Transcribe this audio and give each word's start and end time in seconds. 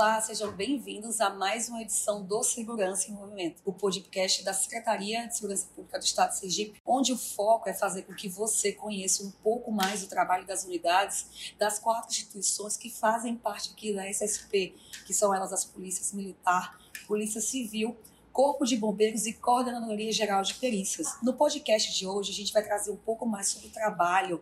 Olá, 0.00 0.18
sejam 0.18 0.50
bem-vindos 0.50 1.20
a 1.20 1.28
mais 1.28 1.68
uma 1.68 1.82
edição 1.82 2.24
do 2.24 2.42
Segurança 2.42 3.10
em 3.10 3.12
Movimento, 3.12 3.60
o 3.66 3.70
podcast 3.70 4.42
da 4.42 4.54
Secretaria 4.54 5.28
de 5.28 5.34
Segurança 5.34 5.68
Pública 5.76 5.98
do 5.98 6.04
Estado 6.06 6.30
de 6.30 6.38
Sergipe, 6.38 6.80
onde 6.86 7.12
o 7.12 7.18
foco 7.18 7.68
é 7.68 7.74
fazer 7.74 8.04
com 8.04 8.14
que 8.14 8.26
você 8.26 8.72
conheça 8.72 9.22
um 9.22 9.30
pouco 9.30 9.70
mais 9.70 10.00
do 10.00 10.06
trabalho 10.06 10.46
das 10.46 10.64
unidades 10.64 11.52
das 11.58 11.78
quatro 11.78 12.08
instituições 12.08 12.78
que 12.78 12.88
fazem 12.88 13.36
parte 13.36 13.72
aqui 13.72 13.92
da 13.92 14.08
SSP, 14.08 14.74
que 15.06 15.12
são 15.12 15.34
elas 15.34 15.52
as 15.52 15.66
Polícias 15.66 16.14
Militar, 16.14 16.80
Polícia 17.06 17.42
Civil 17.42 17.94
Corpo 18.32 18.64
de 18.64 18.76
Bombeiros 18.76 19.26
e 19.26 19.32
Coordenadoria 19.32 20.12
Geral 20.12 20.42
de 20.42 20.54
Perícias. 20.54 21.08
No 21.22 21.34
podcast 21.34 21.92
de 21.92 22.06
hoje, 22.06 22.30
a 22.30 22.34
gente 22.34 22.52
vai 22.52 22.62
trazer 22.62 22.90
um 22.90 22.96
pouco 22.96 23.26
mais 23.26 23.48
sobre 23.48 23.68
o 23.68 23.70
trabalho 23.70 24.40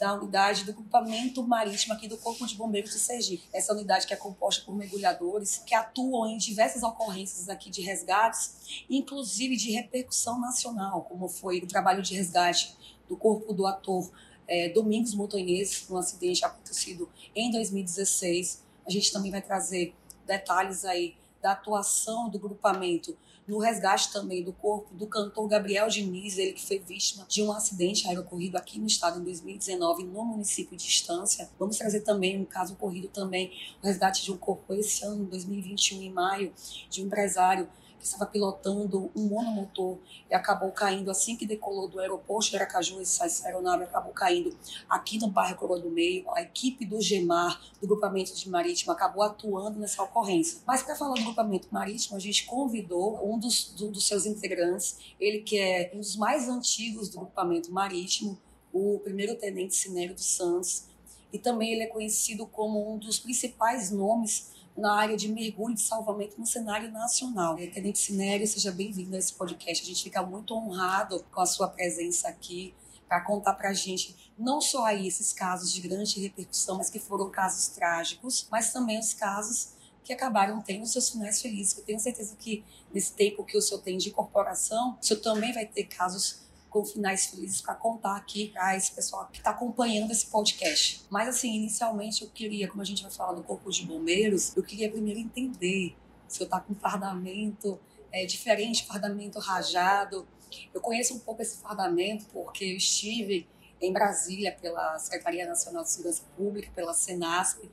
da 0.00 0.14
unidade 0.14 0.64
do 0.64 0.72
grupamento 0.72 1.42
marítimo 1.46 1.92
aqui 1.92 2.08
do 2.08 2.16
Corpo 2.16 2.46
de 2.46 2.54
Bombeiros 2.54 2.92
de 2.92 2.98
Sergipe. 2.98 3.46
Essa 3.52 3.74
unidade 3.74 4.06
que 4.06 4.14
é 4.14 4.16
composta 4.16 4.64
por 4.64 4.74
mergulhadores 4.74 5.58
que 5.58 5.74
atuam 5.74 6.26
em 6.26 6.38
diversas 6.38 6.82
ocorrências 6.82 7.50
aqui 7.50 7.68
de 7.68 7.82
resgates, 7.82 8.86
inclusive 8.88 9.56
de 9.56 9.70
repercussão 9.72 10.40
nacional, 10.40 11.02
como 11.02 11.28
foi 11.28 11.58
o 11.58 11.66
trabalho 11.66 12.02
de 12.02 12.14
resgate 12.14 12.74
do 13.06 13.14
corpo 13.14 13.52
do 13.52 13.66
ator 13.66 14.10
é, 14.48 14.70
Domingos 14.70 15.14
Montanhês, 15.14 15.86
um 15.90 15.98
acidente 15.98 16.42
acontecido 16.46 17.06
em 17.36 17.50
2016. 17.50 18.64
A 18.86 18.90
gente 18.90 19.12
também 19.12 19.30
vai 19.30 19.42
trazer 19.42 19.94
detalhes 20.26 20.86
aí 20.86 21.14
da 21.42 21.52
atuação 21.52 22.30
do 22.30 22.38
grupamento 22.38 23.14
no 23.46 23.58
resgate 23.58 24.12
também 24.12 24.42
do 24.42 24.52
corpo 24.52 24.94
do 24.94 25.06
cantor 25.06 25.48
Gabriel 25.48 25.88
Diniz, 25.88 26.38
ele 26.38 26.52
que 26.52 26.64
foi 26.64 26.78
vítima 26.78 27.26
de 27.28 27.42
um 27.42 27.52
acidente 27.52 28.06
aéreo 28.06 28.22
ocorrido 28.22 28.56
aqui 28.56 28.78
no 28.78 28.86
estado 28.86 29.20
em 29.20 29.24
2019, 29.24 30.04
no 30.04 30.24
município 30.24 30.76
de 30.76 30.86
Estância. 30.86 31.50
Vamos 31.58 31.76
trazer 31.76 32.00
também 32.00 32.38
um 32.38 32.44
caso 32.44 32.74
ocorrido 32.74 33.08
também, 33.08 33.52
o 33.82 33.86
resgate 33.86 34.22
de 34.22 34.32
um 34.32 34.36
corpo 34.36 34.72
esse 34.74 35.04
ano, 35.04 35.24
2021, 35.24 36.02
em 36.02 36.10
maio, 36.10 36.52
de 36.88 37.02
um 37.02 37.06
empresário 37.06 37.68
que 38.00 38.06
estava 38.06 38.26
pilotando 38.26 39.10
um 39.14 39.28
monomotor 39.28 39.98
e 40.28 40.34
acabou 40.34 40.72
caindo 40.72 41.10
assim 41.10 41.36
que 41.36 41.46
decolou 41.46 41.86
do 41.86 42.00
aeroporto 42.00 42.50
de 42.50 42.56
Aracaju, 42.56 43.00
essa 43.00 43.46
aeronave 43.46 43.84
acabou 43.84 44.12
caindo 44.12 44.56
aqui 44.88 45.18
no 45.18 45.28
bairro 45.28 45.56
Coroa 45.56 45.78
do 45.78 45.90
Meio. 45.90 46.24
A 46.34 46.42
equipe 46.42 46.86
do 46.86 47.00
GEMAR, 47.00 47.60
do 47.80 47.86
grupamento 47.86 48.34
de 48.34 48.48
marítimo, 48.48 48.90
acabou 48.90 49.22
atuando 49.22 49.78
nessa 49.78 50.02
ocorrência. 50.02 50.60
Mas 50.66 50.82
para 50.82 50.96
falar 50.96 51.14
do 51.14 51.22
grupamento 51.22 51.68
marítimo, 51.70 52.16
a 52.16 52.20
gente 52.20 52.46
convidou 52.46 53.20
um 53.22 53.38
dos, 53.38 53.72
do, 53.74 53.90
dos 53.90 54.06
seus 54.06 54.24
integrantes, 54.24 55.14
ele 55.20 55.42
que 55.42 55.58
é 55.58 55.92
um 55.94 55.98
dos 55.98 56.16
mais 56.16 56.48
antigos 56.48 57.10
do 57.10 57.20
grupamento 57.20 57.70
marítimo, 57.70 58.38
o 58.72 58.98
primeiro 59.00 59.34
tenente 59.36 59.74
Sinério 59.74 60.14
dos 60.14 60.36
Santos, 60.36 60.84
e 61.32 61.38
também 61.38 61.72
ele 61.72 61.82
é 61.82 61.86
conhecido 61.86 62.46
como 62.46 62.94
um 62.94 62.98
dos 62.98 63.18
principais 63.18 63.90
nomes 63.90 64.50
na 64.80 64.94
área 64.94 65.16
de 65.16 65.28
mergulho 65.28 65.72
e 65.72 65.74
de 65.74 65.82
salvamento 65.82 66.40
no 66.40 66.46
cenário 66.46 66.90
nacional. 66.90 67.56
Tenente 67.56 67.98
Sinério, 67.98 68.46
seja 68.46 68.72
bem-vindo 68.72 69.14
a 69.14 69.18
esse 69.18 69.32
podcast. 69.34 69.84
A 69.84 69.86
gente 69.86 70.02
fica 70.02 70.22
muito 70.22 70.54
honrado 70.54 71.22
com 71.30 71.40
a 71.40 71.46
sua 71.46 71.68
presença 71.68 72.28
aqui 72.28 72.74
para 73.06 73.20
contar 73.20 73.54
para 73.54 73.70
a 73.70 73.74
gente 73.74 74.32
não 74.38 74.60
só 74.60 74.86
aí 74.86 75.06
esses 75.06 75.32
casos 75.34 75.70
de 75.70 75.82
grande 75.82 76.18
repercussão, 76.18 76.78
mas 76.78 76.88
que 76.88 76.98
foram 76.98 77.28
casos 77.28 77.68
trágicos, 77.68 78.48
mas 78.50 78.72
também 78.72 78.98
os 78.98 79.12
casos 79.12 79.74
que 80.02 80.14
acabaram 80.14 80.62
tendo 80.62 80.86
seus 80.86 81.10
finais 81.10 81.42
felizes. 81.42 81.76
Eu 81.76 81.84
tenho 81.84 82.00
certeza 82.00 82.34
que 82.36 82.64
nesse 82.92 83.12
tempo 83.12 83.44
que 83.44 83.58
o 83.58 83.60
senhor 83.60 83.82
tem 83.82 83.98
de 83.98 84.10
corporação, 84.10 84.96
o 85.00 85.04
senhor 85.04 85.20
também 85.20 85.52
vai 85.52 85.66
ter 85.66 85.84
casos 85.84 86.40
com 86.70 86.84
finais 86.84 87.26
felizes 87.26 87.60
para 87.60 87.74
contar 87.74 88.16
aqui 88.16 88.48
para 88.48 88.76
esse 88.76 88.92
pessoal 88.92 89.28
que 89.30 89.38
está 89.38 89.50
acompanhando 89.50 90.12
esse 90.12 90.26
podcast. 90.26 91.04
Mas 91.10 91.28
assim, 91.28 91.54
inicialmente 91.54 92.22
eu 92.22 92.30
queria, 92.30 92.68
como 92.68 92.80
a 92.80 92.84
gente 92.84 93.02
vai 93.02 93.10
falar 93.10 93.32
do 93.32 93.42
Corpo 93.42 93.70
de 93.70 93.84
Bombeiros, 93.84 94.56
eu 94.56 94.62
queria 94.62 94.90
primeiro 94.90 95.18
entender 95.18 95.96
se 96.28 96.40
eu 96.40 96.44
está 96.44 96.60
com 96.60 96.74
fardamento 96.74 97.78
é, 98.12 98.24
diferente, 98.24 98.86
fardamento 98.86 99.38
rajado. 99.40 100.26
Eu 100.72 100.80
conheço 100.80 101.14
um 101.14 101.18
pouco 101.18 101.42
esse 101.42 101.58
fardamento 101.58 102.24
porque 102.32 102.64
eu 102.64 102.76
estive 102.76 103.48
em 103.80 103.92
Brasília 103.92 104.52
pela 104.52 104.98
Secretaria 104.98 105.46
Nacional 105.46 105.82
de 105.82 105.90
Segurança 105.90 106.22
Pública, 106.36 106.70
pela 106.74 106.94
Senasp, 106.94 107.68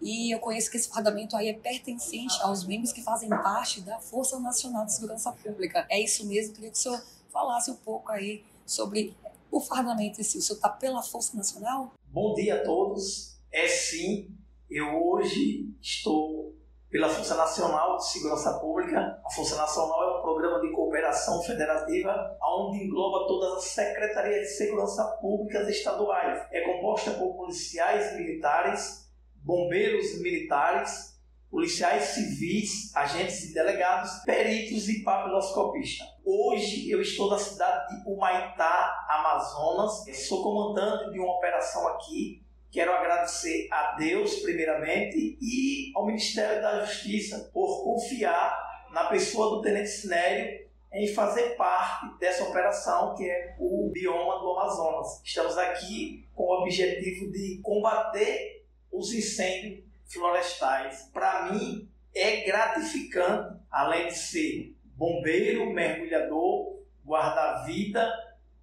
e 0.00 0.34
eu 0.34 0.38
conheço 0.38 0.70
que 0.70 0.78
esse 0.78 0.88
fardamento 0.88 1.36
aí 1.36 1.48
é 1.48 1.52
pertencente 1.52 2.40
aos 2.40 2.64
membros 2.64 2.92
que 2.92 3.02
fazem 3.02 3.28
parte 3.28 3.82
da 3.82 3.98
Força 3.98 4.38
Nacional 4.40 4.86
de 4.86 4.94
Segurança 4.94 5.30
Pública. 5.32 5.86
É 5.90 6.00
isso 6.00 6.26
mesmo? 6.26 6.54
Queria 6.54 6.70
que 6.70 6.78
o 6.78 6.80
senhor 6.80 7.02
falasse 7.30 7.70
um 7.70 7.76
pouco 7.76 8.10
aí 8.12 8.44
sobre 8.66 9.16
o 9.50 9.60
fardamento 9.60 10.20
em 10.20 10.24
si. 10.24 10.38
O 10.38 10.42
senhor 10.42 10.56
está 10.56 10.68
pela 10.68 11.02
Força 11.02 11.36
Nacional? 11.36 11.92
Bom 12.06 12.34
dia 12.34 12.56
a 12.56 12.64
todos. 12.64 13.38
É 13.52 13.66
sim, 13.66 14.30
eu 14.70 14.86
hoje 15.02 15.74
estou 15.80 16.54
pela 16.88 17.08
Força 17.08 17.36
Nacional 17.36 17.96
de 17.96 18.08
Segurança 18.08 18.58
Pública. 18.58 19.20
A 19.24 19.30
Força 19.30 19.56
Nacional 19.56 20.02
é 20.02 20.18
um 20.18 20.22
programa 20.22 20.60
de 20.60 20.72
cooperação 20.72 21.40
federativa 21.42 22.36
onde 22.42 22.84
engloba 22.84 23.28
todas 23.28 23.58
as 23.58 23.64
secretarias 23.64 24.48
de 24.48 24.54
segurança 24.54 25.04
públicas 25.20 25.68
estaduais. 25.68 26.46
É 26.50 26.60
composta 26.62 27.12
por 27.12 27.36
policiais 27.36 28.16
militares, 28.16 29.08
bombeiros 29.44 30.20
militares, 30.20 31.09
policiais 31.50 32.04
civis, 32.04 32.94
agentes 32.94 33.50
e 33.50 33.54
delegados, 33.54 34.22
peritos 34.24 34.88
e 34.88 35.02
papiloscopistas. 35.02 36.06
Hoje 36.24 36.88
eu 36.88 37.00
estou 37.00 37.28
na 37.28 37.38
cidade 37.38 37.88
de 37.88 38.08
Humaitá, 38.08 39.06
Amazonas. 39.08 40.04
Sou 40.28 40.42
comandante 40.44 41.10
de 41.10 41.18
uma 41.18 41.36
operação 41.36 41.88
aqui. 41.88 42.40
Quero 42.70 42.92
agradecer 42.92 43.66
a 43.72 43.96
Deus, 43.96 44.36
primeiramente, 44.36 45.36
e 45.40 45.90
ao 45.96 46.06
Ministério 46.06 46.62
da 46.62 46.84
Justiça 46.84 47.50
por 47.52 47.82
confiar 47.82 48.86
na 48.92 49.06
pessoa 49.06 49.56
do 49.56 49.62
Tenente 49.62 49.88
Sinério 49.88 50.60
em 50.92 51.08
fazer 51.08 51.56
parte 51.56 52.16
dessa 52.18 52.44
operação 52.44 53.14
que 53.16 53.28
é 53.28 53.56
o 53.58 53.90
bioma 53.92 54.38
do 54.38 54.52
Amazonas. 54.52 55.20
Estamos 55.24 55.58
aqui 55.58 56.28
com 56.32 56.44
o 56.44 56.62
objetivo 56.62 57.30
de 57.32 57.60
combater 57.62 58.64
os 58.92 59.12
incêndios 59.12 59.89
florestais, 60.12 61.10
para 61.12 61.52
mim, 61.52 61.88
é 62.14 62.44
gratificante, 62.44 63.60
além 63.70 64.08
de 64.08 64.16
ser 64.16 64.76
bombeiro, 64.96 65.72
mergulhador, 65.72 66.80
guarda-vida 67.04 68.10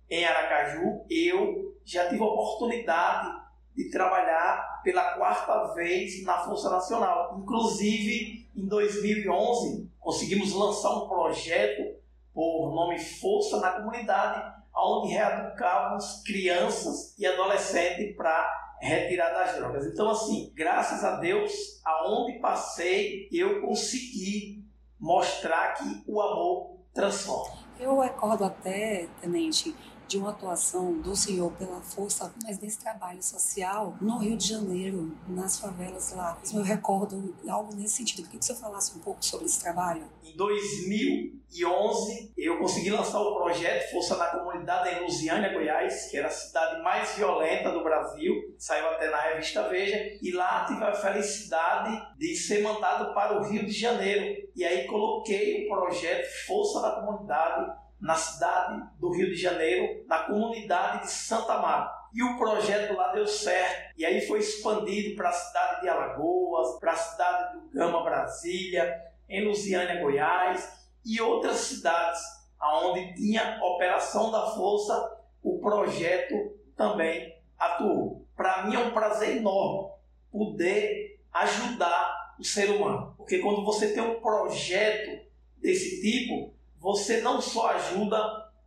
em 0.09 0.25
Aracaju, 0.25 1.05
eu 1.09 1.75
já 1.83 2.09
tive 2.09 2.21
a 2.21 2.25
oportunidade 2.25 3.47
de 3.75 3.89
trabalhar 3.89 4.81
pela 4.83 5.15
quarta 5.15 5.73
vez 5.73 6.23
na 6.23 6.39
Força 6.39 6.69
Nacional. 6.69 7.37
Inclusive, 7.39 8.49
em 8.55 8.67
2011, 8.67 9.91
conseguimos 9.99 10.53
lançar 10.53 10.91
um 10.95 11.07
projeto 11.07 11.97
por 12.33 12.73
nome 12.73 12.99
Força 12.99 13.59
na 13.59 13.71
Comunidade, 13.71 14.55
onde 14.75 15.13
reeducávamos 15.13 16.23
crianças 16.23 17.17
e 17.17 17.25
adolescentes 17.25 18.15
para 18.15 18.66
retirar 18.79 19.29
das 19.31 19.55
drogas. 19.55 19.85
Então, 19.85 20.09
assim, 20.09 20.51
graças 20.55 21.03
a 21.03 21.19
Deus, 21.19 21.51
aonde 21.85 22.39
passei, 22.39 23.27
eu 23.31 23.61
consegui 23.61 24.63
mostrar 24.99 25.73
que 25.73 26.03
o 26.07 26.21
amor 26.21 26.77
transforma. 26.93 27.57
Eu 27.79 27.99
recordo 27.99 28.43
até, 28.43 29.07
tenente, 29.21 29.75
de 30.07 30.17
uma 30.17 30.29
atuação 30.29 30.99
do 31.01 31.15
senhor 31.15 31.51
pela 31.53 31.81
força, 31.81 32.33
mas 32.43 32.57
desse 32.57 32.79
trabalho 32.79 33.21
social 33.21 33.95
no 33.99 34.17
Rio 34.17 34.37
de 34.37 34.47
Janeiro, 34.47 35.15
nas 35.27 35.59
favelas 35.59 36.13
lá. 36.13 36.39
Eu 36.53 36.63
recordo 36.63 37.35
algo 37.47 37.75
nesse 37.75 37.95
sentido. 37.95 38.23
Por 38.23 38.31
que 38.31 38.43
você 38.43 38.55
falasse 38.55 38.97
um 38.97 39.01
pouco 39.01 39.23
sobre 39.23 39.45
esse 39.45 39.59
trabalho? 39.61 40.03
Em 40.23 40.35
2011, 40.35 42.33
eu 42.37 42.57
consegui 42.57 42.89
lançar 42.89 43.19
o 43.19 43.35
projeto 43.35 43.91
Força 43.91 44.15
na 44.17 44.27
Comunidade 44.27 44.95
em 44.95 45.03
Lusiânia, 45.03 45.53
Goiás, 45.53 46.09
que 46.09 46.17
era 46.17 46.27
a 46.27 46.31
cidade 46.31 46.81
mais 46.81 47.15
violenta 47.15 47.71
do 47.71 47.83
Brasil. 47.83 48.33
Saiu 48.57 48.87
até 48.89 49.09
na 49.09 49.21
revista 49.21 49.67
Veja. 49.69 49.97
E 50.21 50.31
lá 50.31 50.65
tive 50.65 50.83
a 50.83 50.93
felicidade 50.93 52.17
de 52.17 52.35
ser 52.35 52.61
mandado 52.61 53.13
para 53.13 53.39
o 53.39 53.49
Rio 53.49 53.65
de 53.65 53.71
Janeiro. 53.71 54.47
E 54.55 54.63
aí 54.63 54.87
coloquei 54.87 55.65
o 55.65 55.69
projeto 55.69 56.27
Força 56.45 56.81
na 56.81 56.91
Comunidade 56.91 57.86
na 57.99 58.15
cidade 58.15 58.83
do 58.99 59.11
Rio 59.11 59.27
de 59.27 59.35
Janeiro, 59.35 60.05
na 60.07 60.19
comunidade 60.19 61.03
de 61.03 61.11
Santa 61.11 61.57
Marta. 61.57 61.95
E 62.13 62.23
o 62.23 62.37
projeto 62.37 62.95
lá 62.95 63.11
deu 63.11 63.27
certo. 63.27 63.93
E 63.97 64.05
aí 64.05 64.25
foi 64.27 64.39
expandido 64.39 65.15
para 65.15 65.29
a 65.29 65.33
cidade 65.33 65.81
de 65.81 65.89
Alagoas, 65.89 66.79
para 66.79 66.93
a 66.93 66.95
cidade 66.95 67.57
do 67.57 67.69
Gama, 67.69 68.03
Brasília, 68.03 69.03
em 69.27 69.45
Lusiânia, 69.45 70.01
Goiás 70.01 70.87
e 71.05 71.21
outras 71.21 71.57
cidades 71.57 72.21
onde 72.61 73.13
tinha 73.13 73.59
operação 73.63 74.31
da 74.31 74.47
força, 74.47 75.17
o 75.43 75.59
projeto 75.59 76.57
também 76.75 77.35
atuou. 77.57 78.25
Para 78.35 78.65
mim 78.65 78.75
é 78.75 78.79
um 78.79 78.91
prazer 78.91 79.37
enorme 79.37 79.91
poder 80.31 81.19
ajudar 81.33 82.35
o 82.39 82.43
ser 82.43 82.69
humano, 82.69 83.13
porque 83.17 83.39
quando 83.39 83.63
você 83.63 83.93
tem 83.93 84.03
um 84.03 84.19
projeto 84.19 85.25
desse 85.57 86.01
tipo, 86.01 86.53
você 86.79 87.21
não 87.21 87.41
só 87.41 87.71
ajuda 87.71 88.17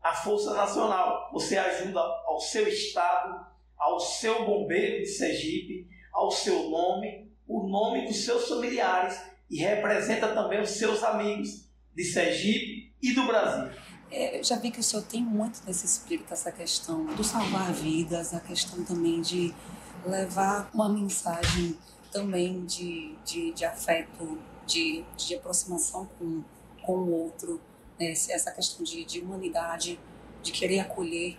a 0.03 0.15
Força 0.15 0.55
Nacional, 0.55 1.31
você 1.33 1.59
ajuda 1.59 2.01
ao 2.01 2.41
seu 2.41 2.67
Estado, 2.67 3.47
ao 3.79 4.01
seu 4.01 4.45
bombeiro 4.45 5.03
de 5.03 5.07
Sergipe, 5.07 5.87
ao 6.13 6.31
seu 6.31 6.71
nome, 6.71 7.31
o 7.47 7.67
nome 7.69 8.07
dos 8.07 8.25
seus 8.25 8.49
familiares 8.49 9.21
e 9.51 9.59
representa 9.59 10.29
também 10.29 10.61
os 10.61 10.71
seus 10.71 11.03
amigos 11.03 11.69
de 11.95 12.05
Sergipe 12.05 12.93
e 13.03 13.13
do 13.13 13.27
Brasil. 13.27 13.71
É, 14.11 14.39
eu 14.39 14.45
já 14.45 14.57
vi 14.57 14.71
que 14.71 14.81
o 14.81 14.83
senhor 14.83 15.03
tem 15.03 15.23
muito 15.23 15.61
nesse 15.67 15.87
espírito, 15.87 16.33
essa 16.33 16.51
questão 16.51 17.05
do 17.07 17.23
salvar 17.23 17.73
vidas, 17.73 18.35
a 18.35 18.41
questão 18.41 18.85
também 18.85 19.21
de 19.21 19.55
levar 20.05 20.69
uma 20.75 20.89
mensagem 20.89 21.77
também 22.11 22.65
de, 22.65 23.15
de, 23.25 23.53
de 23.53 23.65
afeto, 23.65 24.39
de, 24.67 25.05
de 25.17 25.37
aproximação 25.37 26.09
com, 26.19 26.43
com 26.83 26.93
o 26.93 27.13
outro? 27.13 27.61
Essa 28.05 28.51
questão 28.51 28.85
de, 28.85 29.05
de 29.05 29.21
humanidade, 29.21 29.99
de 30.43 30.53
querer 30.53 30.81
acolher. 30.81 31.39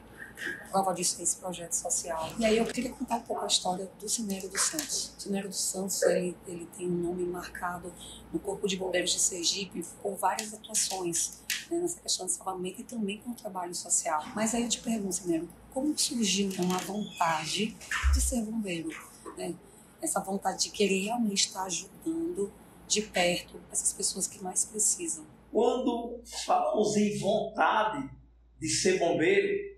Prova 0.72 0.94
disso 0.94 1.18
é 1.20 1.24
esse 1.24 1.38
projeto 1.38 1.74
social. 1.74 2.32
E 2.40 2.46
aí 2.46 2.58
eu 2.58 2.66
queria 2.66 2.92
contar 2.92 3.18
um 3.18 3.22
pouco 3.22 3.44
a 3.44 3.48
história 3.48 3.92
do 4.00 4.10
Cineiro 4.10 4.48
dos 4.50 4.62
Santos. 4.62 5.14
O 5.18 5.22
Cineiro 5.22 5.50
dos 5.50 5.62
Santos 5.62 6.02
ele, 6.04 6.36
ele 6.48 6.68
tem 6.78 6.88
um 6.88 6.98
nome 6.98 7.24
marcado 7.26 7.94
no 8.34 8.40
Corpo 8.40 8.68
de 8.68 8.76
Bombeiros 8.76 9.12
de 9.12 9.20
Sergipe 9.20 9.86
por 10.02 10.16
várias 10.16 10.54
atuações 10.54 11.42
né, 11.70 11.80
nessa 11.80 12.00
questão 12.00 12.26
de 12.26 12.32
salvamento 12.32 12.82
e 12.82 12.84
também 12.84 13.20
com 13.20 13.32
o 13.32 13.36
trabalho 13.36 13.76
social. 13.76 14.24
Mas 14.34 14.56
aí 14.56 14.64
eu 14.64 14.70
te 14.70 14.80
pergunto, 14.80 15.14
Cineiro, 15.14 15.48
como 15.74 15.98
surgiu 15.98 16.50
então 16.50 16.72
a 16.74 16.78
vontade 16.80 17.78
de 18.14 18.22
ser 18.22 18.42
bombeiro? 18.42 18.90
Né? 19.38 19.54
Essa 20.02 20.20
vontade 20.20 20.64
de 20.64 20.70
querer 20.72 21.04
realmente 21.04 21.48
estar 21.48 21.64
ajudando 21.64 22.52
de 22.88 23.02
perto 23.04 23.60
essas 23.72 23.94
pessoas 23.94 24.28
que 24.28 24.44
mais 24.44 24.66
precisam. 24.66 25.26
Quando 25.52 26.24
falamos 26.46 26.96
em 26.96 27.20
vontade 27.20 28.10
de 28.58 28.70
ser 28.70 28.98
bombeiro, 28.98 29.78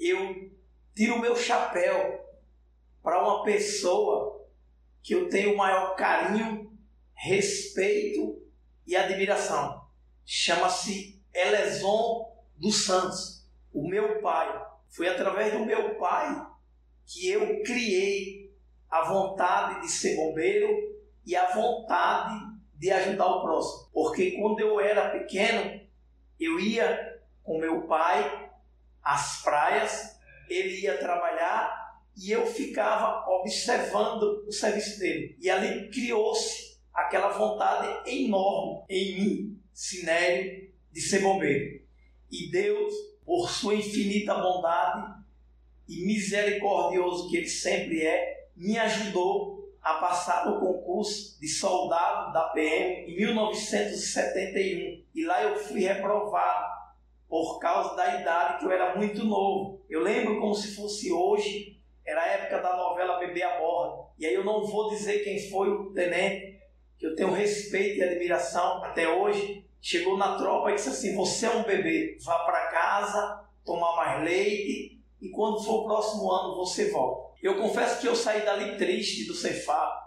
eu 0.00 0.50
tiro 0.94 1.16
o 1.16 1.20
meu 1.20 1.36
chapéu 1.36 2.26
para 3.02 3.22
uma 3.22 3.44
pessoa 3.44 4.48
que 5.02 5.14
eu 5.14 5.28
tenho 5.28 5.52
o 5.52 5.56
maior 5.56 5.96
carinho, 5.96 6.72
respeito 7.12 8.42
e 8.86 8.96
admiração. 8.96 9.86
Chama-se 10.24 11.22
Eleson 11.34 12.32
dos 12.56 12.86
Santos, 12.86 13.46
o 13.72 13.86
meu 13.86 14.20
pai. 14.22 14.66
Foi 14.88 15.08
através 15.08 15.52
do 15.52 15.66
meu 15.66 15.98
pai 15.98 16.46
que 17.04 17.28
eu 17.28 17.62
criei 17.62 18.54
a 18.88 19.04
vontade 19.04 19.82
de 19.82 19.88
ser 19.88 20.16
bombeiro 20.16 20.68
e 21.26 21.36
a 21.36 21.52
vontade 21.52 22.51
de 22.82 22.90
ajudar 22.90 23.26
o 23.26 23.42
próximo. 23.42 23.90
Porque 23.92 24.32
quando 24.32 24.58
eu 24.58 24.80
era 24.80 25.10
pequeno, 25.10 25.80
eu 26.38 26.58
ia 26.58 27.20
com 27.44 27.60
meu 27.60 27.82
pai 27.86 28.50
às 29.00 29.40
praias, 29.40 30.18
ele 30.50 30.80
ia 30.80 30.98
trabalhar 30.98 32.02
e 32.16 32.32
eu 32.32 32.44
ficava 32.44 33.24
observando 33.30 34.44
o 34.48 34.50
serviço 34.50 34.98
dele. 34.98 35.36
E 35.40 35.48
ali 35.48 35.90
criou-se 35.90 36.76
aquela 36.92 37.28
vontade 37.28 38.10
enorme 38.10 38.82
em 38.88 39.14
mim, 39.14 39.62
Sinério, 39.72 40.68
de 40.90 41.00
ser 41.00 41.20
bombeiro. 41.20 41.80
E 42.32 42.50
Deus, 42.50 42.92
por 43.24 43.48
sua 43.48 43.76
infinita 43.76 44.34
bondade 44.34 45.22
e 45.88 46.04
misericordioso 46.04 47.30
que 47.30 47.36
Ele 47.36 47.48
sempre 47.48 48.04
é, 48.04 48.48
me 48.56 48.76
ajudou 48.76 49.51
a 49.82 49.94
passar 49.94 50.46
no 50.46 50.60
concurso 50.60 51.40
de 51.40 51.48
soldado 51.48 52.32
da 52.32 52.50
PM 52.50 53.10
em 53.10 53.16
1971. 53.16 55.04
E 55.14 55.24
lá 55.24 55.42
eu 55.42 55.56
fui 55.56 55.80
reprovado 55.80 56.72
por 57.28 57.58
causa 57.58 57.96
da 57.96 58.20
idade 58.20 58.58
que 58.58 58.64
eu 58.64 58.70
era 58.70 58.94
muito 58.94 59.24
novo. 59.24 59.84
Eu 59.88 60.02
lembro 60.02 60.38
como 60.38 60.54
se 60.54 60.76
fosse 60.76 61.12
hoje, 61.12 61.80
era 62.06 62.22
a 62.22 62.26
época 62.28 62.60
da 62.60 62.76
novela 62.76 63.18
Bebê 63.18 63.42
a 63.42 63.58
Bordo. 63.58 64.10
E 64.18 64.26
aí 64.26 64.34
eu 64.34 64.44
não 64.44 64.64
vou 64.66 64.90
dizer 64.90 65.24
quem 65.24 65.50
foi 65.50 65.68
o 65.68 65.92
tenente, 65.92 66.60
que 66.98 67.06
eu 67.06 67.16
tenho 67.16 67.32
respeito 67.32 67.98
e 67.98 68.04
admiração 68.04 68.84
até 68.84 69.08
hoje. 69.08 69.66
Chegou 69.80 70.16
na 70.16 70.36
tropa 70.36 70.70
e 70.70 70.74
disse 70.74 70.90
assim: 70.90 71.16
Você 71.16 71.46
é 71.46 71.50
um 71.50 71.64
bebê, 71.64 72.16
vá 72.22 72.38
para 72.44 72.68
casa, 72.68 73.44
tomar 73.64 73.96
mais 73.96 74.22
leite 74.22 75.02
e 75.20 75.28
quando 75.30 75.62
for 75.62 75.80
o 75.80 75.84
próximo 75.84 76.30
ano 76.30 76.56
você 76.56 76.90
volta. 76.90 77.31
Eu 77.42 77.56
confesso 77.56 78.00
que 78.00 78.06
eu 78.06 78.14
saí 78.14 78.42
dali 78.42 78.78
triste 78.78 79.26
do 79.26 79.34
Cefar, 79.34 80.00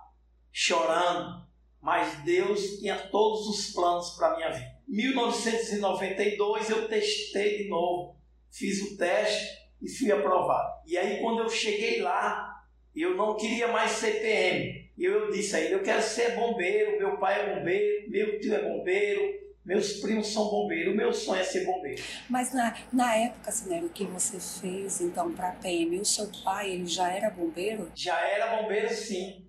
chorando, 0.54 1.46
mas 1.82 2.24
Deus 2.24 2.80
tinha 2.80 2.96
todos 2.96 3.48
os 3.48 3.74
planos 3.74 4.12
para 4.12 4.38
minha 4.38 4.50
vida. 4.52 4.74
1992 4.88 6.70
eu 6.70 6.88
testei 6.88 7.58
de 7.58 7.68
novo, 7.68 8.18
fiz 8.50 8.82
o 8.84 8.98
teste 8.98 9.54
e 9.82 9.90
fui 9.90 10.10
aprovado. 10.12 10.82
E 10.88 10.98
aí 10.98 11.20
quando 11.20 11.40
eu 11.40 11.50
cheguei 11.50 12.02
lá, 12.02 12.64
eu 12.96 13.18
não 13.18 13.36
queria 13.36 13.68
mais 13.68 13.92
ser 13.92 14.22
PM. 14.22 14.90
E 14.98 15.04
eu 15.04 15.30
disse 15.30 15.58
a 15.58 15.60
ele, 15.60 15.76
eu 15.76 15.84
quero 15.84 16.02
ser 16.02 16.36
bombeiro, 16.36 16.98
meu 16.98 17.18
pai 17.18 17.42
é 17.42 17.56
bombeiro, 17.56 18.10
meu 18.10 18.40
tio 18.40 18.56
é 18.56 18.64
bombeiro, 18.64 19.45
meus 19.66 19.94
primos 19.94 20.28
são 20.28 20.46
bombeiros, 20.46 20.94
o 20.94 20.96
meu 20.96 21.12
sonho 21.12 21.42
é 21.42 21.44
ser 21.44 21.66
bombeiro. 21.66 22.02
Mas 22.30 22.54
na, 22.54 22.78
na 22.94 23.16
época, 23.16 23.52
Sinero, 23.52 23.90
que 23.90 24.06
você 24.06 24.40
fez 24.40 25.02
então 25.02 25.34
para 25.34 25.50
a 25.50 25.54
PM, 25.54 26.00
o 26.00 26.06
seu 26.06 26.30
pai 26.44 26.72
ele 26.72 26.86
já 26.86 27.12
era 27.12 27.32
bombeiro? 27.32 27.92
Já 27.96 28.20
era 28.28 28.56
bombeiro 28.58 28.94
sim, 28.94 29.44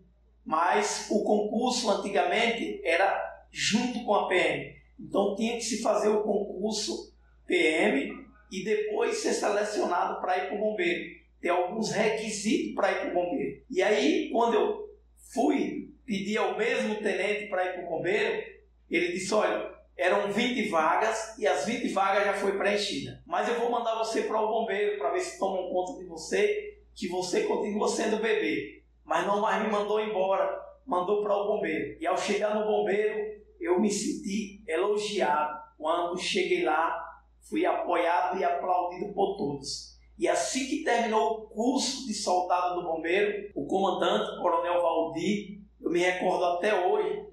mas 0.44 1.08
o 1.10 1.22
concurso 1.22 1.90
antigamente 1.90 2.80
era 2.82 3.44
junto 3.50 4.02
com 4.04 4.14
a 4.14 4.28
PM. 4.28 4.74
Então 4.98 5.34
tinha 5.36 5.56
que 5.56 5.64
se 5.64 5.82
fazer 5.82 6.08
o 6.08 6.22
concurso 6.22 7.14
PM 7.46 8.26
e 8.50 8.64
depois 8.64 9.18
ser 9.18 9.34
selecionado 9.34 10.20
para 10.20 10.38
ir 10.38 10.48
para 10.48 10.56
o 10.56 10.60
bombeiro. 10.60 11.14
Tem 11.40 11.50
alguns 11.50 11.90
requisitos 11.90 12.74
para 12.74 12.90
ir 12.90 13.00
para 13.00 13.10
o 13.10 13.14
bombeiro. 13.14 13.62
E 13.70 13.82
aí, 13.82 14.30
quando 14.30 14.54
eu 14.54 14.96
fui 15.34 15.90
pedir 16.06 16.38
ao 16.38 16.56
mesmo 16.56 16.94
tenente 16.96 17.48
para 17.48 17.66
ir 17.66 17.74
para 17.74 17.84
o 17.84 17.88
bombeiro, 17.88 18.42
ele 18.90 19.12
disse: 19.12 19.34
Olha, 19.34 19.75
eram 19.96 20.30
20 20.30 20.68
vagas 20.68 21.38
e 21.38 21.46
as 21.46 21.64
20 21.64 21.88
vagas 21.92 22.24
já 22.24 22.34
foi 22.34 22.56
preenchida. 22.58 23.22
Mas 23.26 23.48
eu 23.48 23.58
vou 23.58 23.70
mandar 23.70 23.96
você 23.96 24.22
para 24.22 24.40
o 24.40 24.48
bombeiro 24.48 24.98
para 24.98 25.10
ver 25.10 25.20
se 25.20 25.38
tomam 25.38 25.70
conta 25.70 25.98
de 25.98 26.06
você, 26.06 26.78
que 26.94 27.08
você 27.08 27.44
continua 27.44 27.88
sendo 27.88 28.18
bebê. 28.18 28.82
Mas 29.04 29.26
não 29.26 29.40
mais 29.40 29.62
me 29.62 29.70
mandou 29.70 30.00
embora, 30.00 30.60
mandou 30.84 31.22
para 31.22 31.36
o 31.36 31.46
bombeiro. 31.46 31.96
E 32.00 32.06
ao 32.06 32.18
chegar 32.18 32.54
no 32.54 32.66
bombeiro, 32.66 33.42
eu 33.60 33.80
me 33.80 33.90
senti 33.90 34.62
elogiado. 34.66 35.64
Quando 35.78 36.18
cheguei 36.18 36.64
lá, 36.64 37.02
fui 37.48 37.64
apoiado 37.64 38.38
e 38.38 38.44
aplaudido 38.44 39.12
por 39.12 39.36
todos. 39.36 39.96
E 40.18 40.26
assim 40.26 40.66
que 40.66 40.82
terminou 40.82 41.32
o 41.32 41.48
curso 41.48 42.06
de 42.06 42.14
soldado 42.14 42.80
do 42.80 42.88
bombeiro, 42.88 43.50
o 43.54 43.66
comandante, 43.66 44.40
coronel 44.40 44.80
Valdir, 44.80 45.60
eu 45.80 45.90
me 45.90 46.00
recordo 46.00 46.44
até 46.44 46.86
hoje, 46.86 47.26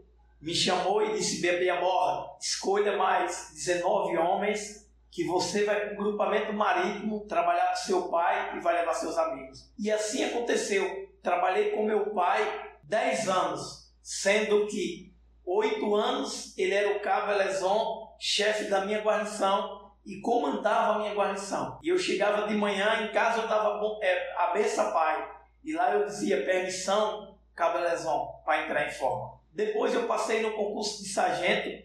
me 0.44 0.54
chamou 0.54 1.02
e 1.02 1.14
disse: 1.14 1.42
Bebê 1.42 1.70
Amor, 1.70 2.38
escolha 2.40 2.98
mais 2.98 3.52
19 3.54 4.18
homens 4.18 4.84
que 5.10 5.24
você 5.26 5.64
vai 5.64 5.80
para 5.80 5.94
o 5.94 5.98
grupamento 5.98 6.52
marítimo 6.52 7.26
trabalhar 7.28 7.70
com 7.70 7.76
seu 7.78 8.10
pai 8.10 8.58
e 8.58 8.60
vai 8.60 8.74
levar 8.74 8.94
seus 8.94 9.18
amigos. 9.18 9.72
E 9.80 9.90
assim 9.90 10.24
aconteceu. 10.26 11.10
Trabalhei 11.22 11.72
com 11.72 11.86
meu 11.86 12.08
pai 12.14 12.72
10 12.84 13.30
anos, 13.30 13.94
sendo 14.02 14.68
que 14.68 15.14
8 15.46 15.96
anos 15.96 16.58
ele 16.58 16.74
era 16.74 16.98
o 16.98 17.00
cabo 17.00 17.32
Eleson, 17.32 18.14
chefe 18.20 18.66
da 18.66 18.86
minha 18.86 19.02
guarnição 19.02 19.92
e 20.06 20.20
comandava 20.20 20.96
a 20.96 21.00
minha 21.00 21.14
guarnição. 21.14 21.80
E 21.82 21.88
eu 21.88 21.98
chegava 21.98 22.48
de 22.48 22.56
manhã 22.56 23.06
em 23.06 23.14
casa, 23.14 23.38
eu 23.38 23.44
estava 23.44 23.80
é, 24.02 24.34
a 24.36 24.48
beça 24.48 24.92
pai. 24.92 25.32
E 25.64 25.72
lá 25.72 25.94
eu 25.94 26.06
dizia 26.06 26.44
permissão, 26.44 27.38
cabo 27.56 27.78
Eleson, 27.78 28.42
para 28.44 28.66
entrar 28.66 28.88
em 28.88 28.92
forma. 28.92 29.43
Depois 29.54 29.94
eu 29.94 30.08
passei 30.08 30.42
no 30.42 30.52
concurso 30.52 31.04
de 31.04 31.10
sargento 31.10 31.84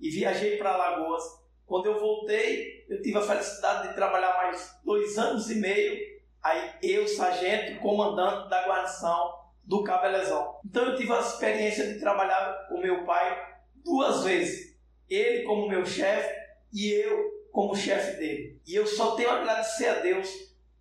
e 0.00 0.10
viajei 0.10 0.56
para 0.56 0.72
Alagoas. 0.72 1.24
Quando 1.66 1.86
eu 1.86 1.98
voltei, 1.98 2.86
eu 2.88 3.02
tive 3.02 3.18
a 3.18 3.22
felicidade 3.22 3.88
de 3.88 3.94
trabalhar 3.94 4.36
mais 4.36 4.78
dois 4.84 5.18
anos 5.18 5.50
e 5.50 5.56
meio. 5.56 5.98
Aí 6.42 6.74
eu, 6.82 7.06
sargento, 7.08 7.80
comandante 7.80 8.48
da 8.48 8.66
guarnição 8.66 9.34
do 9.64 9.82
Cabo 9.82 10.06
Elezão. 10.06 10.60
Então 10.64 10.84
eu 10.84 10.96
tive 10.96 11.12
a 11.12 11.20
experiência 11.20 11.92
de 11.92 11.98
trabalhar 11.98 12.66
com 12.68 12.80
meu 12.80 13.04
pai 13.04 13.38
duas 13.84 14.22
vezes. 14.22 14.78
Ele 15.10 15.42
como 15.42 15.68
meu 15.68 15.84
chefe 15.84 16.32
e 16.72 16.92
eu 16.92 17.38
como 17.50 17.74
chefe 17.74 18.16
dele. 18.18 18.60
E 18.66 18.74
eu 18.74 18.86
só 18.86 19.16
tenho 19.16 19.30
a 19.30 19.40
agradecer 19.40 19.88
a 19.88 20.00
Deus 20.00 20.28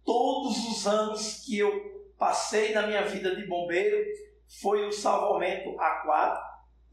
todos 0.06 0.58
os 0.70 0.88
anos 0.88 1.44
que 1.46 1.58
eu 1.58 2.14
passei 2.18 2.74
na 2.74 2.86
minha 2.86 3.04
vida 3.04 3.36
de 3.36 3.46
bombeiro 3.46 4.06
foi 4.48 4.88
o 4.88 4.92
salvamento 4.92 5.76
A4 5.76 6.40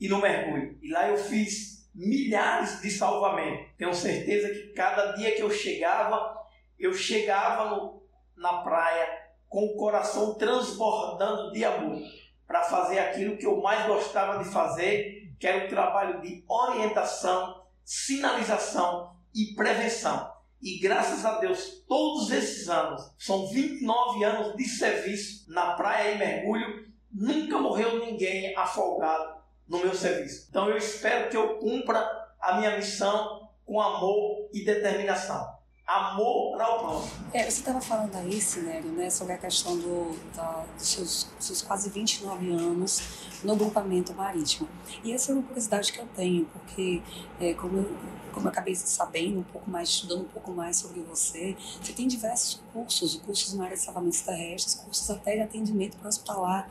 e 0.00 0.08
no 0.08 0.20
mergulho. 0.20 0.78
E 0.82 0.90
lá 0.90 1.08
eu 1.08 1.16
fiz 1.16 1.88
milhares 1.94 2.80
de 2.80 2.90
salvamentos. 2.90 3.72
Tenho 3.78 3.94
certeza 3.94 4.48
que 4.48 4.72
cada 4.72 5.12
dia 5.12 5.34
que 5.34 5.42
eu 5.42 5.50
chegava, 5.50 6.36
eu 6.78 6.92
chegava 6.92 7.70
no, 7.70 8.02
na 8.36 8.62
praia 8.62 9.24
com 9.48 9.64
o 9.66 9.76
coração 9.76 10.34
transbordando 10.34 11.52
de 11.52 11.64
amor 11.64 12.00
para 12.46 12.62
fazer 12.62 12.98
aquilo 12.98 13.36
que 13.36 13.46
eu 13.46 13.60
mais 13.60 13.86
gostava 13.86 14.42
de 14.42 14.50
fazer, 14.50 15.32
que 15.38 15.46
era 15.46 15.66
o 15.66 15.68
trabalho 15.68 16.20
de 16.20 16.44
orientação, 16.48 17.64
sinalização 17.84 19.16
e 19.34 19.54
prevenção. 19.54 20.32
E 20.60 20.78
graças 20.78 21.24
a 21.24 21.38
Deus, 21.38 21.84
todos 21.86 22.30
esses 22.30 22.68
anos, 22.68 23.14
são 23.18 23.46
29 23.48 24.24
anos 24.24 24.56
de 24.56 24.64
serviço 24.64 25.50
na 25.52 25.74
praia 25.74 26.12
e 26.12 26.18
mergulho, 26.18 26.92
Nunca 27.14 27.58
morreu 27.58 28.04
ninguém 28.04 28.56
afogado 28.56 29.36
no 29.68 29.78
meu 29.78 29.94
serviço. 29.94 30.48
Então 30.50 30.68
eu 30.68 30.76
espero 30.76 31.30
que 31.30 31.36
eu 31.36 31.58
cumpra 31.58 31.98
a 32.40 32.58
minha 32.58 32.76
missão 32.76 33.48
com 33.64 33.80
amor 33.80 34.48
e 34.52 34.64
determinação 34.64 35.53
amor 35.86 36.60
ao 36.60 36.78
próximo. 36.78 37.24
É, 37.32 37.42
você 37.42 37.60
estava 37.60 37.80
falando 37.80 38.14
aí, 38.16 38.40
Sinério, 38.40 38.90
né, 38.92 39.10
sobre 39.10 39.34
a 39.34 39.38
questão 39.38 39.76
do, 39.76 40.18
da, 40.34 40.64
dos 40.76 40.86
seus, 40.86 41.28
seus 41.38 41.62
quase 41.62 41.90
29 41.90 42.50
anos 42.52 43.02
no 43.42 43.54
grupamento 43.54 44.14
marítimo. 44.14 44.68
E 45.02 45.12
essa 45.12 45.32
é 45.32 45.34
uma 45.34 45.42
curiosidade 45.42 45.92
que 45.92 45.98
eu 45.98 46.06
tenho, 46.16 46.46
porque 46.46 47.02
é, 47.38 47.52
como, 47.54 47.78
eu, 47.78 47.96
como 48.32 48.46
eu 48.46 48.50
acabei 48.50 48.74
sabendo 48.74 49.40
um 49.40 49.42
pouco 49.42 49.70
mais, 49.70 49.90
estudando 49.90 50.22
um 50.22 50.28
pouco 50.28 50.52
mais 50.52 50.78
sobre 50.78 51.02
você, 51.02 51.54
você 51.82 51.92
tem 51.92 52.08
diversos 52.08 52.62
cursos, 52.72 53.16
cursos 53.16 53.52
na 53.52 53.64
área 53.64 53.76
de 53.76 53.82
salvamentos 53.82 54.22
terrestres, 54.22 54.74
cursos 54.76 55.10
até 55.10 55.34
de 55.34 55.42
atendimento 55.42 55.98
para 55.98 56.08
hospitalar. 56.08 56.70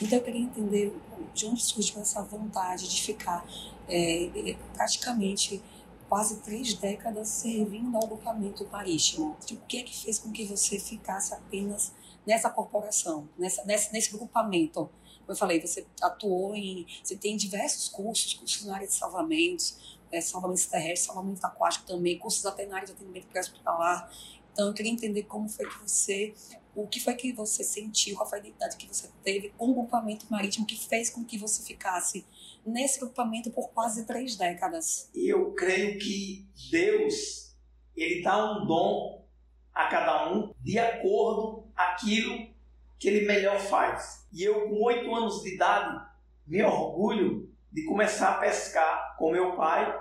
Então 0.00 0.18
eu 0.18 0.24
queria 0.24 0.40
entender 0.40 0.96
de 1.34 1.46
onde 1.46 1.62
surgiu 1.62 2.00
essa 2.00 2.22
vontade 2.22 2.88
de 2.88 3.02
ficar 3.02 3.44
é, 3.86 4.50
é 4.50 4.56
praticamente 4.74 5.62
quase 6.08 6.40
três 6.42 6.74
décadas 6.74 7.28
servindo 7.28 7.96
ao 7.96 8.06
grupamento 8.06 8.66
marítimo. 8.70 9.36
O 9.50 9.66
que 9.66 9.78
é 9.78 9.82
que 9.82 9.96
fez 9.96 10.18
com 10.18 10.32
que 10.32 10.44
você 10.44 10.78
ficasse 10.78 11.34
apenas 11.34 11.92
nessa 12.26 12.50
corporação, 12.50 13.28
nessa, 13.38 13.64
nesse, 13.64 13.92
nesse 13.92 14.12
grupamento? 14.12 14.90
Como 15.20 15.32
eu 15.32 15.36
falei, 15.36 15.60
você 15.60 15.86
atuou 16.02 16.54
em. 16.54 16.86
Você 17.02 17.16
tem 17.16 17.36
diversos 17.36 17.88
cursos, 17.88 18.34
cursos 18.34 18.66
na 18.66 18.74
área 18.74 18.86
de 18.86 18.94
salvamentos, 18.94 19.98
é, 20.12 20.20
salvamentos 20.20 20.66
terrestres, 20.66 21.06
salvamento 21.06 21.44
aquático 21.46 21.86
também, 21.86 22.18
cursos 22.18 22.44
até 22.44 22.66
na 22.66 22.76
área 22.76 22.86
de 22.86 22.92
atendimento 22.92 23.26
pré-hospitalar. 23.28 24.10
Então, 24.52 24.68
eu 24.68 24.74
queria 24.74 24.92
entender 24.92 25.24
como 25.24 25.48
foi 25.48 25.66
que 25.66 25.78
você 25.80 26.34
o 26.74 26.88
que 26.88 26.98
foi 26.98 27.14
que 27.14 27.32
você 27.32 27.62
sentiu, 27.62 28.16
qual 28.16 28.28
foi 28.28 28.38
a 28.38 28.40
identidade 28.42 28.76
que 28.76 28.86
você 28.86 29.08
teve 29.22 29.50
com 29.56 29.70
o 29.70 29.74
grupamento 29.74 30.26
marítimo 30.28 30.66
que 30.66 30.76
fez 30.76 31.08
com 31.08 31.24
que 31.24 31.38
você 31.38 31.62
ficasse 31.62 32.26
nesse 32.66 33.00
grupamento 33.00 33.50
por 33.50 33.70
quase 33.70 34.06
três 34.06 34.36
décadas? 34.36 35.10
Eu 35.14 35.52
creio 35.52 35.98
que 35.98 36.46
Deus, 36.70 37.54
ele 37.96 38.22
dá 38.22 38.52
um 38.52 38.66
dom 38.66 39.24
a 39.72 39.86
cada 39.86 40.32
um 40.32 40.54
de 40.60 40.78
acordo 40.78 41.64
aquilo 41.76 42.48
que 42.98 43.08
ele 43.08 43.26
melhor 43.26 43.58
faz. 43.58 44.26
E 44.32 44.42
eu, 44.42 44.68
com 44.68 44.82
oito 44.84 45.14
anos 45.14 45.42
de 45.42 45.54
idade, 45.54 46.06
me 46.46 46.62
orgulho 46.62 47.52
de 47.72 47.84
começar 47.84 48.30
a 48.30 48.38
pescar 48.38 49.16
com 49.18 49.32
meu 49.32 49.56
pai 49.56 50.00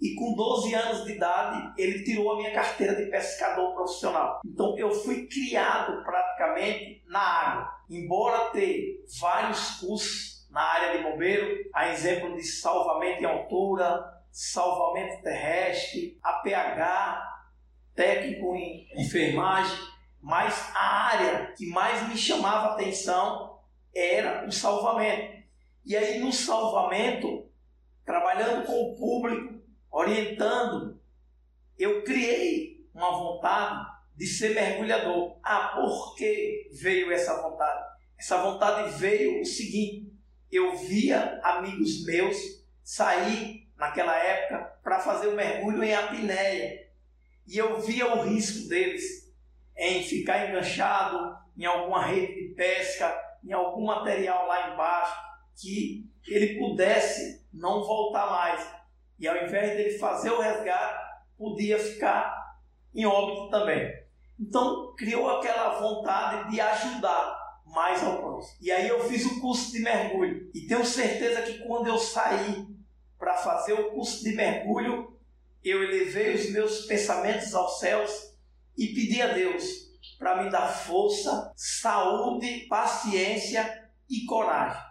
e 0.00 0.16
com 0.16 0.34
12 0.34 0.74
anos 0.74 1.04
de 1.04 1.12
idade 1.12 1.72
ele 1.80 2.02
tirou 2.02 2.32
a 2.32 2.36
minha 2.36 2.52
carteira 2.52 2.96
de 2.96 3.08
pescador 3.08 3.72
profissional. 3.74 4.40
Então 4.44 4.76
eu 4.76 4.90
fui 4.90 5.28
criado 5.28 6.02
praticamente 6.02 7.04
na 7.06 7.20
água. 7.20 7.72
Embora 7.88 8.50
ter 8.50 9.04
vários 9.20 9.78
cursos 9.78 10.31
na 10.52 10.60
área 10.60 10.98
de 10.98 11.02
bombeiro, 11.02 11.70
a 11.74 11.88
exemplo 11.88 12.36
de 12.36 12.42
salvamento 12.44 13.22
em 13.22 13.24
altura, 13.24 14.04
salvamento 14.30 15.22
terrestre, 15.22 16.18
APH, 16.22 17.22
técnico 17.94 18.54
em 18.54 18.86
enfermagem, 18.94 19.78
mas 20.20 20.70
a 20.74 20.84
área 21.06 21.52
que 21.56 21.66
mais 21.66 22.06
me 22.06 22.16
chamava 22.18 22.74
atenção 22.74 23.60
era 23.94 24.46
o 24.46 24.52
salvamento. 24.52 25.42
E 25.86 25.96
aí 25.96 26.20
no 26.20 26.30
salvamento, 26.30 27.50
trabalhando 28.04 28.66
com 28.66 28.72
o 28.72 28.96
público, 28.96 29.58
orientando, 29.90 31.00
eu 31.78 32.04
criei 32.04 32.86
uma 32.94 33.10
vontade 33.10 33.86
de 34.14 34.26
ser 34.26 34.54
mergulhador. 34.54 35.38
Ah, 35.42 35.72
por 35.74 36.14
que 36.14 36.68
veio 36.74 37.10
essa 37.10 37.40
vontade? 37.40 37.90
Essa 38.18 38.36
vontade 38.36 38.98
veio 38.98 39.40
o 39.40 39.44
seguinte: 39.44 40.11
eu 40.52 40.76
via 40.76 41.40
amigos 41.42 42.04
meus 42.04 42.36
sair 42.84 43.66
naquela 43.74 44.14
época 44.16 44.58
para 44.82 45.00
fazer 45.00 45.28
o 45.28 45.32
um 45.32 45.36
mergulho 45.36 45.82
em 45.82 45.94
apneia. 45.94 46.88
E 47.46 47.56
eu 47.56 47.80
via 47.80 48.14
o 48.14 48.22
risco 48.22 48.68
deles 48.68 49.32
em 49.76 50.02
ficar 50.02 50.48
enganchado 50.48 51.36
em 51.56 51.64
alguma 51.64 52.04
rede 52.04 52.34
de 52.34 52.54
pesca, 52.54 53.18
em 53.42 53.52
algum 53.52 53.86
material 53.86 54.46
lá 54.46 54.72
embaixo, 54.72 55.16
que 55.56 56.06
ele 56.28 56.58
pudesse 56.58 57.46
não 57.52 57.82
voltar 57.82 58.30
mais. 58.30 58.70
E 59.18 59.26
ao 59.26 59.36
invés 59.36 59.76
dele 59.76 59.98
fazer 59.98 60.30
o 60.30 60.40
resgate, 60.40 61.02
podia 61.38 61.78
ficar 61.78 62.58
em 62.94 63.06
óbito 63.06 63.50
também. 63.50 63.90
Então 64.38 64.94
criou 64.96 65.38
aquela 65.38 65.80
vontade 65.80 66.50
de 66.50 66.60
ajudar 66.60 67.41
mais 67.72 68.02
ao 68.04 68.18
próximo. 68.18 68.58
E 68.60 68.70
aí 68.70 68.88
eu 68.88 69.08
fiz 69.08 69.24
o 69.26 69.40
curso 69.40 69.72
de 69.72 69.80
mergulho. 69.80 70.50
E 70.54 70.66
tenho 70.66 70.84
certeza 70.84 71.42
que 71.42 71.58
quando 71.66 71.88
eu 71.88 71.98
saí 71.98 72.68
para 73.18 73.36
fazer 73.36 73.72
o 73.72 73.90
curso 73.90 74.22
de 74.22 74.34
mergulho, 74.34 75.18
eu 75.64 75.82
elevei 75.82 76.34
os 76.34 76.50
meus 76.50 76.86
pensamentos 76.86 77.54
aos 77.54 77.78
céus 77.80 78.34
e 78.76 78.88
pedi 78.88 79.20
a 79.22 79.32
Deus 79.32 79.90
para 80.18 80.42
me 80.42 80.50
dar 80.50 80.68
força, 80.68 81.52
saúde, 81.56 82.66
paciência 82.68 83.90
e 84.08 84.24
coragem 84.26 84.82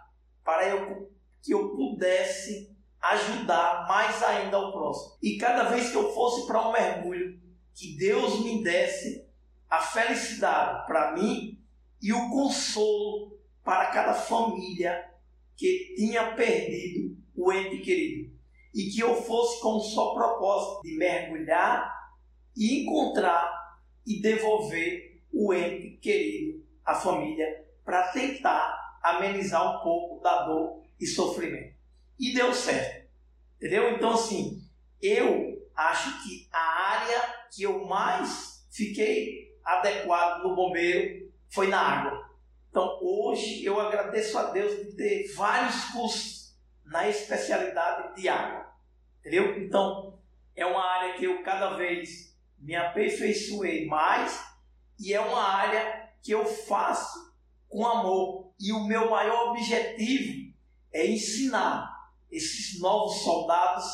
para 0.44 0.68
eu, 0.68 1.10
que 1.42 1.54
eu 1.54 1.70
pudesse 1.70 2.74
ajudar 3.00 3.86
mais 3.88 4.22
ainda 4.22 4.56
ao 4.56 4.72
próximo. 4.72 5.18
E 5.22 5.36
cada 5.36 5.64
vez 5.64 5.90
que 5.90 5.96
eu 5.96 6.12
fosse 6.12 6.46
para 6.46 6.68
um 6.68 6.72
mergulho, 6.72 7.40
que 7.74 7.96
Deus 7.96 8.40
me 8.40 8.62
desse 8.62 9.26
a 9.68 9.80
felicidade 9.80 10.86
para 10.86 11.12
mim 11.12 11.61
e 12.02 12.12
o 12.12 12.28
consolo 12.28 13.38
para 13.62 13.86
cada 13.86 14.12
família 14.12 15.08
que 15.56 15.94
tinha 15.96 16.34
perdido 16.34 17.16
o 17.36 17.52
ente 17.52 17.78
querido. 17.78 18.32
E 18.74 18.90
que 18.90 19.00
eu 19.00 19.14
fosse 19.22 19.60
com 19.60 19.78
só 19.78 20.12
propósito 20.12 20.82
de 20.82 20.96
mergulhar 20.96 21.94
e 22.56 22.82
encontrar 22.82 23.78
e 24.04 24.20
devolver 24.20 25.22
o 25.32 25.54
ente 25.54 25.98
querido 25.98 26.64
à 26.84 26.94
família 26.94 27.64
para 27.84 28.08
tentar 28.08 28.98
amenizar 29.02 29.78
um 29.78 29.82
pouco 29.82 30.20
da 30.22 30.46
dor 30.46 30.82
e 30.98 31.06
sofrimento. 31.06 31.74
E 32.18 32.34
deu 32.34 32.52
certo. 32.52 33.08
Entendeu? 33.56 33.94
Então, 33.94 34.12
assim, 34.12 34.62
eu 35.00 35.62
acho 35.76 36.22
que 36.24 36.48
a 36.52 36.58
área 36.58 37.46
que 37.54 37.62
eu 37.62 37.84
mais 37.86 38.66
fiquei 38.70 39.56
adequado 39.64 40.42
no 40.42 40.56
bombeiro 40.56 41.21
foi 41.52 41.68
na 41.68 41.80
água. 41.80 42.30
Então, 42.70 42.98
hoje 43.02 43.64
eu 43.64 43.78
agradeço 43.78 44.38
a 44.38 44.44
Deus 44.44 44.74
de 44.86 44.96
ter 44.96 45.32
vários 45.34 45.84
cursos 45.86 46.56
na 46.84 47.06
especialidade 47.08 48.16
de 48.20 48.28
água. 48.28 48.72
Entendeu? 49.20 49.62
Então, 49.62 50.18
é 50.56 50.64
uma 50.64 50.82
área 50.82 51.14
que 51.14 51.24
eu 51.24 51.42
cada 51.42 51.76
vez 51.76 52.34
me 52.58 52.74
aperfeiçoei 52.74 53.86
mais 53.86 54.42
e 54.98 55.12
é 55.12 55.20
uma 55.20 55.42
área 55.42 56.10
que 56.22 56.32
eu 56.32 56.44
faço 56.46 57.34
com 57.68 57.86
amor. 57.86 58.52
E 58.58 58.72
o 58.72 58.84
meu 58.84 59.10
maior 59.10 59.50
objetivo 59.50 60.54
é 60.92 61.06
ensinar 61.06 61.92
esses 62.30 62.80
novos 62.80 63.22
soldados 63.22 63.84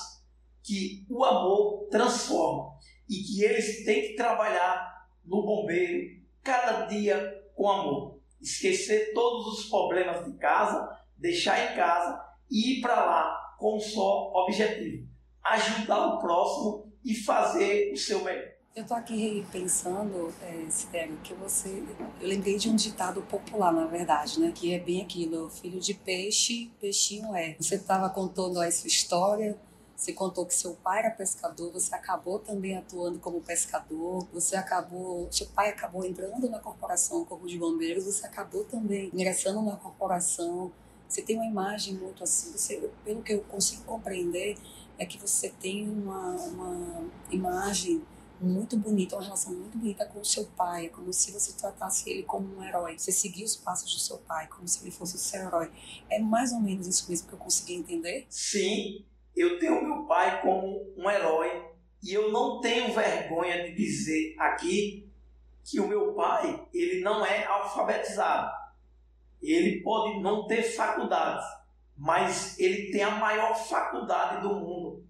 que 0.62 1.04
o 1.10 1.24
amor 1.24 1.88
transforma 1.90 2.78
e 3.08 3.16
que 3.22 3.42
eles 3.42 3.84
têm 3.84 4.02
que 4.02 4.14
trabalhar 4.14 5.08
no 5.24 5.42
bombeiro 5.42 6.22
cada 6.42 6.86
dia 6.86 7.37
com 7.58 7.68
amor. 7.68 8.20
Esquecer 8.40 9.12
todos 9.12 9.58
os 9.58 9.68
problemas 9.68 10.24
de 10.24 10.38
casa, 10.38 10.88
deixar 11.16 11.72
em 11.72 11.76
casa 11.76 12.22
e 12.48 12.78
ir 12.78 12.80
para 12.80 13.04
lá 13.04 13.56
com 13.58 13.76
um 13.76 13.80
só 13.80 14.32
objetivo: 14.32 15.08
ajudar 15.42 16.06
o 16.06 16.18
próximo 16.20 16.92
e 17.04 17.16
fazer 17.16 17.92
o 17.92 17.96
seu 17.96 18.22
melhor. 18.22 18.56
Eu 18.76 18.82
estou 18.82 18.96
aqui 18.96 19.44
pensando, 19.50 20.32
é, 20.40 21.08
que 21.24 21.34
você. 21.34 21.82
Eu 22.20 22.28
lembrei 22.28 22.56
de 22.56 22.70
um 22.70 22.76
ditado 22.76 23.20
popular, 23.22 23.72
na 23.72 23.86
verdade, 23.86 24.38
né? 24.38 24.52
Que 24.54 24.72
é 24.72 24.78
bem 24.78 25.02
aquilo: 25.02 25.50
filho 25.50 25.80
de 25.80 25.94
peixe, 25.94 26.70
peixinho 26.80 27.34
é. 27.34 27.56
Você 27.58 27.74
estava 27.74 28.08
contando 28.08 28.60
a 28.60 28.70
sua 28.70 28.86
história, 28.86 29.58
você 29.98 30.12
contou 30.12 30.46
que 30.46 30.54
seu 30.54 30.74
pai 30.74 31.00
era 31.00 31.10
pescador, 31.10 31.72
você 31.72 31.92
acabou 31.92 32.38
também 32.38 32.76
atuando 32.76 33.18
como 33.18 33.40
pescador, 33.40 34.28
você 34.32 34.54
acabou, 34.54 35.26
seu 35.32 35.48
pai 35.48 35.70
acabou 35.70 36.04
entrando 36.04 36.48
na 36.48 36.60
corporação 36.60 37.24
Corpo 37.24 37.48
de 37.48 37.58
Bombeiros, 37.58 38.04
você 38.04 38.24
acabou 38.24 38.62
também 38.62 39.10
ingressando 39.12 39.60
na 39.60 39.74
corporação. 39.74 40.70
Você 41.08 41.20
tem 41.20 41.34
uma 41.34 41.46
imagem 41.46 41.94
muito 41.94 42.22
assim, 42.22 42.52
você, 42.52 42.88
pelo 43.04 43.24
que 43.24 43.32
eu 43.32 43.40
consigo 43.40 43.82
compreender, 43.82 44.56
é 44.96 45.04
que 45.04 45.18
você 45.18 45.48
tem 45.48 45.88
uma, 45.88 46.30
uma 46.42 47.04
imagem 47.28 48.00
muito 48.40 48.76
bonita, 48.76 49.16
uma 49.16 49.24
relação 49.24 49.52
muito 49.52 49.78
bonita 49.78 50.06
com 50.06 50.20
o 50.20 50.24
seu 50.24 50.44
pai. 50.56 50.86
É 50.86 50.88
como 50.90 51.12
se 51.12 51.32
você 51.32 51.54
tratasse 51.54 52.08
ele 52.08 52.22
como 52.22 52.56
um 52.56 52.62
herói. 52.62 52.96
Você 52.96 53.10
seguia 53.10 53.44
os 53.44 53.56
passos 53.56 53.92
do 53.92 53.98
seu 53.98 54.18
pai, 54.18 54.46
como 54.46 54.68
se 54.68 54.80
ele 54.80 54.92
fosse 54.92 55.16
o 55.16 55.18
seu 55.18 55.40
herói. 55.40 55.72
É 56.08 56.20
mais 56.20 56.52
ou 56.52 56.60
menos 56.60 56.86
isso 56.86 57.10
mesmo 57.10 57.26
que 57.26 57.34
eu 57.34 57.38
consegui 57.38 57.74
entender? 57.74 58.26
Sim, 58.30 59.04
eu 59.40 59.58
tenho 59.58 59.82
meu 59.82 60.06
pai 60.06 60.40
como 60.42 60.92
um 60.96 61.10
herói. 61.10 61.66
E 62.02 62.12
eu 62.12 62.30
não 62.30 62.60
tenho 62.60 62.92
vergonha 62.92 63.64
de 63.64 63.74
dizer 63.74 64.34
aqui 64.38 65.08
que 65.64 65.80
o 65.80 65.88
meu 65.88 66.14
pai, 66.14 66.66
ele 66.72 67.00
não 67.00 67.24
é 67.24 67.44
alfabetizado. 67.44 68.50
Ele 69.42 69.82
pode 69.82 70.20
não 70.20 70.46
ter 70.46 70.62
faculdades, 70.62 71.44
mas 71.96 72.58
ele 72.58 72.90
tem 72.90 73.02
a 73.02 73.10
maior 73.10 73.54
faculdade 73.54 74.42
do 74.42 74.54
mundo, 74.54 75.04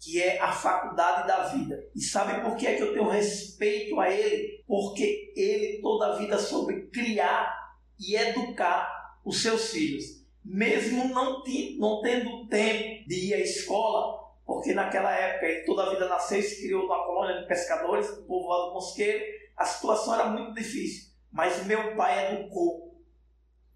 que 0.00 0.20
é 0.20 0.40
a 0.40 0.50
faculdade 0.50 1.28
da 1.28 1.44
vida. 1.44 1.78
E 1.94 2.00
sabe 2.00 2.42
por 2.42 2.56
que 2.56 2.66
é 2.66 2.74
que 2.74 2.82
eu 2.82 2.92
tenho 2.92 3.08
respeito 3.08 4.00
a 4.00 4.10
ele? 4.10 4.62
Porque 4.66 5.32
ele 5.36 5.80
toda 5.80 6.06
a 6.06 6.16
vida 6.16 6.38
soube 6.38 6.88
criar 6.88 7.54
e 7.98 8.16
educar 8.16 9.18
os 9.24 9.42
seus 9.42 9.70
filhos, 9.70 10.19
mesmo 10.44 11.08
não, 11.08 11.42
não 11.78 12.00
tendo 12.00 12.46
tempo 12.46 13.08
de 13.08 13.28
ir 13.28 13.34
à 13.34 13.38
escola, 13.38 14.30
porque 14.44 14.72
naquela 14.72 15.14
época 15.14 15.64
toda 15.66 15.84
a 15.84 15.90
vida 15.90 16.08
nasceu 16.08 16.42
se 16.42 16.62
criou 16.62 16.82
numa 16.82 17.04
colônia 17.04 17.40
de 17.40 17.46
pescadores, 17.46 18.08
o 18.10 18.22
povoado 18.24 18.72
mosqueiro, 18.72 19.22
a 19.56 19.64
situação 19.64 20.14
era 20.14 20.26
muito 20.30 20.54
difícil. 20.54 21.10
Mas 21.30 21.64
meu 21.66 21.94
pai 21.94 22.32
educou 22.32 23.00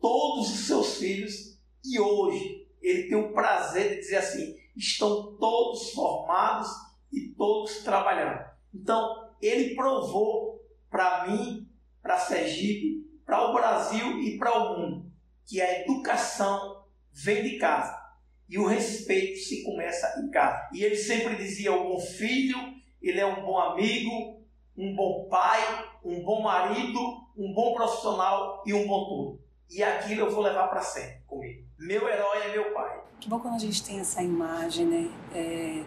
todos 0.00 0.50
os 0.50 0.66
seus 0.66 0.98
filhos 0.98 1.60
e 1.84 2.00
hoje 2.00 2.66
ele 2.82 3.08
tem 3.08 3.16
o 3.16 3.32
prazer 3.32 3.90
de 3.90 4.00
dizer 4.00 4.16
assim: 4.16 4.56
estão 4.76 5.36
todos 5.36 5.90
formados 5.92 6.68
e 7.12 7.28
todos 7.36 7.84
trabalhando. 7.84 8.44
Então, 8.74 9.30
ele 9.40 9.76
provou 9.76 10.60
para 10.90 11.28
mim, 11.28 11.68
para 12.02 12.18
Sergipe, 12.18 13.06
para 13.24 13.50
o 13.50 13.52
Brasil 13.52 14.20
e 14.20 14.36
para 14.36 14.58
o 14.58 14.76
mundo 14.76 15.03
que 15.46 15.60
a 15.60 15.80
educação 15.80 16.84
vem 17.12 17.42
de 17.42 17.58
casa 17.58 18.04
e 18.48 18.58
o 18.58 18.66
respeito 18.66 19.38
se 19.40 19.62
começa 19.62 20.20
em 20.20 20.30
casa. 20.30 20.68
E 20.72 20.82
ele 20.82 20.96
sempre 20.96 21.36
dizia: 21.36 21.72
o 21.72 21.88
bom 21.90 22.00
filho, 22.00 22.58
ele 23.00 23.20
é 23.20 23.26
um 23.26 23.42
bom 23.44 23.58
amigo, 23.58 24.44
um 24.76 24.94
bom 24.94 25.28
pai, 25.28 25.60
um 26.04 26.22
bom 26.22 26.42
marido, 26.42 27.00
um 27.36 27.52
bom 27.52 27.74
profissional 27.74 28.62
e 28.66 28.74
um 28.74 28.86
bom 28.86 29.04
tudo. 29.06 29.44
E 29.70 29.82
aquilo 29.82 30.22
eu 30.22 30.30
vou 30.30 30.42
levar 30.42 30.68
para 30.68 30.82
sempre 30.82 31.22
comigo. 31.26 31.66
Meu 31.78 32.08
herói 32.08 32.42
é 32.42 32.52
meu 32.52 32.72
pai. 32.72 33.02
Que 33.20 33.28
bom 33.28 33.40
quando 33.40 33.54
a 33.54 33.58
gente 33.58 33.82
tem 33.82 34.00
essa 34.00 34.22
imagem, 34.22 34.86
né? 34.86 35.10
É... 35.34 35.84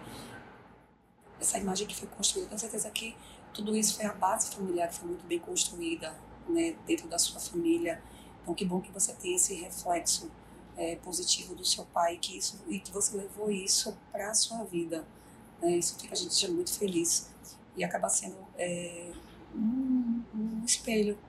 Essa 1.39 1.59
imagem 1.59 1.85
que 1.85 1.95
foi 1.95 2.07
construída, 2.07 2.49
com 2.49 2.57
certeza 2.57 2.89
que 2.89 3.15
tudo 3.53 3.75
isso 3.75 3.95
foi 3.95 4.05
a 4.05 4.13
base 4.13 4.55
familiar 4.55 4.89
que 4.89 4.95
foi 4.95 5.07
muito 5.07 5.25
bem 5.25 5.39
construída, 5.39 6.15
né? 6.49 6.75
Dentro 6.85 7.07
da 7.07 7.19
sua 7.19 7.39
família. 7.39 8.01
Então, 8.47 8.55
que 8.55 8.63
bom 8.63 8.79
que 8.79 8.89
você 8.93 9.11
tem 9.11 9.35
esse 9.35 9.55
reflexo 9.55 10.31
é, 10.77 10.95
positivo 10.95 11.53
do 11.53 11.65
seu 11.65 11.83
pai 11.87 12.17
que 12.17 12.37
isso, 12.37 12.57
e 12.69 12.79
que 12.79 12.93
você 12.93 13.17
levou 13.17 13.51
isso 13.51 13.97
para 14.09 14.29
a 14.31 14.33
sua 14.33 14.63
vida. 14.63 15.05
Né? 15.61 15.71
Isso 15.71 15.99
fica 15.99 16.13
a 16.13 16.17
gente 16.17 16.33
já 16.33 16.47
muito 16.47 16.71
feliz 16.71 17.29
e 17.75 17.83
acaba 17.83 18.07
sendo 18.07 18.37
é, 18.57 19.11
um, 19.53 20.23
um, 20.33 20.63
espelho 20.63 21.19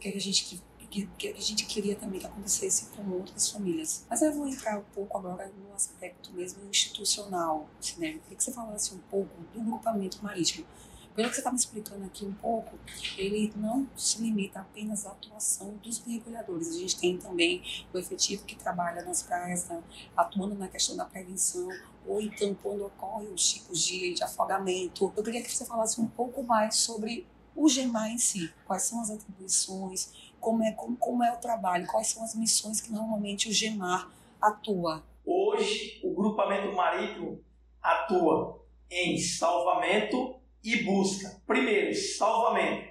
que 0.00 0.08
a 0.08 0.18
gente 0.18 0.62
que, 0.88 1.06
que, 1.18 1.28
a 1.28 1.40
gente 1.40 1.66
queria 1.66 1.94
também 1.94 2.18
que 2.18 2.26
acontecesse 2.26 2.86
com 2.96 3.06
outras 3.10 3.50
famílias. 3.50 4.06
Mas 4.08 4.22
eu 4.22 4.32
vou 4.32 4.48
entrar 4.48 4.78
um 4.78 4.84
pouco 4.94 5.18
agora 5.18 5.48
no 5.48 5.74
aspecto 5.74 6.32
mesmo 6.32 6.64
institucional, 6.70 7.68
né? 7.98 8.14
Eu 8.14 8.20
queria 8.20 8.36
que 8.36 8.42
você 8.42 8.52
falasse 8.52 8.94
um 8.94 8.98
pouco 9.10 9.30
do 9.52 9.60
grupamento 9.60 10.22
marítimo. 10.22 10.64
Pelo 11.14 11.28
que 11.28 11.34
você 11.36 11.40
está 11.40 11.52
me 11.52 11.56
explicando 11.56 12.04
aqui 12.06 12.24
um 12.24 12.32
pouco, 12.32 12.76
ele 13.16 13.52
não 13.54 13.88
se 13.96 14.20
limita 14.20 14.58
apenas 14.58 15.06
à 15.06 15.10
atuação 15.10 15.76
dos 15.76 16.04
mergulhadores. 16.04 16.68
A 16.70 16.78
gente 16.78 16.98
tem 16.98 17.16
também 17.16 17.62
o 17.92 17.98
efetivo 17.98 18.44
que 18.44 18.56
trabalha 18.56 19.02
nas 19.04 19.22
praias, 19.22 19.68
né, 19.68 19.80
atuando 20.16 20.56
na 20.56 20.66
questão 20.66 20.96
da 20.96 21.04
prevenção, 21.04 21.68
ou 22.04 22.20
então 22.20 22.52
quando 22.60 22.84
ocorrem 22.84 23.32
os 23.32 23.48
tipos 23.48 23.80
de, 23.84 24.14
de 24.14 24.24
afogamento. 24.24 25.12
Eu 25.16 25.22
queria 25.22 25.40
que 25.40 25.52
você 25.52 25.64
falasse 25.64 26.00
um 26.00 26.08
pouco 26.08 26.42
mais 26.42 26.74
sobre 26.74 27.24
o 27.54 27.68
GEMAR 27.68 28.10
em 28.10 28.18
si, 28.18 28.52
quais 28.66 28.82
são 28.82 29.00
as 29.00 29.08
atribuições, 29.08 30.12
como 30.40 30.64
é, 30.64 30.72
como, 30.72 30.96
como 30.96 31.22
é 31.22 31.32
o 31.32 31.36
trabalho, 31.36 31.86
quais 31.86 32.08
são 32.08 32.24
as 32.24 32.34
missões 32.34 32.80
que 32.80 32.90
normalmente 32.90 33.48
o 33.48 33.52
GEMAR 33.52 34.10
atua. 34.42 35.04
Hoje, 35.24 36.00
o 36.02 36.12
grupamento 36.12 36.74
marítimo 36.74 37.40
atua 37.80 38.66
em 38.90 39.16
salvamento 39.16 40.42
e 40.64 40.82
busca. 40.82 41.40
Primeiro, 41.46 41.94
salvamento. 41.94 42.88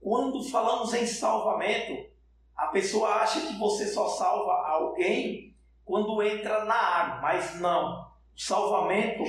Quando 0.00 0.48
falamos 0.48 0.94
em 0.94 1.06
salvamento, 1.06 2.08
a 2.56 2.68
pessoa 2.68 3.08
acha 3.16 3.40
que 3.40 3.58
você 3.58 3.86
só 3.86 4.08
salva 4.08 4.52
alguém 4.68 5.54
quando 5.84 6.22
entra 6.22 6.64
na 6.64 6.74
água, 6.74 7.20
mas 7.20 7.60
não. 7.60 8.06
O 8.34 8.40
salvamento 8.40 9.24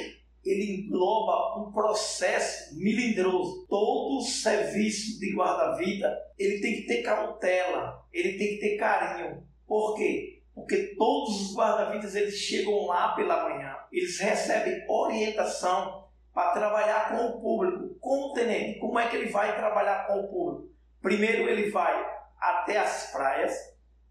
ele 0.46 0.86
engloba 0.86 1.60
um 1.60 1.72
processo 1.72 2.78
milindroso. 2.78 3.66
Todo 3.68 4.22
serviço 4.22 5.20
de 5.20 5.36
guarda-vida 5.36 6.16
ele 6.38 6.60
tem 6.62 6.76
que 6.76 6.88
ter 6.88 7.02
cautela, 7.02 8.06
ele 8.14 8.38
tem 8.38 8.50
que 8.50 8.60
ter 8.60 8.78
carinho. 8.78 9.44
Por 9.66 9.96
quê? 9.96 10.42
Porque 10.54 10.96
todos 10.98 11.42
os 11.42 11.56
guarda-vidas 11.56 12.16
eles 12.16 12.36
chegam 12.36 12.86
lá 12.86 13.10
pela 13.10 13.50
manhã, 13.50 13.76
eles 13.92 14.20
recebem 14.20 14.86
orientação 14.88 16.07
para 16.38 16.52
trabalhar 16.52 17.10
com 17.10 17.26
o 17.26 17.42
público. 17.42 17.98
Como 18.00 18.32
tenente, 18.36 18.78
como 18.78 19.00
é 19.00 19.08
que 19.08 19.16
ele 19.16 19.32
vai 19.32 19.56
trabalhar 19.56 20.06
com 20.06 20.20
o 20.20 20.28
público? 20.28 20.72
Primeiro 21.02 21.50
ele 21.50 21.72
vai 21.72 22.08
até 22.40 22.78
as 22.78 23.12
praias, 23.12 23.58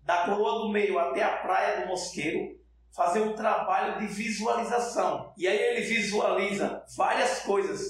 da 0.02 0.24
Coroa 0.24 0.58
do 0.64 0.68
Meio 0.70 0.98
até 0.98 1.22
a 1.22 1.36
Praia 1.36 1.82
do 1.82 1.86
Mosqueiro, 1.86 2.56
fazer 2.92 3.20
um 3.20 3.36
trabalho 3.36 4.00
de 4.00 4.08
visualização. 4.08 5.32
E 5.36 5.46
aí 5.46 5.56
ele 5.56 5.82
visualiza 5.82 6.82
várias 6.96 7.44
coisas. 7.44 7.80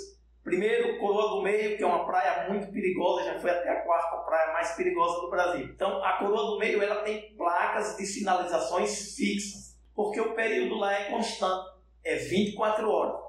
Primeiro, 0.45 0.99
Coroa 0.99 1.31
do 1.31 1.43
Meio, 1.43 1.75
que 1.79 1.83
é 1.83 1.87
uma 1.87 2.05
praia 2.05 2.47
muito 2.51 2.71
perigosa, 2.71 3.25
já 3.25 3.41
foi 3.41 3.49
até 3.49 3.71
a 3.71 3.81
quarta 3.85 4.19
praia 4.19 4.53
mais 4.53 4.73
perigosa 4.73 5.19
do 5.23 5.31
Brasil. 5.31 5.65
Então, 5.65 6.05
a 6.05 6.19
Coroa 6.19 6.51
do 6.51 6.59
Meio 6.59 6.83
ela 6.83 6.97
tem 6.97 7.35
placas 7.39 7.97
de 7.97 8.05
sinalizações 8.05 9.15
fixas, 9.15 9.79
porque 9.95 10.21
o 10.21 10.35
período 10.35 10.75
lá 10.75 10.93
é 10.93 11.05
constante, 11.11 11.71
é 12.05 12.17
24 12.17 12.87
horas. 12.87 13.26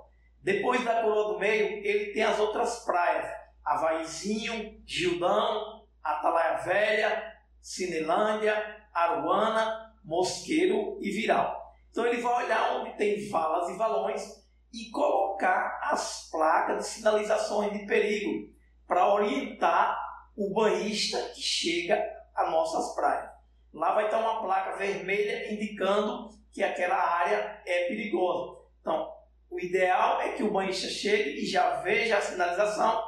Depois 0.47 0.81
da 0.85 1.01
Coroa 1.01 1.33
do 1.33 1.39
Meio, 1.39 1.85
ele 1.85 2.13
tem 2.13 2.23
as 2.23 2.39
outras 2.39 2.85
praias: 2.85 3.29
Havaizinho, 3.65 4.81
Gildão, 4.85 5.85
Atalaia 6.01 6.59
Velha, 6.59 7.33
Cinelândia, 7.61 8.55
Aruana, 8.93 9.93
Mosqueiro 10.05 10.99
e 11.01 11.11
Viral. 11.11 11.75
Então 11.91 12.05
ele 12.05 12.21
vai 12.21 12.45
olhar 12.45 12.77
onde 12.77 12.95
tem 12.95 13.29
valas 13.29 13.69
e 13.71 13.77
valões 13.77 14.23
e 14.71 14.89
colocar 14.89 15.81
as 15.83 16.29
placas 16.31 16.77
de 16.77 16.91
sinalizações 16.91 17.73
de 17.73 17.85
perigo 17.85 18.49
para 18.87 19.13
orientar 19.13 19.99
o 20.33 20.53
banhista 20.53 21.19
que 21.35 21.41
chega 21.41 22.01
às 22.33 22.49
nossas 22.49 22.95
praias. 22.95 23.29
Lá 23.73 23.93
vai 23.93 24.05
estar 24.05 24.19
uma 24.19 24.41
placa 24.41 24.77
vermelha 24.77 25.51
indicando 25.51 26.29
que 26.53 26.63
aquela 26.63 26.95
área 26.95 27.61
é 27.65 27.89
perigosa. 27.89 28.61
Então, 28.79 29.16
o 29.49 29.59
ideal 29.59 30.21
é 30.21 30.33
que 30.33 30.43
o 30.43 30.51
banhista 30.51 30.87
chegue 30.87 31.41
e 31.41 31.45
já 31.45 31.81
veja 31.81 32.17
a 32.17 32.21
sinalização 32.21 33.03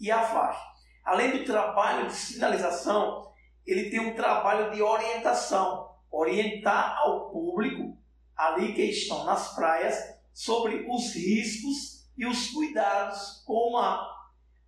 e 0.00 0.10
afaste. 0.10 0.62
Além 1.04 1.30
do 1.30 1.44
trabalho 1.44 2.06
de 2.06 2.14
sinalização, 2.14 3.32
ele 3.66 3.90
tem 3.90 4.00
um 4.00 4.14
trabalho 4.14 4.70
de 4.70 4.82
orientação, 4.82 5.90
orientar 6.10 6.98
ao 6.98 7.30
público 7.30 7.96
ali 8.36 8.74
que 8.74 8.82
estão 8.82 9.24
nas 9.24 9.54
praias 9.54 10.16
sobre 10.32 10.86
os 10.88 11.14
riscos 11.14 12.06
e 12.16 12.26
os 12.26 12.50
cuidados 12.50 13.42
com 13.46 13.74
o. 13.76 14.08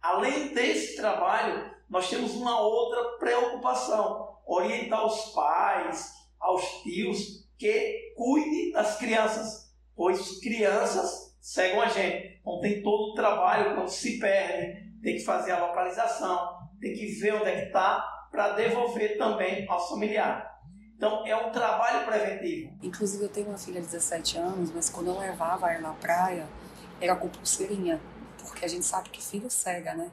Além 0.02 0.54
desse 0.54 0.96
trabalho, 0.96 1.70
nós 1.88 2.08
temos 2.08 2.34
uma 2.34 2.60
outra 2.60 3.18
preocupação: 3.18 4.36
orientar 4.46 5.06
os 5.06 5.32
pais, 5.32 6.12
aos 6.40 6.82
tios 6.82 7.46
que 7.58 8.14
cuidem 8.16 8.72
das 8.72 8.96
crianças 8.96 9.69
pois 10.00 10.40
crianças 10.40 11.36
seguem 11.42 11.78
a 11.78 11.86
gente. 11.86 12.40
Então 12.40 12.58
tem 12.58 12.82
todo 12.82 13.10
o 13.10 13.14
trabalho 13.14 13.74
quando 13.74 13.90
se 13.90 14.18
perde, 14.18 14.90
tem 15.02 15.16
que 15.16 15.22
fazer 15.22 15.52
a 15.52 15.66
localização, 15.66 16.56
tem 16.80 16.94
que 16.94 17.04
ver 17.20 17.34
onde 17.34 17.50
é 17.50 17.60
que 17.60 17.66
está 17.66 18.02
para 18.30 18.54
devolver 18.54 19.18
também 19.18 19.68
ao 19.68 19.86
familiar. 19.90 20.58
Então 20.96 21.26
é 21.26 21.36
um 21.36 21.52
trabalho 21.52 22.06
preventivo. 22.06 22.78
Inclusive 22.82 23.24
eu 23.24 23.28
tenho 23.28 23.48
uma 23.48 23.58
filha 23.58 23.78
de 23.78 23.88
17 23.88 24.38
anos, 24.38 24.72
mas 24.72 24.88
quando 24.88 25.08
eu 25.08 25.18
levava 25.18 25.70
ela 25.70 25.88
na 25.88 25.92
praia, 25.92 26.48
era 26.98 27.14
com 27.14 27.28
pulseirinha, 27.28 28.00
porque 28.38 28.64
a 28.64 28.68
gente 28.68 28.86
sabe 28.86 29.10
que 29.10 29.22
filho 29.22 29.50
cega, 29.50 29.92
né? 29.92 30.10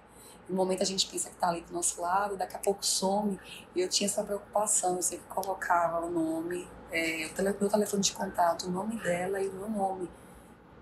No 0.50 0.56
momento 0.58 0.82
a 0.82 0.86
gente 0.86 1.08
pensa 1.08 1.30
que 1.30 1.36
está 1.36 1.48
ali 1.48 1.62
do 1.62 1.72
nosso 1.72 2.02
lado, 2.02 2.36
daqui 2.36 2.58
a 2.58 2.60
pouco 2.60 2.86
some. 2.86 3.40
E 3.74 3.80
eu 3.80 3.88
tinha 3.88 4.08
essa 4.08 4.22
preocupação, 4.22 4.98
eu 4.98 5.02
sempre 5.02 5.28
colocava 5.30 6.06
o 6.06 6.10
nome, 6.10 6.68
é, 6.92 7.30
o 7.38 7.44
meu 7.44 7.70
telefone 7.70 8.04
de 8.04 8.12
contato, 8.14 8.68
o 8.68 8.72
nome 8.72 8.98
dela 9.02 9.42
e 9.42 9.48
o 9.48 9.54
meu 9.54 9.70
nome. 9.70 10.10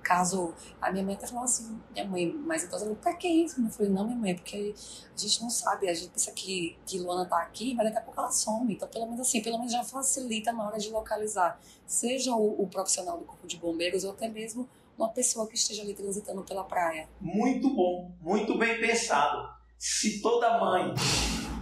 Caso 0.02 0.54
a 0.80 0.92
minha 0.92 1.04
mãe 1.04 1.16
até 1.16 1.26
falou 1.26 1.46
assim, 1.46 1.82
minha 1.92 2.06
mãe 2.06 2.32
mais 2.32 2.64
idosa, 2.64 2.84
falou, 2.84 2.96
pra 2.96 3.16
que 3.16 3.28
isso? 3.28 3.60
Eu 3.60 3.70
falei, 3.72 3.92
não, 3.92 4.06
minha 4.06 4.18
mãe, 4.18 4.36
porque 4.36 4.76
a 5.16 5.20
gente 5.20 5.42
não 5.42 5.50
sabe, 5.50 5.90
a 5.90 5.94
gente 5.96 6.12
pensa 6.12 6.32
que, 6.32 6.78
que 6.86 7.00
Luana 7.00 7.26
tá 7.26 7.42
aqui, 7.42 7.74
mas 7.74 7.88
daqui 7.88 7.98
a 7.98 8.02
pouco 8.02 8.20
ela 8.20 8.30
some. 8.30 8.72
Então, 8.72 8.88
pelo 8.88 9.06
menos 9.06 9.22
assim, 9.22 9.42
pelo 9.42 9.58
menos 9.58 9.74
já 9.74 9.84
facilita 9.84 10.54
na 10.54 10.68
hora 10.68 10.78
de 10.78 10.92
localizar. 10.92 11.60
Seja 11.88 12.36
o, 12.36 12.62
o 12.62 12.68
profissional 12.68 13.18
do 13.18 13.26
Corpo 13.26 13.48
de 13.48 13.58
Bombeiros 13.58 14.04
ou 14.04 14.12
até 14.12 14.28
mesmo 14.28 14.70
uma 14.98 15.10
pessoa 15.10 15.48
que 15.48 15.56
esteja 15.56 15.82
ali 15.82 15.94
transitando 15.94 16.44
pela 16.44 16.64
praia. 16.64 17.10
Muito 17.20 17.74
bom, 17.76 18.16
muito 18.22 18.58
bem 18.60 18.80
pensado. 18.80 19.50
Se 19.78 20.22
toda 20.22 20.60
mãe 20.60 20.94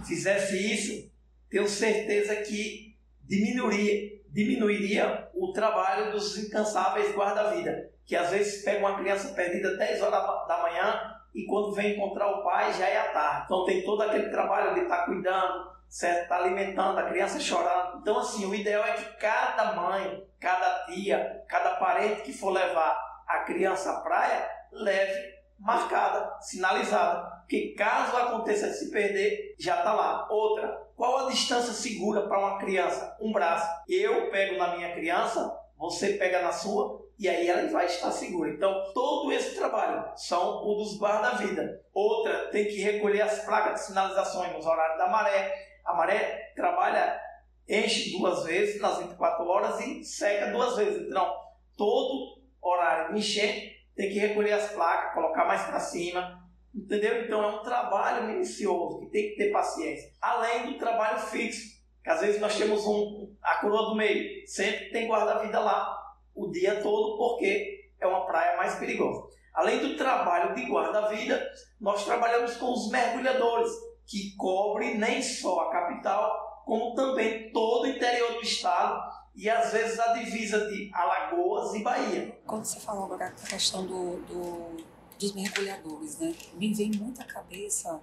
fizesse 0.06 0.56
isso, 0.56 1.10
tenho 1.50 1.68
certeza 1.68 2.36
que 2.36 2.94
diminuiria, 3.22 4.13
diminuiria 4.34 5.28
o 5.32 5.52
trabalho 5.52 6.10
dos 6.10 6.36
incansáveis 6.36 7.14
guarda-vida, 7.14 7.88
que 8.04 8.16
às 8.16 8.30
vezes 8.30 8.64
pega 8.64 8.84
uma 8.84 8.98
criança 8.98 9.32
perdida 9.32 9.76
10 9.76 10.02
horas 10.02 10.48
da 10.48 10.58
manhã 10.60 11.14
e 11.32 11.46
quando 11.46 11.72
vem 11.72 11.94
encontrar 11.94 12.28
o 12.28 12.42
pai 12.42 12.72
já 12.72 12.88
é 12.88 12.98
à 12.98 13.12
tarde. 13.12 13.42
Então 13.44 13.64
tem 13.64 13.84
todo 13.84 14.02
aquele 14.02 14.30
trabalho 14.30 14.74
de 14.74 14.80
estar 14.80 14.98
tá 14.98 15.04
cuidando, 15.04 15.70
certo? 15.88 16.28
Tá 16.28 16.36
alimentando 16.38 16.98
a 16.98 17.08
criança 17.08 17.38
chorando. 17.38 18.00
Então 18.00 18.18
assim, 18.18 18.44
o 18.44 18.54
ideal 18.54 18.84
é 18.84 18.92
que 18.94 19.16
cada 19.18 19.72
mãe, 19.74 20.26
cada 20.40 20.84
tia, 20.86 21.44
cada 21.48 21.76
parente 21.76 22.22
que 22.22 22.32
for 22.32 22.50
levar 22.50 23.00
a 23.28 23.38
criança 23.44 23.92
à 23.92 24.00
praia, 24.00 24.50
leve 24.72 25.32
marcada, 25.60 26.36
sinalizada. 26.40 27.34
Porque 27.42 27.74
caso 27.78 28.16
aconteça 28.16 28.68
de 28.68 28.74
se 28.74 28.90
perder, 28.90 29.54
já 29.60 29.78
está 29.78 29.92
lá. 29.92 30.26
Outra, 30.28 30.83
qual 30.96 31.26
a 31.26 31.30
distância 31.30 31.72
segura 31.72 32.28
para 32.28 32.38
uma 32.38 32.58
criança? 32.58 33.16
Um 33.20 33.32
braço. 33.32 33.68
Eu 33.88 34.30
pego 34.30 34.56
na 34.56 34.76
minha 34.76 34.92
criança, 34.94 35.52
você 35.76 36.14
pega 36.14 36.42
na 36.42 36.52
sua, 36.52 37.04
e 37.18 37.28
aí 37.28 37.48
ela 37.48 37.68
vai 37.70 37.86
estar 37.86 38.10
segura. 38.10 38.50
Então, 38.50 38.92
todo 38.92 39.32
esse 39.32 39.54
trabalho 39.56 40.04
são 40.16 40.64
o 40.64 40.74
dos 40.76 40.98
guarda-vida. 40.98 41.80
Outra, 41.92 42.48
tem 42.50 42.66
que 42.66 42.80
recolher 42.80 43.22
as 43.22 43.44
placas 43.44 43.80
de 43.80 43.86
sinalizações 43.86 44.52
nos 44.52 44.66
horários 44.66 44.98
da 44.98 45.08
maré. 45.08 45.54
A 45.84 45.94
maré 45.94 46.52
trabalha, 46.56 47.20
enche 47.68 48.16
duas 48.16 48.44
vezes 48.44 48.80
nas 48.80 48.98
24 48.98 49.46
horas 49.46 49.80
e 49.80 50.04
seca 50.04 50.50
duas 50.50 50.76
vezes. 50.76 51.08
Então, 51.08 51.34
todo 51.76 52.40
horário 52.60 53.12
de 53.12 53.20
enchente 53.20 53.74
tem 53.94 54.10
que 54.10 54.18
recolher 54.18 54.52
as 54.52 54.72
placas, 54.72 55.14
colocar 55.14 55.44
mais 55.44 55.62
para 55.62 55.78
cima, 55.78 56.43
entendeu? 56.74 57.24
Então 57.24 57.42
é 57.42 57.46
um 57.46 57.62
trabalho 57.62 58.26
minucioso 58.26 59.00
que 59.00 59.06
tem 59.06 59.30
que 59.30 59.36
ter 59.36 59.52
paciência. 59.52 60.10
Além 60.20 60.72
do 60.72 60.78
trabalho 60.78 61.18
fixo, 61.18 61.74
que 62.02 62.10
às 62.10 62.20
vezes 62.20 62.40
nós 62.40 62.56
temos 62.56 62.86
um, 62.86 63.34
a 63.42 63.56
coroa 63.56 63.90
do 63.90 63.94
meio, 63.94 64.46
sempre 64.46 64.90
tem 64.90 65.08
guarda-vida 65.08 65.58
lá 65.60 65.96
o 66.34 66.50
dia 66.50 66.82
todo, 66.82 67.16
porque 67.16 67.88
é 68.00 68.06
uma 68.06 68.26
praia 68.26 68.56
mais 68.56 68.74
perigosa. 68.74 69.22
Além 69.54 69.78
do 69.78 69.96
trabalho 69.96 70.54
de 70.54 70.64
guarda-vida, 70.64 71.48
nós 71.80 72.04
trabalhamos 72.04 72.56
com 72.56 72.72
os 72.72 72.90
mergulhadores, 72.90 73.70
que 74.06 74.34
cobrem 74.36 74.98
nem 74.98 75.22
só 75.22 75.60
a 75.60 75.70
capital, 75.70 76.62
como 76.66 76.94
também 76.94 77.50
todo 77.52 77.84
o 77.84 77.86
interior 77.86 78.34
do 78.34 78.42
estado 78.42 79.00
e 79.34 79.48
às 79.48 79.72
vezes 79.72 79.98
a 79.98 80.12
divisa 80.12 80.66
de 80.68 80.90
Alagoas 80.92 81.74
e 81.74 81.82
Bahia. 81.82 82.38
Quando 82.46 82.64
você 82.64 82.80
falou 82.80 83.04
agora 83.04 83.26
a 83.26 83.46
questão 83.46 83.86
do, 83.86 84.16
do, 84.22 84.76
dos 85.18 85.32
mergulhadores, 85.32 86.18
né? 86.18 86.34
Me 86.54 86.72
vem 86.74 86.90
muito 86.92 87.20
à 87.20 87.24
cabeça 87.24 88.00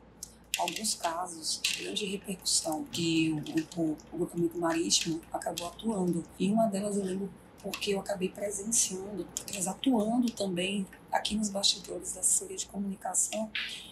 alguns 0.57 0.95
casos 0.95 1.59
de 1.61 1.83
grande 1.83 2.05
repercussão 2.05 2.83
que 2.85 3.31
o 3.31 3.41
grupo, 3.41 3.97
o 4.11 4.17
grupamento 4.17 4.57
marítimo 4.57 5.21
acabou 5.31 5.67
atuando. 5.67 6.23
E 6.37 6.49
uma 6.49 6.67
delas 6.67 6.97
eu 6.97 7.03
lembro 7.03 7.31
porque 7.61 7.93
eu 7.93 7.99
acabei 7.99 8.27
presenciando, 8.29 9.27
eles 9.47 9.67
atuando 9.67 10.31
também 10.31 10.85
aqui 11.11 11.35
nos 11.35 11.49
bastidores 11.49 12.13
da 12.13 12.21
assessoria 12.21 12.57
de 12.57 12.65
comunicação, 12.65 13.51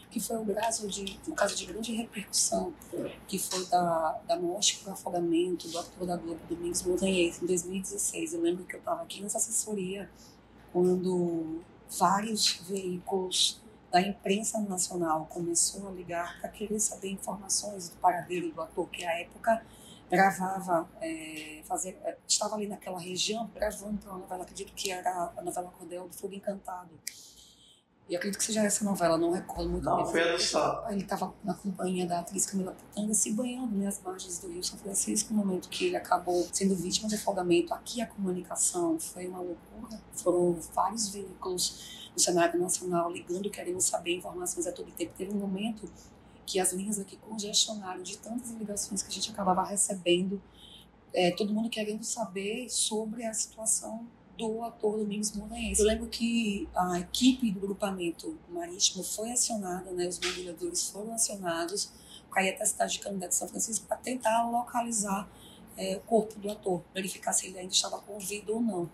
que 0.09 0.19
foi 0.19 0.37
o 0.37 0.55
caso 0.55 0.87
de, 0.87 1.19
um 1.27 1.35
caso 1.35 1.55
de 1.55 1.67
grande 1.67 1.93
repercussão, 1.93 2.73
que 3.27 3.37
foi 3.37 3.63
da, 3.67 4.19
da 4.27 4.39
morte 4.39 4.77
por 4.77 4.91
afogamento 4.91 5.67
do 5.67 5.77
ator 5.77 6.07
da 6.07 6.17
Globo 6.17 6.39
Domingos 6.49 6.81
Montanhês, 6.81 7.41
em 7.41 7.45
2016. 7.45 8.33
Eu 8.33 8.41
lembro 8.41 8.65
que 8.65 8.75
eu 8.75 8.79
estava 8.79 9.03
aqui 9.03 9.21
nessa 9.21 9.37
assessoria 9.37 10.09
quando 10.73 11.61
vários 11.97 12.53
veículos 12.67 13.61
da 13.91 14.01
imprensa 14.01 14.59
nacional 14.59 15.25
começou 15.25 15.89
a 15.89 15.91
ligar 15.91 16.39
para 16.39 16.49
querer 16.49 16.79
saber 16.79 17.09
informações 17.09 17.89
do 17.89 17.97
paradeiro 17.97 18.51
do 18.51 18.61
ator, 18.61 18.87
que 18.89 19.03
à 19.03 19.19
época 19.19 19.65
gravava, 20.09 20.89
é, 21.01 21.61
estava 22.27 22.55
ali 22.55 22.67
naquela 22.67 22.99
região 22.99 23.49
gravando 23.53 23.99
uma 24.07 24.17
novela, 24.17 24.43
acredito 24.43 24.73
que 24.73 24.91
era 24.91 25.31
a 25.35 25.41
novela 25.41 25.71
Cordel 25.77 26.07
do 26.07 26.15
Fogo 26.15 26.33
Encantado. 26.33 26.89
E 28.09 28.15
acredito 28.15 28.39
que 28.39 28.45
seja 28.45 28.63
essa 28.63 28.83
novela, 28.83 29.19
não 29.19 29.31
recordo 29.31 29.69
muito 29.69 29.85
não, 29.85 29.97
bem. 29.97 30.05
Não, 30.05 30.11
foi 30.11 30.39
Sá. 30.39 30.87
Ele 30.89 31.01
estava 31.01 31.31
na 31.43 31.53
companhia 31.53 32.07
da 32.07 32.19
atriz 32.19 32.47
Camila 32.47 32.71
Pitanga 32.71 33.13
se 33.13 33.31
banhando 33.33 33.77
nas 33.77 34.01
margens 34.01 34.39
do 34.39 34.51
Rio 34.51 34.63
São 34.63 34.79
Francisco, 34.79 35.31
no 35.31 35.45
momento 35.45 35.69
que 35.69 35.85
ele 35.85 35.95
acabou 35.95 36.47
sendo 36.51 36.75
vítima 36.75 37.07
de 37.07 37.13
afogamento. 37.13 37.71
Aqui 37.71 38.01
a 38.01 38.07
comunicação 38.07 38.99
foi 38.99 39.27
uma 39.27 39.37
loucura. 39.37 40.01
Foram 40.15 40.53
vários 40.73 41.09
veículos 41.09 42.09
no 42.11 42.19
cenário 42.19 42.59
nacional 42.59 43.11
ligando, 43.11 43.47
querendo 43.51 43.79
saber 43.79 44.17
informações 44.17 44.65
a 44.65 44.71
todo 44.71 44.91
tempo. 44.91 45.13
Teve 45.15 45.31
um 45.31 45.37
momento 45.37 45.87
que 46.47 46.59
as 46.59 46.73
linhas 46.73 46.97
aqui 46.97 47.15
congestionaram 47.15 48.01
de 48.01 48.17
tantas 48.17 48.49
ligações 48.49 49.03
que 49.03 49.09
a 49.09 49.13
gente 49.13 49.29
acabava 49.29 49.63
recebendo, 49.63 50.41
é, 51.13 51.29
todo 51.29 51.53
mundo 51.53 51.69
querendo 51.69 52.03
saber 52.03 52.69
sobre 52.69 53.23
a 53.23 53.33
situação 53.35 54.07
do 54.39 54.63
ator 54.63 54.97
Domingos 54.97 55.33
Montanhense. 55.33 55.81
Eu 55.81 55.87
lembro 55.87 56.07
que 56.07 56.67
a 56.73 56.99
equipe 56.99 57.51
do 57.51 57.59
grupamento 57.59 58.39
marítimo 58.47 59.03
foi 59.03 59.31
acionada, 59.31 59.91
né, 59.91 60.07
os 60.07 60.17
mergulhadores 60.17 60.89
foram 60.89 61.13
acionados 61.13 61.91
para 62.29 62.45
ir 62.45 62.51
até 62.51 62.63
a 62.63 62.65
cidade 62.65 62.93
de 62.93 62.99
Canindé 62.99 63.27
de 63.27 63.35
São 63.35 63.49
Francisco 63.49 63.85
para 63.85 63.97
tentar 63.97 64.49
localizar 64.49 65.29
é, 65.75 65.97
o 65.97 65.99
corpo 66.01 66.39
do 66.39 66.49
ator, 66.49 66.81
verificar 66.93 67.33
se 67.33 67.47
ele 67.47 67.59
ainda 67.59 67.73
estava 67.73 67.99
com 67.99 68.17
vida 68.17 68.51
ou 68.53 68.61
não. 68.61 68.89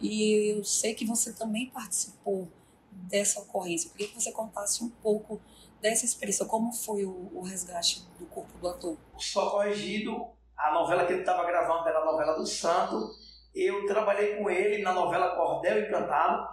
E 0.00 0.54
eu 0.56 0.64
sei 0.64 0.94
que 0.94 1.04
você 1.04 1.34
também 1.34 1.68
participou 1.68 2.48
dessa 2.90 3.40
ocorrência. 3.40 3.88
Eu 3.88 3.92
queria 3.92 4.08
que 4.08 4.14
você 4.14 4.32
contasse 4.32 4.82
um 4.82 4.88
pouco 4.88 5.38
dessa 5.82 6.06
experiência, 6.06 6.46
como 6.46 6.72
foi 6.72 7.04
o, 7.04 7.30
o 7.34 7.42
resgate 7.42 8.06
do 8.18 8.24
corpo 8.26 8.56
do 8.58 8.68
ator? 8.68 8.96
Só 9.18 9.50
corrigido, 9.50 10.28
a 10.56 10.72
novela 10.72 11.04
que 11.04 11.12
ele 11.12 11.20
estava 11.20 11.44
gravando 11.44 11.86
era 11.88 12.00
a 12.00 12.04
novela 12.04 12.34
do 12.34 12.46
Santo. 12.46 13.27
Eu 13.54 13.86
trabalhei 13.86 14.36
com 14.36 14.50
ele 14.50 14.82
na 14.82 14.92
novela 14.92 15.34
Cordel 15.34 15.80
Encantado, 15.80 16.48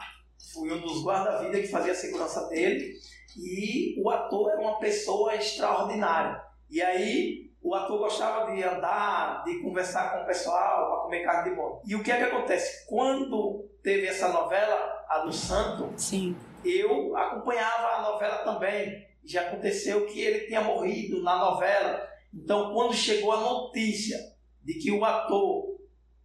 fui 0.53 0.71
um 0.71 0.81
dos 0.81 1.03
guarda-vida 1.03 1.59
que 1.59 1.67
fazia 1.67 1.91
a 1.91 1.95
segurança 1.95 2.47
dele, 2.49 2.93
e 3.37 4.01
o 4.01 4.09
ator 4.09 4.51
era 4.51 4.61
uma 4.61 4.79
pessoa 4.79 5.35
extraordinária. 5.35 6.41
E 6.69 6.81
aí 6.81 7.51
o 7.61 7.73
ator 7.73 7.97
gostava 7.97 8.51
de 8.51 8.63
andar, 8.63 9.43
de 9.43 9.59
conversar 9.61 10.11
com 10.13 10.23
o 10.23 10.25
pessoal, 10.25 10.89
para 10.89 11.03
comer 11.03 11.23
carne 11.23 11.49
de 11.49 11.55
boi. 11.55 11.79
E 11.85 11.95
o 11.95 12.03
que 12.03 12.11
é 12.11 12.17
que 12.17 12.23
acontece? 12.23 12.85
Quando 12.87 13.69
teve 13.83 14.07
essa 14.07 14.29
novela, 14.29 15.05
a 15.09 15.19
do 15.19 15.33
Santo, 15.33 15.91
Sim. 15.97 16.35
eu 16.63 17.15
acompanhava 17.17 17.87
a 17.97 18.11
novela 18.11 18.37
também 18.39 19.05
já 19.25 19.41
aconteceu 19.41 20.05
que 20.05 20.21
ele 20.21 20.45
tinha 20.45 20.61
morrido 20.61 21.23
na 21.23 21.37
novela. 21.37 22.07
Então, 22.33 22.73
quando 22.73 22.93
chegou 22.93 23.31
a 23.31 23.41
notícia 23.41 24.17
de 24.63 24.75
que 24.75 24.91
o 24.91 25.03
ator 25.03 25.75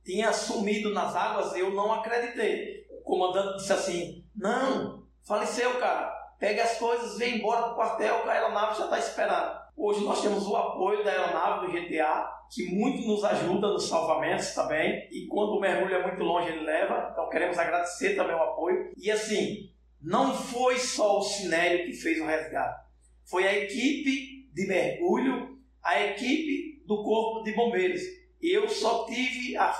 tinha 0.04 0.32
sumido 0.32 0.92
nas 0.92 1.14
águas, 1.14 1.54
eu 1.54 1.70
não 1.72 1.92
acreditei. 1.92 2.86
O 2.90 3.02
comandante 3.02 3.58
disse 3.58 3.72
assim: 3.72 4.24
Não, 4.36 5.04
faleceu, 5.26 5.78
cara. 5.78 6.18
Pega 6.38 6.62
as 6.62 6.78
coisas, 6.78 7.18
vem 7.18 7.36
embora 7.36 7.68
do 7.68 7.74
quartel, 7.74 8.22
que 8.22 8.28
a 8.28 8.32
aeronave 8.32 8.78
já 8.78 8.84
está 8.84 8.98
esperando. 8.98 9.60
Hoje 9.76 10.04
nós 10.04 10.22
temos 10.22 10.46
o 10.46 10.56
apoio 10.56 11.04
da 11.04 11.10
aeronave 11.10 11.66
do 11.66 11.72
GTA, 11.72 12.30
que 12.50 12.74
muito 12.74 13.06
nos 13.06 13.22
ajuda 13.24 13.68
nos 13.68 13.88
salvamentos 13.88 14.54
também. 14.54 15.06
E 15.10 15.26
quando 15.28 15.52
o 15.52 15.60
mergulho 15.60 15.94
é 15.94 16.02
muito 16.02 16.22
longe, 16.22 16.48
ele 16.48 16.64
leva. 16.64 17.10
Então 17.12 17.28
queremos 17.28 17.58
agradecer 17.58 18.16
também 18.16 18.34
o 18.34 18.42
apoio. 18.42 18.90
E 18.96 19.10
assim, 19.10 19.70
não 20.00 20.34
foi 20.34 20.78
só 20.78 21.18
o 21.18 21.22
Sinério 21.22 21.84
que 21.84 21.92
fez 21.92 22.20
o 22.20 22.26
resgate 22.26 22.90
foi 23.30 23.46
a 23.46 23.56
equipe 23.56 24.50
de 24.52 24.66
mergulho, 24.66 25.56
a 25.82 26.04
equipe 26.04 26.84
do 26.84 27.02
Corpo 27.04 27.44
de 27.44 27.54
Bombeiros. 27.54 28.02
Eu 28.42 28.68
só 28.68 29.06
tive 29.06 29.56
a, 29.56 29.72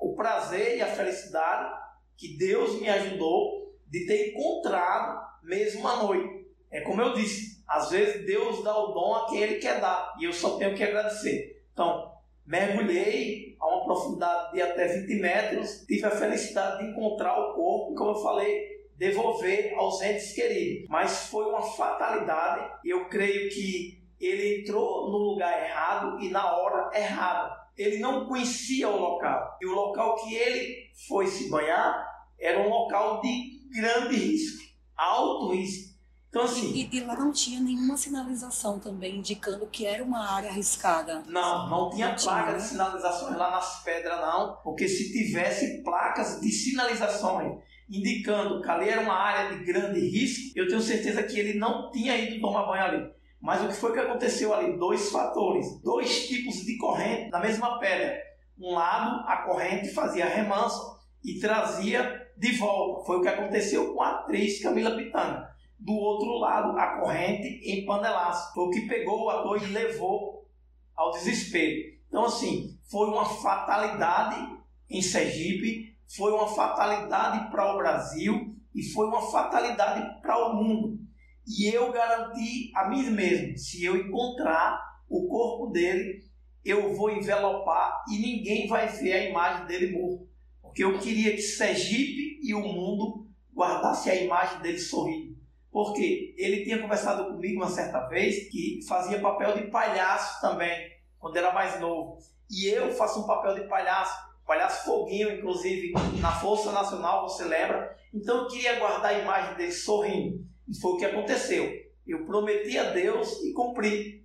o 0.00 0.14
prazer 0.14 0.76
e 0.76 0.82
a 0.82 0.86
felicidade 0.86 1.74
que 2.16 2.36
Deus 2.36 2.80
me 2.80 2.88
ajudou 2.88 3.74
de 3.86 4.06
ter 4.06 4.30
encontrado 4.30 5.20
mesmo 5.42 5.86
à 5.86 6.02
noite. 6.02 6.46
É 6.70 6.80
como 6.80 7.00
eu 7.00 7.14
disse, 7.14 7.62
às 7.66 7.90
vezes 7.90 8.24
Deus 8.26 8.62
dá 8.62 8.76
o 8.76 8.92
dom 8.92 9.14
a 9.14 9.26
quem 9.28 9.42
Ele 9.42 9.56
quer 9.56 9.80
dar 9.80 10.14
e 10.18 10.24
eu 10.24 10.32
só 10.32 10.58
tenho 10.58 10.74
que 10.74 10.82
agradecer. 10.82 11.62
Então, 11.72 12.12
mergulhei 12.44 13.56
a 13.60 13.66
uma 13.66 13.84
profundidade 13.84 14.52
de 14.52 14.62
até 14.62 14.86
20 14.86 15.20
metros, 15.20 15.84
tive 15.86 16.04
a 16.04 16.10
felicidade 16.10 16.78
de 16.78 16.90
encontrar 16.90 17.38
o 17.38 17.54
corpo, 17.54 17.94
como 17.94 18.10
eu 18.10 18.22
falei, 18.22 18.76
devolver 18.96 19.74
aos 19.74 20.00
entes 20.02 20.32
queridos. 20.32 20.88
Mas 20.88 21.28
foi 21.28 21.44
uma 21.46 21.62
fatalidade. 21.62 22.70
Eu 22.84 23.08
creio 23.08 23.48
que 23.50 24.02
ele 24.20 24.60
entrou 24.60 25.10
no 25.10 25.18
lugar 25.18 25.62
errado 25.62 26.20
e 26.20 26.30
na 26.30 26.56
hora 26.56 26.90
errada. 26.96 27.65
Ele 27.76 27.98
não 27.98 28.26
conhecia 28.26 28.88
o 28.88 28.98
local. 28.98 29.56
E 29.60 29.66
o 29.66 29.74
local 29.74 30.16
que 30.16 30.34
ele 30.34 30.90
foi 31.08 31.26
se 31.26 31.50
banhar 31.50 32.06
era 32.38 32.60
um 32.60 32.68
local 32.68 33.20
de 33.20 33.60
grande 33.74 34.16
risco, 34.16 34.62
alto 34.96 35.54
risco. 35.54 35.96
Então, 36.28 36.42
assim, 36.42 36.72
e, 36.74 36.88
e, 36.94 37.00
lá 37.00 37.16
não 37.16 37.32
tinha 37.32 37.60
nenhuma 37.60 37.96
sinalização 37.96 38.78
também 38.78 39.16
indicando 39.16 39.66
que 39.68 39.86
era 39.86 40.04
uma 40.04 40.28
área 40.28 40.50
arriscada? 40.50 41.22
Não, 41.26 41.70
não 41.70 41.88
tinha 41.88 42.08
não 42.08 42.16
placa 42.16 42.48
tinha, 42.48 42.58
de 42.58 42.62
sinalizações 42.62 43.38
lá 43.38 43.50
nas 43.52 43.82
pedras, 43.82 44.20
não. 44.20 44.56
Porque 44.62 44.86
se 44.86 45.12
tivesse 45.12 45.82
placas 45.82 46.40
de 46.40 46.50
sinalizações 46.50 47.58
indicando 47.88 48.60
que 48.60 48.68
ali 48.68 48.88
era 48.88 49.00
uma 49.00 49.14
área 49.14 49.56
de 49.56 49.64
grande 49.64 50.00
risco, 50.00 50.52
eu 50.58 50.68
tenho 50.68 50.80
certeza 50.80 51.22
que 51.22 51.38
ele 51.38 51.58
não 51.58 51.90
tinha 51.90 52.16
ido 52.16 52.40
tomar 52.40 52.66
banho 52.66 52.84
ali. 52.84 53.10
Mas 53.40 53.62
o 53.62 53.68
que 53.68 53.74
foi 53.74 53.92
que 53.92 54.00
aconteceu 54.00 54.52
ali? 54.52 54.76
Dois 54.76 55.10
fatores, 55.10 55.80
dois 55.82 56.26
tipos 56.26 56.56
de 56.64 56.76
corrente 56.78 57.30
na 57.30 57.40
mesma 57.40 57.78
pedra. 57.78 58.18
Um 58.58 58.74
lado, 58.74 59.24
a 59.28 59.38
corrente 59.38 59.92
fazia 59.92 60.26
remanso 60.26 60.98
e 61.22 61.38
trazia 61.38 62.30
de 62.36 62.52
volta. 62.52 63.04
Foi 63.04 63.18
o 63.18 63.22
que 63.22 63.28
aconteceu 63.28 63.92
com 63.92 64.02
a 64.02 64.10
atriz 64.10 64.62
Camila 64.62 64.96
Pitanga. 64.96 65.50
Do 65.78 65.92
outro 65.92 66.38
lado, 66.38 66.76
a 66.78 66.98
corrente 66.98 67.60
em 67.64 67.84
panelaço. 67.84 68.54
Foi 68.54 68.64
o 68.64 68.70
que 68.70 68.88
pegou 68.88 69.24
o 69.24 69.30
ator 69.30 69.62
e 69.62 69.66
levou 69.66 70.48
ao 70.94 71.10
desespero. 71.12 71.96
Então, 72.08 72.24
assim, 72.24 72.78
foi 72.90 73.08
uma 73.08 73.26
fatalidade 73.26 74.56
em 74.88 75.02
Sergipe, 75.02 75.94
foi 76.16 76.32
uma 76.32 76.48
fatalidade 76.48 77.50
para 77.50 77.74
o 77.74 77.76
Brasil 77.76 78.54
e 78.74 78.82
foi 78.82 79.06
uma 79.06 79.20
fatalidade 79.30 80.20
para 80.22 80.48
o 80.48 80.54
mundo. 80.54 80.98
E 81.46 81.66
eu 81.68 81.92
garanti 81.92 82.72
a 82.74 82.88
mim 82.88 83.08
mesmo: 83.10 83.56
se 83.56 83.84
eu 83.84 83.96
encontrar 83.96 84.80
o 85.08 85.28
corpo 85.28 85.72
dele, 85.72 86.24
eu 86.64 86.94
vou 86.94 87.10
envelopar 87.10 88.04
e 88.10 88.18
ninguém 88.18 88.66
vai 88.66 88.88
ver 88.88 89.12
a 89.12 89.24
imagem 89.24 89.66
dele 89.66 89.92
morto. 89.92 90.28
Porque 90.60 90.82
eu 90.82 90.98
queria 90.98 91.30
que 91.32 91.42
Sergipe 91.42 92.40
e 92.42 92.52
o 92.52 92.60
mundo 92.60 93.26
guardassem 93.54 94.12
a 94.12 94.22
imagem 94.22 94.60
dele 94.60 94.78
sorrindo. 94.78 95.36
Porque 95.70 96.34
ele 96.36 96.64
tinha 96.64 96.80
conversado 96.80 97.32
comigo 97.32 97.62
uma 97.62 97.70
certa 97.70 98.06
vez 98.08 98.48
que 98.50 98.80
fazia 98.88 99.20
papel 99.20 99.54
de 99.56 99.70
palhaço 99.70 100.40
também, 100.40 100.90
quando 101.18 101.36
era 101.36 101.52
mais 101.52 101.80
novo. 101.80 102.18
E 102.50 102.66
eu 102.66 102.90
faço 102.92 103.20
um 103.20 103.26
papel 103.26 103.54
de 103.54 103.68
palhaço, 103.68 104.16
palhaço 104.46 104.84
foguinho, 104.84 105.32
inclusive, 105.32 105.92
na 106.20 106.32
Força 106.32 106.72
Nacional, 106.72 107.28
você 107.28 107.44
lembra? 107.44 107.96
Então 108.12 108.38
eu 108.38 108.48
queria 108.48 108.78
guardar 108.78 109.14
a 109.14 109.18
imagem 109.18 109.56
dele 109.56 109.72
sorrindo. 109.72 110.44
E 110.68 110.78
foi 110.80 110.92
o 110.92 110.96
que 110.96 111.04
aconteceu. 111.04 111.70
Eu 112.06 112.24
prometi 112.24 112.78
a 112.78 112.90
Deus 112.90 113.42
e 113.42 113.52
cumpri. 113.52 114.24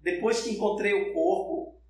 Depois 0.00 0.40
que 0.42 0.50
encontrei 0.50 0.92
o 0.92 1.12
corpo, 1.12 1.80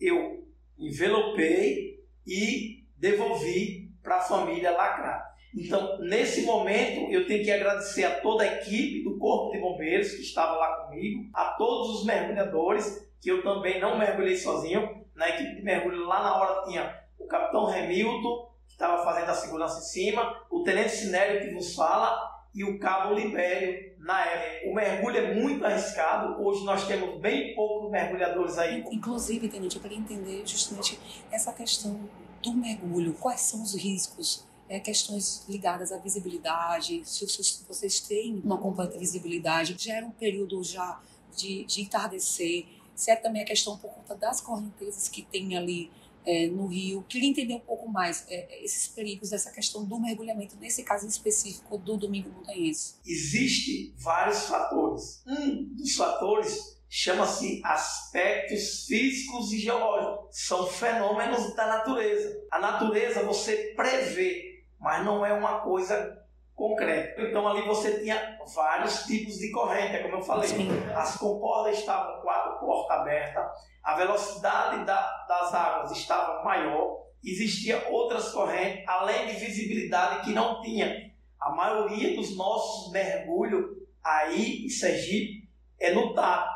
eu 0.00 0.46
envelopei 0.78 2.02
e 2.26 2.84
devolvi 2.96 3.90
para 4.02 4.16
a 4.16 4.22
família 4.22 4.70
lacrar. 4.70 5.34
Então, 5.54 5.98
nesse 6.00 6.42
momento, 6.42 7.10
eu 7.10 7.26
tenho 7.26 7.42
que 7.44 7.50
agradecer 7.50 8.04
a 8.04 8.20
toda 8.20 8.44
a 8.44 8.46
equipe 8.46 9.02
do 9.04 9.18
Corpo 9.18 9.52
de 9.52 9.58
Bombeiros 9.58 10.12
que 10.12 10.20
estava 10.20 10.54
lá 10.56 10.84
comigo, 10.84 11.30
a 11.32 11.46
todos 11.52 11.98
os 11.98 12.04
mergulhadores, 12.04 13.06
que 13.20 13.30
eu 13.30 13.42
também 13.42 13.80
não 13.80 13.98
mergulhei 13.98 14.36
sozinho. 14.36 15.04
Na 15.14 15.30
equipe 15.30 15.56
de 15.56 15.62
mergulho, 15.62 16.06
lá 16.06 16.22
na 16.22 16.36
hora, 16.36 16.66
tinha 16.66 17.02
o 17.18 17.26
capitão 17.26 17.64
Remilton, 17.64 18.50
que 18.66 18.72
estava 18.72 19.02
fazendo 19.02 19.30
a 19.30 19.34
segurança 19.34 19.78
em 19.78 19.82
cima, 19.82 20.42
o 20.50 20.62
tenente 20.62 20.90
Sinério 20.90 21.40
que 21.40 21.54
vos 21.54 21.74
fala, 21.74 22.35
e 22.56 22.64
o 22.64 22.78
cabo 22.78 23.14
Libério 23.14 23.94
na 23.98 24.24
época. 24.24 24.70
O 24.70 24.74
mergulho 24.74 25.16
é 25.18 25.34
muito 25.34 25.62
arriscado, 25.62 26.42
hoje 26.42 26.64
nós 26.64 26.86
temos 26.86 27.20
bem 27.20 27.54
poucos 27.54 27.90
mergulhadores 27.90 28.56
aí. 28.56 28.82
Inclusive, 28.90 29.46
Tenente, 29.46 29.76
eu 29.76 29.82
queria 29.82 29.98
entender 29.98 30.42
justamente 30.46 30.98
essa 31.30 31.52
questão 31.52 32.00
do 32.42 32.54
mergulho, 32.54 33.12
quais 33.12 33.42
são 33.42 33.62
os 33.62 33.74
riscos? 33.74 34.46
É, 34.68 34.80
questões 34.80 35.44
ligadas 35.48 35.92
à 35.92 35.98
visibilidade, 35.98 37.02
se 37.04 37.24
vocês 37.68 38.00
têm 38.00 38.40
uma 38.42 38.58
completa 38.58 38.98
visibilidade, 38.98 39.76
gera 39.78 40.04
um 40.04 40.10
período 40.10 40.60
já 40.64 41.00
de, 41.36 41.64
de 41.66 41.82
entardecer, 41.82 42.64
se 42.94 43.10
é 43.10 43.16
também 43.16 43.42
a 43.42 43.44
questão 43.44 43.76
por 43.76 43.90
conta 43.90 44.16
das 44.16 44.40
correntezas 44.40 45.08
que 45.08 45.22
tem 45.22 45.56
ali 45.56 45.90
é, 46.26 46.48
no 46.48 46.66
Rio. 46.66 47.02
Queria 47.08 47.28
entender 47.28 47.54
um 47.54 47.60
pouco 47.60 47.88
mais 47.88 48.26
é, 48.28 48.64
esses 48.64 48.88
perigos 48.88 49.30
dessa 49.30 49.50
questão 49.50 49.84
do 49.84 49.98
mergulhamento, 50.00 50.56
nesse 50.56 50.82
caso 50.82 51.06
específico 51.06 51.78
do 51.78 51.96
Domingo 51.96 52.30
Montanhense. 52.30 52.96
Existem 53.06 53.94
vários 53.96 54.44
fatores. 54.46 55.22
Um 55.26 55.64
dos 55.74 55.94
fatores 55.94 56.76
chama-se 56.88 57.60
aspectos 57.64 58.86
físicos 58.86 59.52
e 59.52 59.58
geológicos. 59.58 60.28
São 60.32 60.66
fenômenos 60.66 61.54
da 61.54 61.66
natureza. 61.66 62.42
A 62.50 62.58
natureza 62.58 63.22
você 63.22 63.74
prevê, 63.76 64.64
mas 64.80 65.04
não 65.04 65.24
é 65.24 65.32
uma 65.32 65.60
coisa 65.60 66.25
concreta. 66.56 67.20
Então 67.20 67.46
ali 67.46 67.62
você 67.62 68.00
tinha 68.00 68.38
vários 68.54 69.04
tipos 69.04 69.38
de 69.38 69.52
corrente, 69.52 69.96
é 69.96 70.02
como 70.02 70.16
eu 70.16 70.22
falei. 70.22 70.48
Sim. 70.48 70.68
As 70.94 71.16
comportas 71.18 71.78
estavam 71.78 72.22
quatro 72.22 72.58
portas 72.58 72.98
abertas, 72.98 73.44
a 73.84 73.94
velocidade 73.94 74.84
da, 74.84 75.26
das 75.28 75.54
águas 75.54 75.92
estava 75.92 76.42
maior, 76.42 77.04
existia 77.22 77.86
outras 77.90 78.32
correntes, 78.32 78.88
além 78.88 79.26
de 79.26 79.34
visibilidade 79.34 80.24
que 80.24 80.32
não 80.32 80.62
tinha. 80.62 81.14
A 81.38 81.50
maioria 81.54 82.16
dos 82.16 82.34
nossos 82.36 82.90
mergulhos 82.90 83.76
aí 84.02 84.64
em 84.64 84.68
Sergipe 84.70 85.48
é 85.78 85.92
no 85.92 86.14
TAP. 86.14 86.48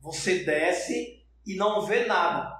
Você 0.00 0.44
desce 0.44 1.22
e 1.44 1.56
não 1.56 1.82
vê 1.82 2.06
nada. 2.06 2.58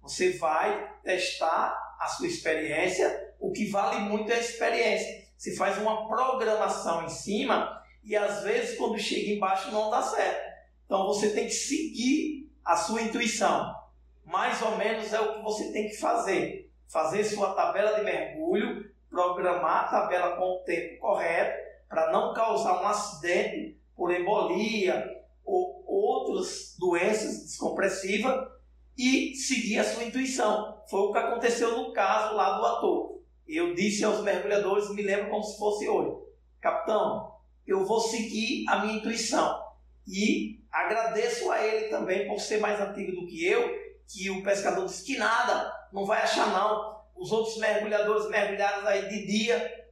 Você 0.00 0.38
vai 0.38 0.90
testar 1.04 1.76
a 2.00 2.06
sua 2.06 2.26
experiência. 2.26 3.34
O 3.38 3.52
que 3.52 3.70
vale 3.70 4.00
muito 4.00 4.32
é 4.32 4.36
a 4.36 4.40
experiência. 4.40 5.19
Se 5.40 5.56
faz 5.56 5.78
uma 5.78 6.06
programação 6.06 7.02
em 7.02 7.08
cima 7.08 7.82
e 8.04 8.14
às 8.14 8.42
vezes 8.42 8.76
quando 8.76 8.98
chega 8.98 9.30
embaixo 9.30 9.72
não 9.72 9.88
dá 9.88 10.02
certo. 10.02 10.38
Então 10.84 11.06
você 11.06 11.30
tem 11.30 11.46
que 11.46 11.54
seguir 11.54 12.52
a 12.62 12.76
sua 12.76 13.00
intuição. 13.00 13.74
Mais 14.22 14.60
ou 14.60 14.76
menos 14.76 15.10
é 15.14 15.18
o 15.18 15.36
que 15.36 15.42
você 15.42 15.72
tem 15.72 15.88
que 15.88 15.96
fazer. 15.96 16.70
Fazer 16.86 17.24
sua 17.24 17.54
tabela 17.54 17.94
de 17.94 18.04
mergulho, 18.04 18.84
programar 19.08 19.86
a 19.86 19.88
tabela 19.88 20.36
com 20.36 20.56
o 20.56 20.64
tempo 20.64 21.00
correto 21.00 21.58
para 21.88 22.12
não 22.12 22.34
causar 22.34 22.82
um 22.82 22.86
acidente 22.86 23.80
por 23.96 24.14
embolia 24.14 25.02
ou 25.42 25.82
outras 25.86 26.76
doenças 26.78 27.44
descompressivas 27.44 28.46
e 28.94 29.34
seguir 29.36 29.78
a 29.78 29.84
sua 29.84 30.04
intuição. 30.04 30.82
Foi 30.90 31.00
o 31.00 31.12
que 31.12 31.18
aconteceu 31.18 31.78
no 31.78 31.94
caso 31.94 32.34
lá 32.36 32.58
do 32.58 32.66
ator. 32.66 33.19
Eu 33.52 33.74
disse 33.74 34.04
aos 34.04 34.22
mergulhadores, 34.22 34.90
me 34.90 35.02
lembro 35.02 35.30
como 35.30 35.42
se 35.42 35.58
fosse 35.58 35.88
hoje, 35.88 36.16
capitão, 36.60 37.34
eu 37.66 37.84
vou 37.84 38.00
seguir 38.00 38.64
a 38.68 38.78
minha 38.80 38.98
intuição. 38.98 39.60
E 40.06 40.60
Agradeço 40.70 41.50
a 41.50 41.66
ele 41.66 41.88
também 41.88 42.28
por 42.28 42.38
ser 42.38 42.58
mais 42.60 42.80
antigo 42.80 43.12
do 43.12 43.26
que 43.26 43.44
eu, 43.44 43.76
que 44.06 44.30
o 44.30 44.42
pescador 44.42 44.86
disse 44.86 45.04
que 45.04 45.18
nada, 45.18 45.72
não 45.92 46.06
vai 46.06 46.22
achar 46.22 46.52
não. 46.52 47.00
Os 47.16 47.32
outros 47.32 47.58
mergulhadores 47.58 48.28
mergulharam 48.28 48.86
aí 48.86 49.08
de 49.08 49.26
dia, 49.26 49.88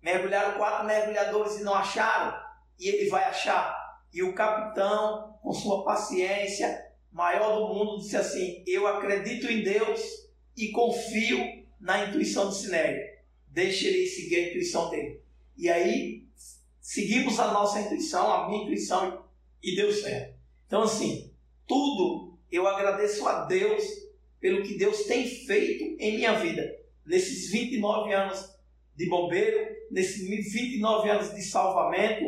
mergulharam 0.00 0.56
quatro 0.56 0.86
mergulhadores 0.86 1.58
e 1.58 1.64
não 1.64 1.74
acharam, 1.74 2.40
e 2.78 2.88
ele 2.88 3.10
vai 3.10 3.24
achar. 3.24 3.76
E 4.12 4.22
o 4.22 4.34
capitão, 4.34 5.36
com 5.42 5.52
sua 5.52 5.84
paciência, 5.84 6.80
maior 7.10 7.58
do 7.58 7.74
mundo, 7.74 7.98
disse 7.98 8.16
assim: 8.16 8.64
Eu 8.66 8.86
acredito 8.86 9.50
em 9.50 9.64
Deus 9.64 10.00
e 10.56 10.70
confio 10.70 11.38
na 11.80 12.06
intuição 12.06 12.48
de 12.48 12.56
Sinério. 12.56 13.00
Deixe 13.48 13.86
ele 13.86 14.06
seguir 14.06 14.36
a 14.36 14.48
intuição 14.48 14.90
dele. 14.90 15.20
E 15.56 15.68
aí, 15.68 16.24
seguimos 16.80 17.38
a 17.40 17.52
nossa 17.52 17.80
intuição, 17.80 18.32
a 18.32 18.48
minha 18.48 18.62
intuição 18.62 19.24
e 19.62 19.74
deu 19.74 19.92
certo. 19.92 20.38
Então, 20.66 20.82
assim, 20.82 21.32
tudo 21.66 22.38
eu 22.50 22.66
agradeço 22.66 23.26
a 23.26 23.44
Deus 23.44 23.84
pelo 24.40 24.62
que 24.62 24.74
Deus 24.74 25.04
tem 25.04 25.26
feito 25.26 25.96
em 25.98 26.16
minha 26.16 26.34
vida. 26.34 26.76
Nesses 27.04 27.50
29 27.50 28.12
anos 28.12 28.56
de 28.96 29.08
bombeiro, 29.08 29.76
nesses 29.90 30.28
29 30.28 31.08
anos 31.08 31.34
de 31.34 31.42
salvamento 31.42 32.24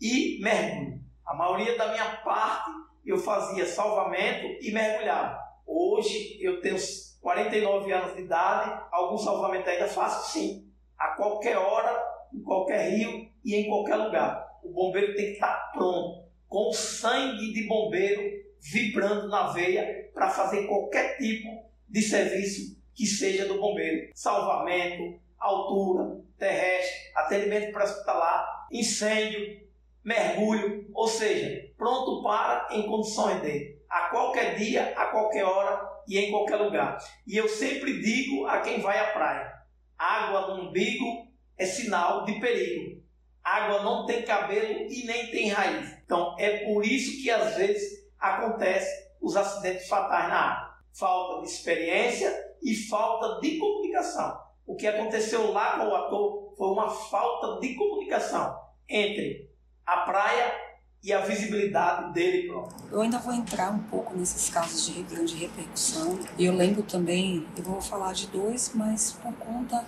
e 0.00 0.40
mergulho. 0.42 1.00
A 1.24 1.34
maioria 1.34 1.76
da 1.76 1.92
minha 1.92 2.16
parte 2.16 2.70
eu 3.04 3.18
fazia 3.18 3.66
salvamento 3.66 4.46
e 4.60 4.70
mergulhava. 4.72 5.38
Hoje 5.66 6.38
eu 6.40 6.60
tenho 6.60 6.76
49 7.22 7.92
anos 7.92 8.16
de 8.16 8.22
idade, 8.22 8.82
algum 8.90 9.16
salvamento 9.16 9.70
ainda 9.70 9.86
faço 9.86 10.32
sim. 10.32 10.68
A 10.98 11.14
qualquer 11.14 11.56
hora, 11.56 12.02
em 12.34 12.42
qualquer 12.42 12.90
rio 12.90 13.30
e 13.44 13.54
em 13.54 13.68
qualquer 13.68 13.94
lugar. 13.94 14.46
O 14.62 14.72
bombeiro 14.72 15.14
tem 15.14 15.26
que 15.26 15.32
estar 15.32 15.70
pronto 15.72 16.24
com 16.48 16.68
o 16.68 16.72
sangue 16.72 17.52
de 17.52 17.66
bombeiro 17.66 18.20
vibrando 18.60 19.28
na 19.28 19.52
veia 19.52 20.10
para 20.12 20.28
fazer 20.30 20.66
qualquer 20.66 21.16
tipo 21.16 21.48
de 21.88 22.02
serviço 22.02 22.76
que 22.94 23.06
seja 23.06 23.46
do 23.46 23.60
bombeiro. 23.60 24.10
Salvamento, 24.14 25.20
altura, 25.38 26.20
terrestre, 26.38 27.12
atendimento 27.14 27.72
para 27.72 27.84
hospitalar, 27.84 28.66
incêndio, 28.72 29.62
mergulho, 30.04 30.88
ou 30.92 31.06
seja, 31.06 31.70
pronto 31.76 32.22
para 32.22 32.68
em 32.72 32.86
condições 32.86 33.40
de 33.42 33.80
a 33.88 34.08
qualquer 34.08 34.56
dia, 34.56 34.92
a 34.96 35.06
qualquer 35.06 35.44
hora 35.44 35.91
e 36.08 36.18
em 36.18 36.30
qualquer 36.30 36.56
lugar. 36.56 36.98
E 37.26 37.36
eu 37.36 37.48
sempre 37.48 38.00
digo 38.00 38.46
a 38.46 38.60
quem 38.60 38.80
vai 38.80 38.98
à 38.98 39.12
praia: 39.12 39.52
água 39.98 40.54
no 40.54 40.68
umbigo 40.68 41.28
é 41.56 41.66
sinal 41.66 42.24
de 42.24 42.38
perigo. 42.40 43.02
Água 43.42 43.82
não 43.82 44.06
tem 44.06 44.22
cabelo 44.22 44.86
e 44.88 45.04
nem 45.04 45.30
tem 45.30 45.48
raiz. 45.48 45.98
Então 46.04 46.36
é 46.38 46.64
por 46.64 46.84
isso 46.84 47.20
que 47.22 47.30
às 47.30 47.56
vezes 47.56 48.08
acontece 48.18 49.10
os 49.20 49.36
acidentes 49.36 49.88
fatais 49.88 50.28
na 50.28 50.40
água. 50.40 50.72
Falta 50.92 51.42
de 51.42 51.52
experiência 51.52 52.32
e 52.62 52.74
falta 52.74 53.40
de 53.40 53.58
comunicação. 53.58 54.40
O 54.66 54.76
que 54.76 54.86
aconteceu 54.86 55.50
lá 55.50 55.78
com 55.78 55.88
o 55.88 55.94
ator 55.94 56.54
foi 56.56 56.68
uma 56.68 56.88
falta 56.88 57.60
de 57.60 57.74
comunicação 57.74 58.56
entre 58.88 59.50
a 59.84 59.98
praia 59.98 60.71
e 61.02 61.12
a 61.12 61.20
visibilidade 61.20 62.12
dele 62.12 62.46
próprio. 62.46 62.76
Eu 62.90 63.00
ainda 63.00 63.18
vou 63.18 63.34
entrar 63.34 63.70
um 63.70 63.78
pouco 63.80 64.16
nesses 64.16 64.48
casos 64.48 64.86
de 64.86 65.02
grande 65.02 65.34
repercussão. 65.34 66.18
Eu 66.38 66.54
lembro 66.54 66.82
também, 66.84 67.46
eu 67.56 67.64
vou 67.64 67.80
falar 67.80 68.12
de 68.12 68.28
dois, 68.28 68.70
mas 68.74 69.12
por 69.20 69.32
conta 69.34 69.84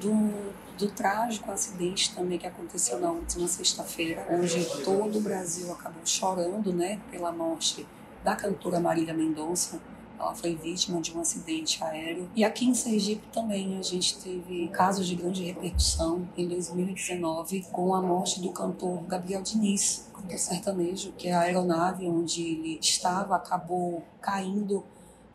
do, 0.00 0.52
do 0.76 0.90
trágico 0.90 1.50
acidente 1.52 2.12
também 2.12 2.38
que 2.38 2.46
aconteceu 2.46 2.98
na 2.98 3.10
última 3.10 3.46
sexta-feira, 3.46 4.26
onde 4.30 4.64
todo 4.82 5.18
o 5.18 5.20
Brasil 5.20 5.72
acabou 5.72 6.04
chorando, 6.04 6.72
né, 6.72 6.98
pela 7.10 7.30
morte 7.30 7.86
da 8.24 8.34
cantora 8.34 8.80
Marília 8.80 9.14
Mendonça. 9.14 9.80
Ela 10.18 10.34
foi 10.34 10.54
vítima 10.54 11.00
de 11.00 11.16
um 11.16 11.20
acidente 11.20 11.82
aéreo. 11.82 12.28
E 12.34 12.44
aqui 12.44 12.66
em 12.66 12.74
Sergipe 12.74 13.26
também 13.32 13.78
a 13.78 13.82
gente 13.82 14.18
teve 14.18 14.68
casos 14.68 15.06
de 15.06 15.14
grande 15.14 15.44
repercussão 15.44 16.28
em 16.36 16.48
2019 16.48 17.66
com 17.70 17.94
a 17.94 18.02
morte 18.02 18.40
do 18.40 18.50
cantor 18.50 19.02
Gabriel 19.04 19.42
Diniz, 19.42 20.08
cantor 20.12 20.38
sertanejo, 20.38 21.12
que 21.12 21.30
a 21.30 21.40
aeronave 21.40 22.06
onde 22.08 22.42
ele 22.42 22.78
estava 22.80 23.36
acabou 23.36 24.02
caindo 24.20 24.84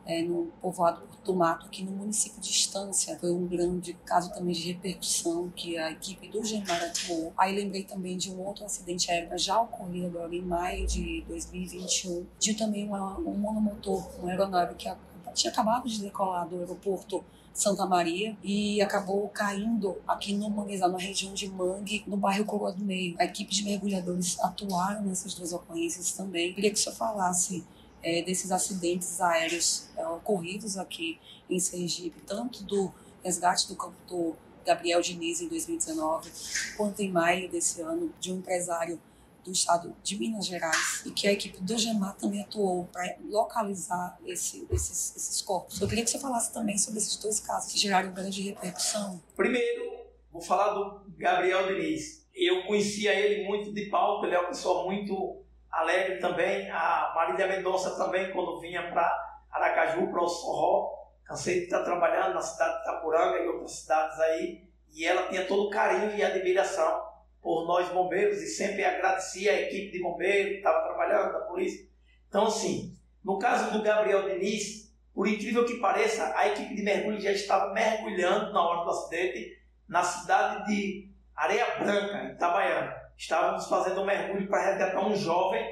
é, 0.06 0.22
no 0.22 0.52
povoado 0.62 1.02
Porto 1.02 1.34
Mato, 1.34 1.66
aqui 1.68 1.84
no 1.84 1.92
município 1.92 2.42
de 2.42 2.50
Estância. 2.50 3.18
Foi 3.20 3.32
um 3.32 3.48
grande 3.48 3.94
caso 4.06 4.34
também 4.34 4.54
de 4.54 4.74
repercussão 4.74 5.50
que 5.56 5.78
a 5.78 5.92
equipe 5.92 6.28
do 6.28 6.44
Gemar 6.44 6.84
atuou. 6.84 7.34
Aí 7.38 7.56
lembrei 7.56 7.84
também 7.84 8.18
de 8.18 8.32
um 8.32 8.40
outro 8.42 8.66
acidente 8.66 9.10
aéreo 9.10 9.38
já 9.38 9.60
ocorrido 9.62 10.08
agora 10.08 10.36
em 10.36 10.42
maio 10.42 10.86
de 10.86 11.24
2021, 11.28 12.26
de 12.40 12.54
também 12.56 12.88
uma, 12.88 13.18
um 13.18 13.34
monomotor, 13.34 14.10
uma 14.20 14.30
aeronave 14.30 14.76
que 14.76 14.92
tinha 15.34 15.52
acabado 15.52 15.88
de 15.88 16.02
decolar 16.02 16.48
do 16.48 16.60
aeroporto 16.60 17.24
Santa 17.54 17.86
Maria 17.86 18.36
e 18.44 18.82
acabou 18.82 19.30
caindo 19.30 19.96
aqui 20.08 20.34
no 20.34 20.50
Manguezal, 20.50 20.90
na 20.90 20.98
região 20.98 21.34
de 21.34 21.48
Mangue, 21.48 22.04
no 22.08 22.18
bairro 22.18 22.46
Coroa 22.46 22.72
do 22.72 22.84
Meio. 22.84 23.16
A 23.20 23.26
equipe 23.26 23.54
de 23.54 23.64
mergulhadores 23.64 24.40
atuaram 24.40 25.04
nessas 25.04 25.36
duas 25.36 25.54
ocorrências 25.54 26.12
também. 26.14 26.54
Queria 26.54 26.72
que 26.72 26.78
o 26.78 26.80
senhor 26.80 26.96
falasse 26.96 27.64
é, 28.04 28.22
desses 28.22 28.52
acidentes 28.52 29.20
aéreos 29.22 29.88
é, 29.96 30.06
ocorridos 30.08 30.78
aqui 30.78 31.20
em 31.50 31.60
Sergipe, 31.60 32.22
tanto 32.22 32.64
do 32.64 32.94
resgate 33.24 33.68
do 33.68 33.76
cantor 33.76 34.36
Gabriel 34.66 35.02
Diniz 35.02 35.42
em 35.42 35.48
2019, 35.48 36.32
quanto 36.78 37.02
em 37.02 37.12
maio 37.12 37.50
desse 37.50 37.82
ano, 37.82 38.14
de 38.20 38.32
um 38.32 38.38
empresário 38.38 39.00
do 39.44 39.52
estado 39.52 39.94
de 40.02 40.18
Minas 40.18 40.46
Gerais 40.46 41.04
e 41.06 41.12
que 41.12 41.28
a 41.28 41.34
equipe 41.34 41.60
do 41.62 41.78
GEMAR 41.78 42.16
também 42.16 42.42
atuou 42.42 42.86
para 42.86 43.18
localizar 43.30 44.18
esse, 44.26 44.66
esses, 44.72 45.16
esses 45.16 45.42
corpos. 45.42 45.82
Eu 45.82 45.88
queria 45.88 46.04
que 46.04 46.10
você 46.10 46.20
falasse 46.20 46.54
também 46.54 46.78
sobre 46.78 47.00
esses 47.00 47.18
dois 47.18 47.40
casos 47.42 47.72
que 47.72 47.78
geraram 47.78 48.14
grande 48.14 48.42
repercussão. 48.42 49.22
Primeiro, 49.36 50.06
vou 50.32 50.42
falar 50.42 50.74
do 50.74 51.02
Gabriel 51.18 51.68
Diniz. 51.68 52.26
Eu 52.34 52.66
conhecia 52.66 53.14
ele 53.14 53.46
muito 53.46 53.74
de 53.74 53.90
palco, 53.90 54.26
ele 54.26 54.34
é 54.34 54.40
uma 54.40 54.48
pessoa 54.48 54.86
muito 54.86 55.43
alegre 55.74 56.20
também. 56.20 56.70
A 56.70 57.12
Marília 57.16 57.48
Mendonça 57.48 57.96
também, 57.98 58.32
quando 58.32 58.60
vinha 58.62 58.92
para 58.92 59.12
Aracaju, 59.52 60.10
para 60.12 60.24
o 60.24 60.30
Sorró. 60.30 61.04
Cansei 61.26 61.60
de 61.60 61.64
estar 61.66 61.84
trabalhando 61.84 62.36
na 62.36 62.42
cidade 62.42 62.76
de 62.76 62.82
Itapuranga 62.82 63.40
e 63.40 63.48
outras 63.48 63.80
cidades 63.80 64.20
aí. 64.20 64.64
E 64.92 65.06
ela 65.06 65.28
tinha 65.28 65.46
todo 65.46 65.70
carinho 65.70 66.16
e 66.16 66.24
admiração 66.24 67.12
por 67.42 67.66
nós 67.66 67.90
bombeiros 67.90 68.42
e 68.42 68.48
sempre 68.48 68.86
agradecia 68.86 69.52
a 69.52 69.62
equipe 69.62 69.92
de 69.92 70.02
bombeiros 70.02 70.52
que 70.52 70.58
estava 70.58 70.84
trabalhando, 70.84 71.34
da 71.34 71.40
polícia. 71.40 71.88
Então, 72.30 72.46
assim, 72.46 72.96
no 73.24 73.40
caso 73.40 73.72
do 73.72 73.82
Gabriel 73.82 74.30
Diniz, 74.30 74.94
por 75.14 75.28
incrível 75.28 75.66
que 75.66 75.80
pareça, 75.80 76.34
a 76.38 76.48
equipe 76.48 76.76
de 76.76 76.84
mergulho 76.84 77.20
já 77.20 77.32
estava 77.32 77.74
mergulhando 77.74 78.54
na 78.54 78.62
hora 78.62 78.84
do 78.84 78.90
acidente 78.92 79.58
na 79.88 80.04
cidade 80.04 80.66
de 80.66 81.10
Areia 81.36 81.80
Branca, 81.80 82.24
em 82.24 82.32
Itabaiana 82.34 83.03
estávamos 83.18 83.68
fazendo 83.68 84.02
um 84.02 84.06
mergulho 84.06 84.48
para 84.48 84.72
resgatar 84.72 85.06
um 85.06 85.16
jovem 85.16 85.64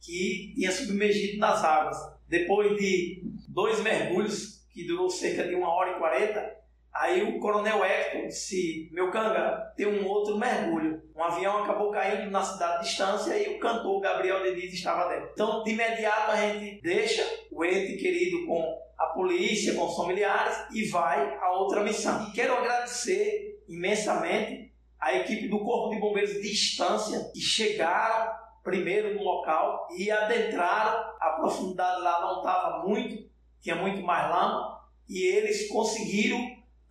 que 0.00 0.52
tinha 0.54 0.70
submergido 0.70 1.38
nas 1.38 1.64
águas. 1.64 1.96
Depois 2.28 2.76
de 2.76 3.22
dois 3.48 3.80
mergulhos, 3.80 4.64
que 4.72 4.86
durou 4.86 5.08
cerca 5.08 5.44
de 5.44 5.54
uma 5.54 5.72
hora 5.72 5.92
e 5.92 5.98
quarenta, 5.98 6.56
aí 6.92 7.22
o 7.22 7.38
coronel 7.40 7.84
Hector 7.84 8.26
disse: 8.26 8.90
Meu 8.92 9.10
canga, 9.10 9.72
tem 9.76 9.86
um 9.86 10.06
outro 10.06 10.36
mergulho. 10.36 11.02
Um 11.14 11.22
avião 11.22 11.62
acabou 11.62 11.90
caindo 11.90 12.30
na 12.30 12.42
cidade 12.42 12.82
de 12.82 12.88
distância 12.88 13.36
e 13.36 13.56
o 13.56 13.58
cantor 13.58 14.00
Gabriel 14.00 14.42
Diniz 14.42 14.74
estava 14.74 15.08
dentro. 15.08 15.30
Então, 15.32 15.62
de 15.62 15.70
imediato, 15.70 16.32
a 16.32 16.36
gente 16.36 16.82
deixa 16.82 17.24
o 17.50 17.64
ente 17.64 17.96
querido 17.96 18.46
com 18.46 18.78
a 18.98 19.06
polícia, 19.06 19.74
com 19.74 19.86
os 19.86 19.96
familiares 19.96 20.66
e 20.72 20.84
vai 20.88 21.36
a 21.40 21.52
outra 21.52 21.82
missão. 21.82 22.28
E 22.28 22.32
quero 22.32 22.54
agradecer 22.54 23.62
imensamente 23.68 24.74
a 25.00 25.14
equipe 25.14 25.48
do 25.48 25.60
Corpo 25.60 25.94
de 25.94 26.00
Bombeiros 26.00 26.32
de 26.32 26.42
Distância 26.42 27.30
e 27.34 27.40
chegaram 27.40 28.34
primeiro 28.62 29.14
no 29.14 29.22
local 29.22 29.88
e 29.96 30.10
adentraram. 30.10 31.14
A 31.20 31.36
profundidade 31.40 32.02
lá 32.02 32.20
não 32.20 32.38
estava 32.38 32.86
muito, 32.86 33.28
tinha 33.60 33.76
muito 33.76 34.02
mais 34.02 34.30
lama, 34.30 34.80
e 35.08 35.22
eles 35.22 35.68
conseguiram, 35.68 36.38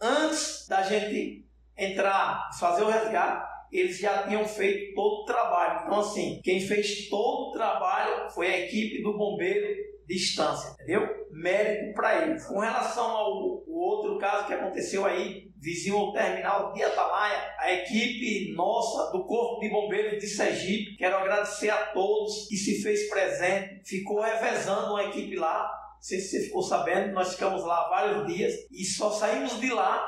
antes 0.01 0.65
da 0.67 0.83
gente 0.83 1.45
entrar, 1.77 2.49
fazer 2.57 2.83
o 2.83 2.89
resgate, 2.89 3.45
eles 3.71 3.99
já 3.99 4.23
tinham 4.23 4.45
feito 4.45 4.95
todo 4.95 5.23
o 5.23 5.25
trabalho. 5.25 5.81
Então, 5.85 5.99
assim, 5.99 6.39
quem 6.43 6.61
fez 6.61 7.09
todo 7.09 7.49
o 7.49 7.51
trabalho 7.51 8.29
foi 8.29 8.47
a 8.47 8.59
equipe 8.59 9.03
do 9.03 9.17
bombeiro 9.17 9.85
distância, 10.07 10.71
entendeu? 10.73 11.07
Mérito 11.45 11.93
para 11.93 12.23
eles. 12.23 12.43
Com 12.47 12.57
relação 12.57 13.05
ao 13.05 13.63
outro 13.67 14.17
caso 14.17 14.47
que 14.47 14.53
aconteceu 14.53 15.05
aí, 15.05 15.51
vizinho 15.61 15.95
ao 15.95 16.11
terminal 16.11 16.73
de 16.73 16.81
Atalaia, 16.81 17.53
a 17.59 17.71
equipe 17.71 18.51
nossa 18.55 19.11
do 19.11 19.27
Corpo 19.27 19.59
de 19.59 19.69
Bombeiros 19.69 20.17
de 20.19 20.25
Sergipe, 20.25 20.97
quero 20.97 21.17
agradecer 21.17 21.69
a 21.69 21.85
todos 21.93 22.47
que 22.47 22.57
se 22.57 22.81
fez 22.81 23.07
presente, 23.11 23.87
ficou 23.87 24.21
revezando 24.21 24.93
uma 24.93 25.03
equipe 25.03 25.35
lá, 25.35 25.69
não 25.93 26.01
sei 26.01 26.17
se 26.17 26.29
você 26.29 26.45
ficou 26.45 26.63
sabendo, 26.63 27.13
nós 27.13 27.33
ficamos 27.33 27.63
lá 27.63 27.89
vários 27.89 28.25
dias 28.25 28.51
e 28.71 28.83
só 28.83 29.11
saímos 29.11 29.59
de 29.59 29.71
lá 29.71 30.03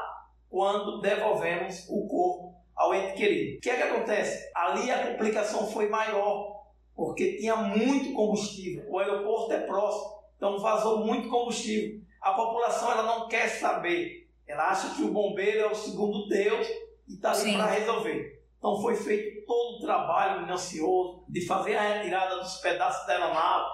quando 0.50 1.02
devolvemos 1.02 1.86
o 1.88 2.08
corpo 2.08 2.56
ao 2.76 2.96
ente 2.96 3.14
querido. 3.14 3.58
O 3.58 3.62
que 3.62 3.70
é 3.70 3.76
que 3.76 3.84
acontece? 3.84 4.52
Ali 4.56 4.90
a 4.90 5.06
complicação 5.06 5.68
foi 5.68 5.88
maior, 5.88 6.64
porque 6.96 7.38
tinha 7.38 7.56
muito 7.58 8.12
combustível. 8.14 8.86
O 8.90 8.98
aeroporto 8.98 9.54
é 9.54 9.60
próximo, 9.60 10.17
então 10.38 10.60
vazou 10.60 11.00
muito 11.00 11.28
combustível. 11.28 12.00
A 12.22 12.32
população 12.32 12.92
ela 12.92 13.04
não 13.04 13.28
quer 13.28 13.50
saber. 13.50 14.30
Ela 14.48 14.70
acha 14.70 14.96
que 14.96 15.04
o 15.04 15.12
bombeiro 15.12 15.60
é 15.60 15.72
o 15.72 15.76
segundo 15.76 16.28
Deus 16.30 16.68
e 17.08 17.16
está 17.16 17.32
ali 17.32 17.54
para 17.54 17.66
resolver. 17.66 18.42
Então 18.58 18.82
foi 18.82 18.96
feito 18.96 19.46
todo 19.46 19.78
o 19.78 19.82
trabalho 19.82 20.42
minucioso 20.42 21.24
de 21.28 21.46
fazer 21.46 21.76
a 21.76 21.96
retirada 21.96 22.38
dos 22.38 22.58
pedaços 22.58 23.06
da 23.06 23.14
aeronave, 23.14 23.66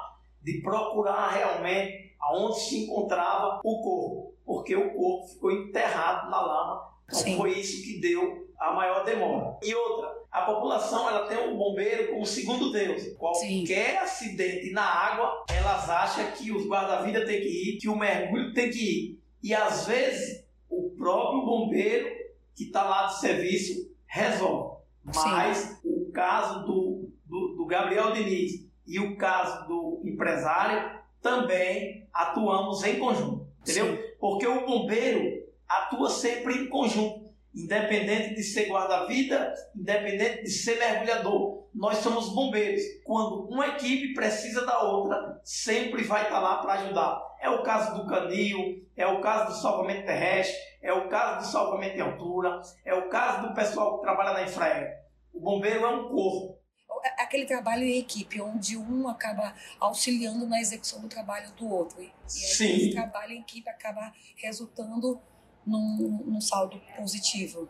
de 0.41 0.61
procurar 0.61 1.29
realmente 1.29 2.15
aonde 2.19 2.59
se 2.59 2.85
encontrava 2.85 3.59
o 3.63 3.81
corpo, 3.81 4.33
porque 4.45 4.75
o 4.75 4.93
corpo 4.93 5.27
ficou 5.27 5.51
enterrado 5.51 6.29
na 6.29 6.41
lama. 6.41 6.93
Então 7.05 7.19
Sim. 7.19 7.37
foi 7.37 7.51
isso 7.51 7.83
que 7.83 7.99
deu 7.99 8.47
a 8.57 8.71
maior 8.71 9.03
demora. 9.03 9.57
E 9.61 9.75
outra, 9.75 10.22
a 10.33 10.41
população 10.41 11.07
ela 11.07 11.27
tem 11.27 11.37
o 11.37 11.55
bombeiro 11.55 12.11
como 12.11 12.25
segundo 12.25 12.71
Deus. 12.71 13.15
Qualquer 13.19 13.91
Sim. 13.91 13.97
acidente 13.97 14.71
na 14.71 14.83
água, 14.83 15.45
elas 15.47 15.87
acham 15.87 16.31
que 16.31 16.51
os 16.51 16.67
guarda-vida 16.67 17.23
tem 17.23 17.39
que 17.39 17.47
ir, 17.47 17.77
que 17.77 17.87
o 17.87 17.95
mergulho 17.95 18.51
tem 18.51 18.71
que 18.71 18.79
ir. 18.79 19.19
E 19.43 19.53
às 19.53 19.85
vezes 19.85 20.43
o 20.67 20.89
próprio 20.97 21.45
bombeiro 21.45 22.09
que 22.55 22.63
está 22.63 22.83
lá 22.83 23.05
de 23.05 23.19
serviço 23.19 23.93
resolve. 24.07 24.81
Mas 25.03 25.57
Sim. 25.57 25.77
o 25.85 26.11
caso 26.11 26.65
do, 26.65 27.11
do, 27.25 27.55
do 27.55 27.65
Gabriel 27.67 28.11
Diniz 28.11 28.67
e 28.87 28.99
o 28.99 29.15
caso 29.15 29.67
do 29.67 30.01
empresário 30.03 30.99
também 31.21 32.07
atuamos 32.11 32.83
em 32.83 32.97
conjunto. 32.97 33.47
Entendeu? 33.61 33.95
Sim. 33.95 34.03
Porque 34.19 34.47
o 34.47 34.65
bombeiro 34.65 35.45
atua 35.69 36.09
sempre 36.09 36.55
em 36.55 36.69
conjunto 36.69 37.22
independente 37.53 38.35
de 38.35 38.43
ser 38.43 38.67
guarda-vida, 38.67 39.53
independente 39.75 40.43
de 40.43 40.49
ser 40.49 40.79
mergulhador. 40.79 41.63
Nós 41.73 41.97
somos 41.97 42.33
bombeiros. 42.33 42.81
Quando 43.03 43.47
uma 43.47 43.67
equipe 43.67 44.13
precisa 44.13 44.65
da 44.65 44.81
outra, 44.83 45.39
sempre 45.43 46.03
vai 46.03 46.23
estar 46.23 46.39
lá 46.39 46.57
para 46.57 46.73
ajudar. 46.73 47.21
É 47.41 47.49
o 47.49 47.63
caso 47.63 47.95
do 47.95 48.07
canil, 48.07 48.83
é 48.95 49.05
o 49.05 49.21
caso 49.21 49.53
do 49.53 49.61
salvamento 49.61 50.05
terrestre, 50.05 50.55
é 50.81 50.93
o 50.93 51.07
caso 51.09 51.45
do 51.45 51.51
salvamento 51.51 51.97
em 51.97 52.01
altura, 52.01 52.61
é 52.85 52.93
o 52.93 53.09
caso 53.09 53.47
do 53.47 53.53
pessoal 53.53 53.97
que 53.97 54.03
trabalha 54.03 54.33
na 54.33 54.43
infraero. 54.43 54.87
O 55.33 55.39
bombeiro 55.39 55.83
é 55.83 55.89
um 55.89 56.09
corpo. 56.09 56.59
É 57.03 57.23
aquele 57.23 57.45
trabalho 57.45 57.83
em 57.83 57.99
equipe, 57.99 58.39
onde 58.39 58.77
um 58.77 59.09
acaba 59.09 59.53
auxiliando 59.79 60.47
na 60.47 60.61
execução 60.61 61.01
do 61.01 61.09
trabalho 61.09 61.51
do 61.53 61.67
outro. 61.67 62.01
E 62.01 62.11
Sim. 62.27 62.75
esse 62.75 62.91
trabalho 62.91 63.33
em 63.33 63.41
equipe 63.41 63.69
acaba 63.69 64.13
resultando 64.37 65.21
num, 65.65 66.23
num 66.25 66.41
saldo 66.41 66.81
positivo. 66.95 67.69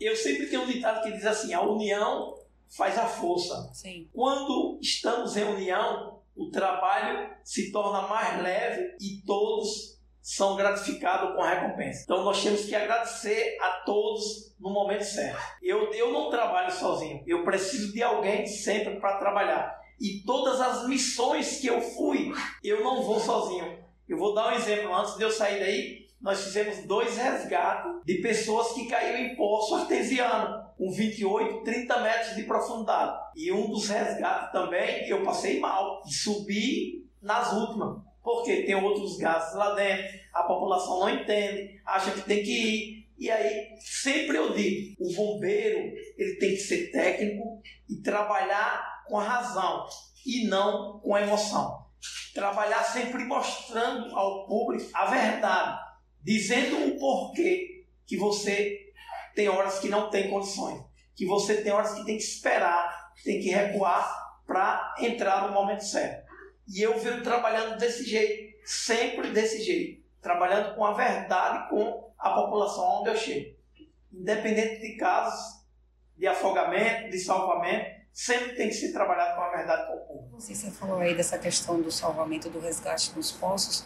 Eu 0.00 0.16
sempre 0.16 0.46
tenho 0.46 0.62
um 0.62 0.66
ditado 0.66 1.02
que 1.02 1.12
diz 1.12 1.26
assim: 1.26 1.54
a 1.54 1.62
união 1.62 2.38
faz 2.76 2.98
a 2.98 3.06
força. 3.06 3.70
Sim. 3.72 4.08
Quando 4.12 4.78
estamos 4.80 5.36
em 5.36 5.44
união, 5.44 6.20
o 6.34 6.50
trabalho 6.50 7.30
se 7.44 7.70
torna 7.70 8.08
mais 8.08 8.42
leve 8.42 8.96
e 9.00 9.22
todos 9.26 10.00
são 10.20 10.56
gratificados 10.56 11.34
com 11.34 11.42
a 11.42 11.50
recompensa. 11.50 12.02
Então 12.04 12.24
nós 12.24 12.42
temos 12.42 12.64
que 12.64 12.74
agradecer 12.74 13.58
a 13.60 13.82
todos 13.84 14.54
no 14.58 14.70
momento 14.70 15.02
certo. 15.02 15.40
Eu, 15.60 15.92
eu 15.92 16.12
não 16.12 16.30
trabalho 16.30 16.72
sozinho, 16.72 17.22
eu 17.26 17.44
preciso 17.44 17.92
de 17.92 18.02
alguém 18.02 18.46
sempre 18.46 19.00
para 19.00 19.18
trabalhar. 19.18 19.82
E 20.00 20.22
todas 20.24 20.60
as 20.60 20.88
missões 20.88 21.60
que 21.60 21.66
eu 21.66 21.80
fui, 21.80 22.32
eu 22.62 22.82
não 22.82 23.02
vou 23.02 23.20
sozinho. 23.20 23.82
Eu 24.08 24.18
vou 24.18 24.34
dar 24.34 24.48
um 24.48 24.56
exemplo. 24.56 24.94
Antes 24.94 25.16
de 25.16 25.22
eu 25.22 25.30
sair 25.30 25.60
daí, 25.60 26.01
nós 26.22 26.44
fizemos 26.44 26.86
dois 26.86 27.16
resgates 27.16 27.90
de 28.04 28.14
pessoas 28.18 28.72
que 28.72 28.86
caíram 28.86 29.18
em 29.18 29.34
poço 29.34 29.74
artesiano, 29.74 30.64
com 30.78 30.90
28, 30.90 31.64
30 31.64 32.00
metros 32.00 32.36
de 32.36 32.44
profundidade. 32.44 33.18
E 33.34 33.50
um 33.50 33.68
dos 33.68 33.88
resgates 33.88 34.52
também, 34.52 35.08
eu 35.08 35.24
passei 35.24 35.58
mal, 35.58 36.00
de 36.04 36.14
subir 36.14 37.04
nas 37.20 37.52
últimas. 37.52 38.00
Porque 38.22 38.62
tem 38.62 38.76
outros 38.76 39.18
gases 39.18 39.54
lá 39.56 39.74
dentro, 39.74 40.16
a 40.32 40.44
população 40.44 41.00
não 41.00 41.10
entende, 41.10 41.80
acha 41.84 42.12
que 42.12 42.20
tem 42.20 42.44
que 42.44 42.52
ir. 42.52 43.08
E 43.18 43.28
aí, 43.28 43.76
sempre 43.80 44.36
eu 44.36 44.54
digo, 44.54 44.96
o 45.00 45.12
bombeiro, 45.14 45.92
ele 46.16 46.36
tem 46.38 46.50
que 46.50 46.56
ser 46.56 46.92
técnico 46.92 47.60
e 47.88 47.96
trabalhar 47.96 49.02
com 49.08 49.18
a 49.18 49.24
razão 49.24 49.86
e 50.24 50.46
não 50.46 51.00
com 51.00 51.14
a 51.14 51.22
emoção. 51.22 51.82
Trabalhar 52.32 52.82
sempre 52.84 53.24
mostrando 53.24 54.16
ao 54.16 54.46
público 54.46 54.88
a 54.94 55.06
verdade, 55.06 55.78
dizendo 56.22 56.86
o 56.86 56.98
porquê 56.98 57.84
que 58.06 58.16
você 58.16 58.92
tem 59.34 59.48
horas 59.48 59.78
que 59.78 59.88
não 59.88 60.10
tem 60.10 60.30
condições, 60.30 60.82
que 61.14 61.26
você 61.26 61.62
tem 61.62 61.72
horas 61.72 61.94
que 61.94 62.04
tem 62.04 62.16
que 62.16 62.22
esperar, 62.22 63.12
tem 63.24 63.40
que 63.40 63.50
recuar 63.50 64.40
para 64.46 64.94
entrar 64.98 65.46
no 65.46 65.54
momento 65.54 65.84
certo. 65.84 66.30
E 66.68 66.80
eu 66.80 66.98
venho 66.98 67.22
trabalhando 67.22 67.78
desse 67.78 68.04
jeito, 68.04 68.58
sempre 68.64 69.30
desse 69.30 69.62
jeito, 69.62 70.02
trabalhando 70.20 70.74
com 70.74 70.84
a 70.84 70.92
verdade 70.92 71.68
com 71.68 72.12
a 72.18 72.30
população 72.30 73.00
onde 73.00 73.10
eu 73.10 73.16
chego. 73.16 73.56
Independente 74.12 74.80
de 74.80 74.96
casos 74.96 75.62
de 76.16 76.26
afogamento, 76.26 77.10
de 77.10 77.18
salvamento, 77.18 78.00
sempre 78.12 78.54
tem 78.54 78.68
que 78.68 78.74
ser 78.74 78.92
trabalhado 78.92 79.34
com 79.34 79.42
a 79.42 79.50
verdade 79.50 79.86
com 79.86 79.96
o 79.96 80.06
povo. 80.06 80.21
Você 80.38 80.70
falou 80.70 80.98
aí 80.98 81.14
dessa 81.14 81.38
questão 81.38 81.80
do 81.80 81.90
salvamento, 81.90 82.48
do 82.48 82.58
resgate 82.58 83.12
nos 83.14 83.30
poços. 83.30 83.84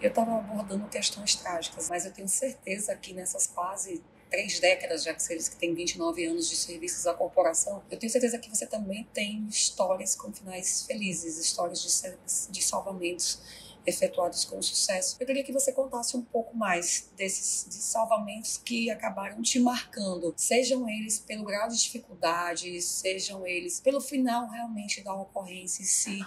Eu 0.00 0.08
estava 0.08 0.36
abordando 0.38 0.88
questões 0.88 1.36
trágicas, 1.36 1.88
mas 1.90 2.06
eu 2.06 2.12
tenho 2.12 2.28
certeza 2.28 2.94
que 2.96 3.12
nessas 3.12 3.46
quase 3.46 4.02
três 4.30 4.58
décadas, 4.58 5.04
já 5.04 5.12
que 5.12 5.22
vocês 5.22 5.48
que 5.48 5.56
têm 5.56 5.74
29 5.74 6.24
anos 6.24 6.48
de 6.48 6.56
serviços 6.56 7.06
à 7.06 7.12
corporação, 7.12 7.82
eu 7.90 7.98
tenho 7.98 8.10
certeza 8.10 8.38
que 8.38 8.48
você 8.48 8.66
também 8.66 9.06
tem 9.12 9.46
histórias 9.46 10.16
com 10.16 10.32
finais 10.32 10.86
felizes, 10.86 11.38
histórias 11.38 11.82
de, 11.82 12.50
de 12.50 12.62
salvamentos 12.62 13.38
efetuados 13.86 14.44
com 14.44 14.60
sucesso. 14.62 15.16
Eu 15.18 15.26
queria 15.26 15.44
que 15.44 15.52
você 15.52 15.72
contasse 15.72 16.16
um 16.16 16.22
pouco 16.22 16.56
mais 16.56 17.10
desses 17.16 17.66
de 17.68 17.76
salvamentos 17.76 18.56
que 18.56 18.90
acabaram 18.90 19.42
te 19.42 19.58
marcando, 19.58 20.32
sejam 20.36 20.88
eles 20.88 21.18
pelo 21.18 21.44
grau 21.44 21.68
de 21.68 21.80
dificuldade, 21.80 22.80
sejam 22.80 23.46
eles 23.46 23.80
pelo 23.80 24.00
final 24.00 24.48
realmente 24.48 25.02
da 25.02 25.14
ocorrência 25.14 25.82
em 25.82 25.86
si 25.86 26.20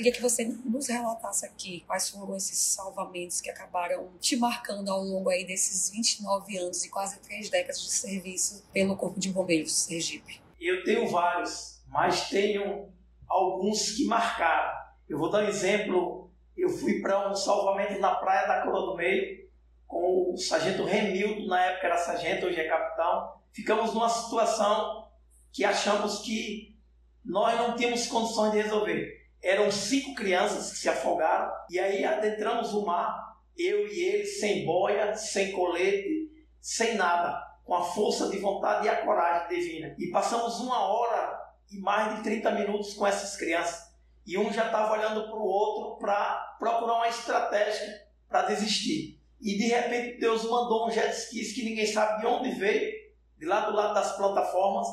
Queria 0.00 0.12
que 0.12 0.22
você 0.22 0.46
nos 0.64 0.88
relatasse 0.88 1.44
aqui 1.44 1.84
quais 1.86 2.08
foram 2.08 2.34
esses 2.34 2.56
salvamentos 2.56 3.38
que 3.38 3.50
acabaram 3.50 4.10
te 4.18 4.34
marcando 4.34 4.88
ao 4.88 5.02
longo 5.02 5.28
aí 5.28 5.44
desses 5.44 5.90
29 5.90 6.56
anos 6.56 6.82
e 6.86 6.88
quase 6.88 7.20
três 7.20 7.50
décadas 7.50 7.82
de 7.82 7.90
serviço 7.90 8.64
pelo 8.72 8.96
Corpo 8.96 9.20
de 9.20 9.30
Bombeiros 9.30 9.74
Sergipe. 9.74 10.40
Eu 10.58 10.82
tenho 10.84 11.06
vários, 11.06 11.82
mas 11.86 12.30
tenho 12.30 12.88
alguns 13.28 13.92
que 13.92 14.06
marcaram. 14.06 14.72
Eu 15.06 15.18
vou 15.18 15.30
dar 15.30 15.44
um 15.44 15.48
exemplo. 15.48 16.29
Eu 16.60 16.68
fui 16.68 17.00
para 17.00 17.30
um 17.30 17.34
salvamento 17.34 17.98
na 17.98 18.14
praia 18.16 18.46
da 18.46 18.60
Coroa 18.60 18.90
do 18.90 18.96
Meio 18.96 19.48
com 19.86 20.34
o 20.34 20.36
sargento 20.36 20.84
Remildo, 20.84 21.48
na 21.48 21.64
época 21.64 21.86
era 21.86 21.96
sargento, 21.96 22.46
hoje 22.46 22.60
é 22.60 22.68
capitão. 22.68 23.32
Ficamos 23.50 23.94
numa 23.94 24.10
situação 24.10 25.08
que 25.50 25.64
achamos 25.64 26.20
que 26.20 26.78
nós 27.24 27.58
não 27.58 27.74
tínhamos 27.74 28.06
condições 28.06 28.52
de 28.52 28.60
resolver. 28.60 29.26
Eram 29.42 29.70
cinco 29.70 30.14
crianças 30.14 30.70
que 30.70 30.78
se 30.78 30.88
afogaram 30.88 31.50
e 31.70 31.78
aí 31.78 32.04
adentramos 32.04 32.74
o 32.74 32.84
mar, 32.84 33.36
eu 33.56 33.88
e 33.88 34.00
ele, 34.00 34.26
sem 34.26 34.66
boia, 34.66 35.14
sem 35.14 35.52
colete, 35.52 36.30
sem 36.60 36.94
nada, 36.94 37.42
com 37.64 37.74
a 37.74 37.82
força 37.82 38.28
de 38.28 38.38
vontade 38.38 38.86
e 38.86 38.88
a 38.90 39.02
coragem 39.02 39.48
divina. 39.48 39.94
E 39.98 40.10
passamos 40.10 40.60
uma 40.60 40.78
hora 40.78 41.40
e 41.70 41.78
mais 41.78 42.16
de 42.16 42.22
30 42.22 42.50
minutos 42.50 42.92
com 42.92 43.06
essas 43.06 43.34
crianças. 43.36 43.90
E 44.26 44.36
um 44.36 44.52
já 44.52 44.66
estava 44.66 44.92
olhando 44.92 45.26
para 45.26 45.38
o 45.38 45.42
outro 45.42 45.98
para 45.98 46.49
procurar 46.60 46.96
uma 46.96 47.08
estratégia 47.08 48.06
para 48.28 48.42
desistir. 48.42 49.18
E 49.40 49.56
de 49.56 49.64
repente 49.64 50.20
Deus 50.20 50.44
mandou 50.44 50.86
um 50.86 50.90
jet 50.90 51.10
ski 51.10 51.54
que 51.54 51.64
ninguém 51.64 51.86
sabe 51.86 52.20
de 52.20 52.26
onde 52.26 52.50
veio, 52.52 52.92
de 53.38 53.46
lá 53.46 53.62
do 53.62 53.74
lado 53.74 53.94
das 53.94 54.16
plataformas, 54.16 54.86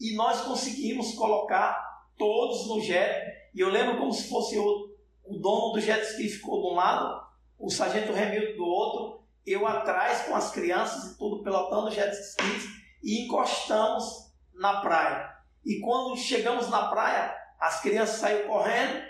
e 0.00 0.14
nós 0.14 0.40
conseguimos 0.42 1.12
colocar 1.14 2.06
todos 2.16 2.68
no 2.68 2.80
jet 2.80 3.40
e 3.52 3.60
eu 3.60 3.68
lembro 3.68 3.98
como 3.98 4.12
se 4.12 4.28
fosse 4.28 4.56
o, 4.56 4.94
o 5.24 5.38
dono 5.38 5.72
do 5.72 5.80
jet 5.80 6.00
ski 6.02 6.28
ficou 6.28 6.60
de 6.62 6.68
um 6.68 6.74
lado, 6.76 7.20
o 7.58 7.68
sargento 7.68 8.12
Remildo 8.12 8.56
do 8.56 8.64
outro, 8.64 9.24
eu 9.44 9.66
atrás 9.66 10.22
com 10.22 10.36
as 10.36 10.52
crianças 10.52 11.12
e 11.12 11.18
tudo, 11.18 11.42
pilotando 11.42 11.90
jet 11.90 12.12
skis 12.12 12.64
e 13.02 13.24
encostamos 13.24 14.32
na 14.54 14.80
praia. 14.80 15.30
E 15.64 15.80
quando 15.80 16.16
chegamos 16.16 16.68
na 16.68 16.88
praia, 16.88 17.34
as 17.58 17.80
crianças 17.80 18.20
saíram 18.20 18.48
correndo 18.48 19.02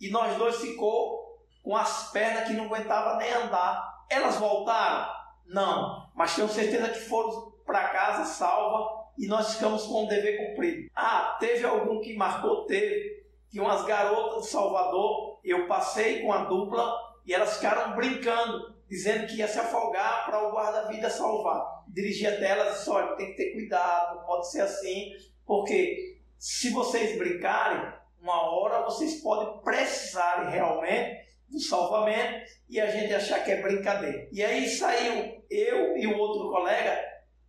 e 0.00 0.10
nós 0.10 0.36
dois 0.36 0.56
ficou 0.56 1.19
com 1.62 1.76
as 1.76 2.10
pernas 2.10 2.46
que 2.46 2.54
não 2.54 2.64
aguentava 2.64 3.16
nem 3.16 3.32
andar. 3.32 4.04
Elas 4.08 4.36
voltaram? 4.36 5.08
Não, 5.46 6.08
mas 6.14 6.34
tenho 6.34 6.48
certeza 6.48 6.88
que 6.88 7.00
foram 7.00 7.52
para 7.64 7.88
casa 7.88 8.24
salva 8.24 9.00
e 9.18 9.26
nós 9.26 9.54
ficamos 9.54 9.84
com 9.84 10.04
o 10.04 10.08
dever 10.08 10.36
cumprido. 10.36 10.90
Ah, 10.94 11.36
teve 11.38 11.64
algum 11.64 12.00
que 12.00 12.16
marcou? 12.16 12.66
Teve 12.66 13.24
que 13.50 13.60
umas 13.60 13.84
garotas 13.84 14.42
de 14.42 14.48
Salvador, 14.48 15.40
eu 15.44 15.66
passei 15.66 16.22
com 16.22 16.32
a 16.32 16.44
dupla 16.44 16.92
e 17.26 17.34
elas 17.34 17.56
ficaram 17.56 17.96
brincando, 17.96 18.74
dizendo 18.88 19.26
que 19.26 19.36
ia 19.36 19.48
se 19.48 19.58
afogar 19.58 20.26
para 20.26 20.48
o 20.48 20.52
guarda-vida 20.52 21.10
salvar. 21.10 21.84
Dirigi 21.88 22.26
até 22.26 22.50
elas 22.50 22.74
e 22.74 22.78
disse: 22.78 22.90
olha, 22.90 23.16
tem 23.16 23.30
que 23.30 23.36
ter 23.36 23.52
cuidado, 23.52 24.16
não 24.16 24.24
pode 24.24 24.50
ser 24.50 24.60
assim, 24.60 25.12
porque 25.44 26.20
se 26.38 26.70
vocês 26.70 27.18
brincarem, 27.18 27.92
uma 28.22 28.50
hora 28.50 28.84
vocês 28.84 29.20
podem 29.20 29.58
precisar 29.62 30.48
realmente 30.48 31.29
do 31.50 31.60
salvamento 31.60 32.46
e 32.68 32.80
a 32.80 32.86
gente 32.86 33.12
achar 33.12 33.44
que 33.44 33.50
é 33.50 33.60
brincadeira. 33.60 34.28
E 34.32 34.42
aí 34.42 34.68
saiu 34.68 35.42
eu 35.50 35.96
e 35.96 36.06
o 36.06 36.16
outro 36.16 36.50
colega 36.50 36.98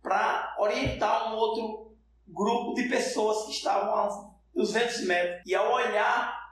para 0.02 0.56
orientar 0.58 1.32
um 1.32 1.36
outro 1.36 1.96
grupo 2.26 2.74
de 2.74 2.88
pessoas 2.88 3.46
que 3.46 3.52
estavam 3.52 4.32
200 4.54 5.06
metros. 5.06 5.42
E 5.46 5.54
ao 5.54 5.72
olhar 5.72 6.42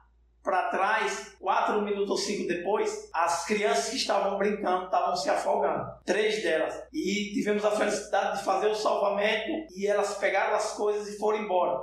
para 0.43 0.69
trás, 0.71 1.37
quatro 1.39 1.83
minutos 1.83 2.11
ou 2.11 2.17
cinco 2.17 2.49
depois, 2.49 3.11
as 3.13 3.45
crianças 3.45 3.91
que 3.91 3.97
estavam 3.97 4.39
brincando 4.39 4.85
estavam 4.85 5.15
se 5.17 5.29
afogando. 5.29 5.85
Três 6.05 6.43
delas. 6.43 6.83
E 6.93 7.33
tivemos 7.35 7.65
a 7.65 7.73
felicidade 7.73 8.39
de 8.39 8.45
fazer 8.45 8.69
o 8.69 8.75
salvamento 8.75 9.51
e 9.77 9.87
elas 9.87 10.17
pegaram 10.17 10.55
as 10.55 10.73
coisas 10.73 11.09
e 11.09 11.19
foram 11.19 11.41
embora. 11.41 11.79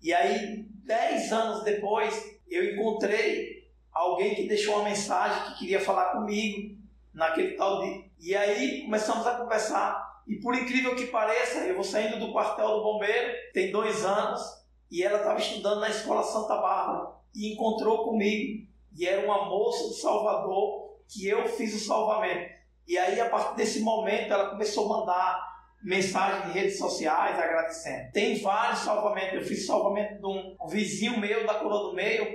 E 0.00 0.14
aí, 0.14 0.64
dez 0.84 1.32
anos 1.32 1.64
depois, 1.64 2.38
eu 2.48 2.72
encontrei 2.72 3.57
alguém 3.98 4.34
que 4.34 4.46
deixou 4.46 4.76
uma 4.76 4.84
mensagem 4.84 5.52
que 5.52 5.58
queria 5.58 5.80
falar 5.80 6.12
comigo 6.12 6.76
naquele 7.12 7.56
tal 7.56 7.80
dia. 7.80 8.04
E 8.20 8.36
aí 8.36 8.82
começamos 8.82 9.26
a 9.26 9.34
conversar. 9.36 10.22
E 10.26 10.36
por 10.36 10.54
incrível 10.54 10.94
que 10.94 11.06
pareça, 11.06 11.60
eu 11.60 11.74
vou 11.74 11.84
saindo 11.84 12.18
do 12.18 12.32
quartel 12.32 12.68
do 12.68 12.82
bombeiro, 12.82 13.34
tem 13.52 13.72
dois 13.72 14.04
anos, 14.04 14.40
e 14.90 15.02
ela 15.02 15.18
estava 15.18 15.38
estudando 15.38 15.80
na 15.80 15.88
escola 15.88 16.22
Santa 16.22 16.56
Bárbara 16.56 17.08
e 17.34 17.52
encontrou 17.52 18.04
comigo. 18.04 18.66
E 18.96 19.06
era 19.06 19.24
uma 19.24 19.46
moça 19.46 19.88
de 19.88 20.00
Salvador 20.00 20.96
que 21.08 21.26
eu 21.26 21.46
fiz 21.48 21.74
o 21.74 21.86
salvamento. 21.86 22.52
E 22.86 22.96
aí, 22.96 23.20
a 23.20 23.28
partir 23.28 23.56
desse 23.56 23.80
momento, 23.80 24.32
ela 24.32 24.50
começou 24.50 24.86
a 24.86 24.98
mandar 24.98 25.48
mensagens 25.82 26.46
em 26.46 26.58
redes 26.58 26.78
sociais 26.78 27.38
agradecendo. 27.38 28.12
Tem 28.12 28.40
vários 28.40 28.80
salvamentos. 28.80 29.34
Eu 29.34 29.44
fiz 29.44 29.66
salvamento 29.66 30.18
de 30.18 30.26
um, 30.26 30.56
vizinho 30.68 31.18
meu 31.18 31.46
da 31.46 31.54
Coroa 31.54 31.90
do 31.90 31.94
Meio, 31.94 32.26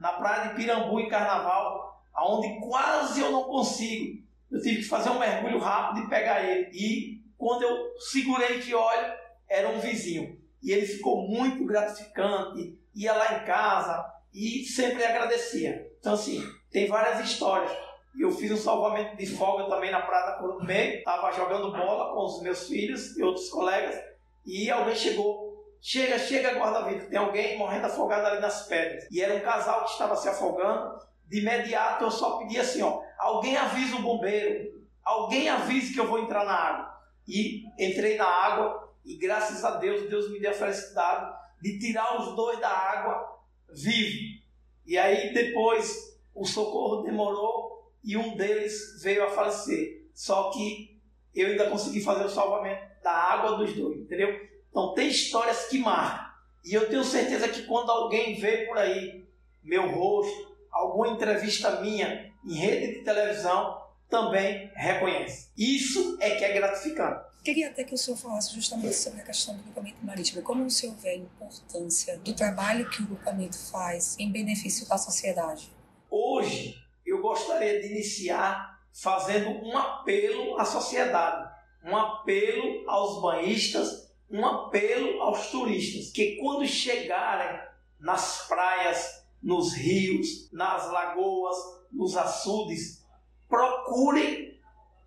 na 0.00 0.14
praia 0.14 0.48
de 0.48 0.54
Pirambu, 0.54 0.98
em 0.98 1.08
Carnaval, 1.08 2.02
aonde 2.14 2.58
quase 2.60 3.20
eu 3.20 3.30
não 3.30 3.44
consigo. 3.44 4.20
Eu 4.50 4.60
tive 4.60 4.76
que 4.76 4.88
fazer 4.88 5.10
um 5.10 5.18
mergulho 5.18 5.58
rápido 5.58 6.04
e 6.04 6.08
pegar 6.08 6.42
ele. 6.42 6.70
E 6.72 7.22
quando 7.36 7.62
eu 7.62 7.92
segurei 8.00 8.58
que 8.60 8.74
olho, 8.74 9.12
era 9.48 9.68
um 9.68 9.78
vizinho. 9.78 10.40
E 10.62 10.72
ele 10.72 10.86
ficou 10.86 11.28
muito 11.28 11.64
gratificante, 11.64 12.78
ia 12.94 13.12
lá 13.12 13.34
em 13.34 13.44
casa 13.44 14.04
e 14.34 14.64
sempre 14.64 15.04
agradecia. 15.04 15.86
Então, 16.00 16.14
assim, 16.14 16.42
tem 16.70 16.86
várias 16.86 17.20
histórias. 17.20 17.70
Eu 18.18 18.32
fiz 18.32 18.50
um 18.50 18.56
salvamento 18.56 19.16
de 19.16 19.26
folga 19.26 19.68
também 19.68 19.90
na 19.90 20.00
Praia 20.00 20.26
da 20.26 20.32
Cor 20.38 20.58
do 20.58 20.64
Meio, 20.64 20.98
estava 20.98 21.30
jogando 21.32 21.70
bola 21.70 22.12
com 22.12 22.24
os 22.24 22.42
meus 22.42 22.66
filhos 22.66 23.16
e 23.16 23.22
outros 23.22 23.48
colegas, 23.48 23.96
e 24.44 24.70
alguém 24.70 24.96
chegou. 24.96 25.49
Chega, 25.80 26.18
chega, 26.18 26.58
guarda-vida, 26.58 27.06
tem 27.06 27.18
alguém 27.18 27.56
morrendo 27.56 27.86
afogado 27.86 28.26
ali 28.26 28.40
nas 28.40 28.66
pedras. 28.66 29.06
E 29.10 29.20
era 29.20 29.34
um 29.34 29.40
casal 29.40 29.84
que 29.84 29.92
estava 29.92 30.14
se 30.14 30.28
afogando. 30.28 31.00
De 31.26 31.40
imediato 31.40 32.04
eu 32.04 32.10
só 32.10 32.38
pedi 32.38 32.58
assim: 32.58 32.82
ó, 32.82 33.00
alguém 33.18 33.56
avisa 33.56 33.96
o 33.96 34.02
bombeiro, 34.02 34.84
alguém 35.02 35.48
avise 35.48 35.94
que 35.94 36.00
eu 36.00 36.06
vou 36.06 36.18
entrar 36.18 36.44
na 36.44 36.52
água. 36.52 36.90
E 37.26 37.64
entrei 37.78 38.16
na 38.16 38.26
água, 38.26 38.92
e 39.04 39.16
graças 39.16 39.64
a 39.64 39.76
Deus, 39.76 40.08
Deus 40.10 40.30
me 40.30 40.40
deu 40.40 40.50
a 40.50 40.54
felicidade 40.54 41.32
de 41.62 41.78
tirar 41.78 42.20
os 42.20 42.34
dois 42.34 42.58
da 42.58 42.68
água 42.68 43.38
vivo. 43.72 44.40
E 44.84 44.98
aí 44.98 45.32
depois 45.32 46.18
o 46.34 46.44
socorro 46.44 47.02
demorou 47.02 47.92
e 48.02 48.16
um 48.16 48.36
deles 48.36 49.00
veio 49.02 49.24
a 49.24 49.30
falecer. 49.30 50.08
Só 50.12 50.50
que 50.50 51.00
eu 51.34 51.48
ainda 51.48 51.70
consegui 51.70 52.02
fazer 52.02 52.24
o 52.24 52.28
salvamento 52.28 52.82
da 53.02 53.12
água 53.12 53.56
dos 53.56 53.72
dois, 53.74 53.98
entendeu? 53.98 54.49
Então 54.70 54.94
tem 54.94 55.08
histórias 55.08 55.66
que 55.66 55.78
marcam. 55.78 56.30
E 56.64 56.74
eu 56.74 56.88
tenho 56.88 57.04
certeza 57.04 57.48
que 57.48 57.62
quando 57.62 57.90
alguém 57.90 58.38
vê 58.38 58.66
por 58.66 58.78
aí 58.78 59.26
meu 59.62 59.90
rosto, 59.90 60.56
alguma 60.70 61.08
entrevista 61.08 61.80
minha 61.80 62.30
em 62.44 62.54
rede 62.54 62.98
de 62.98 63.04
televisão, 63.04 63.80
também 64.08 64.70
reconhece. 64.74 65.50
Isso 65.56 66.18
é 66.20 66.30
que 66.30 66.44
é 66.44 66.52
gratificante. 66.52 67.30
Queria 67.44 67.68
até 67.68 67.84
que 67.84 67.94
o 67.94 67.98
senhor 67.98 68.16
falasse 68.16 68.54
justamente 68.54 68.94
sobre 68.94 69.22
a 69.22 69.24
questão 69.24 69.56
do 69.56 69.62
grupamento 69.62 69.96
marítimo. 70.02 70.42
Como 70.42 70.64
o 70.64 70.70
senhor 70.70 70.94
vê 70.96 71.10
a 71.10 71.16
importância 71.16 72.18
do 72.18 72.34
trabalho 72.34 72.90
que 72.90 73.02
o 73.02 73.06
grupamento 73.06 73.58
faz 73.70 74.18
em 74.18 74.30
benefício 74.30 74.86
da 74.86 74.98
sociedade? 74.98 75.70
Hoje, 76.10 76.76
eu 77.06 77.22
gostaria 77.22 77.80
de 77.80 77.86
iniciar 77.86 78.78
fazendo 78.92 79.50
um 79.64 79.76
apelo 79.76 80.58
à 80.58 80.64
sociedade, 80.64 81.50
um 81.84 81.96
apelo 81.96 82.88
aos 82.90 83.22
banhistas, 83.22 84.09
um 84.30 84.46
apelo 84.46 85.20
aos 85.22 85.50
turistas, 85.50 86.12
que 86.12 86.36
quando 86.36 86.66
chegarem 86.66 87.60
nas 87.98 88.46
praias, 88.46 89.26
nos 89.42 89.74
rios, 89.74 90.50
nas 90.52 90.90
lagoas, 90.90 91.56
nos 91.92 92.16
açudes, 92.16 93.04
procurem 93.48 94.58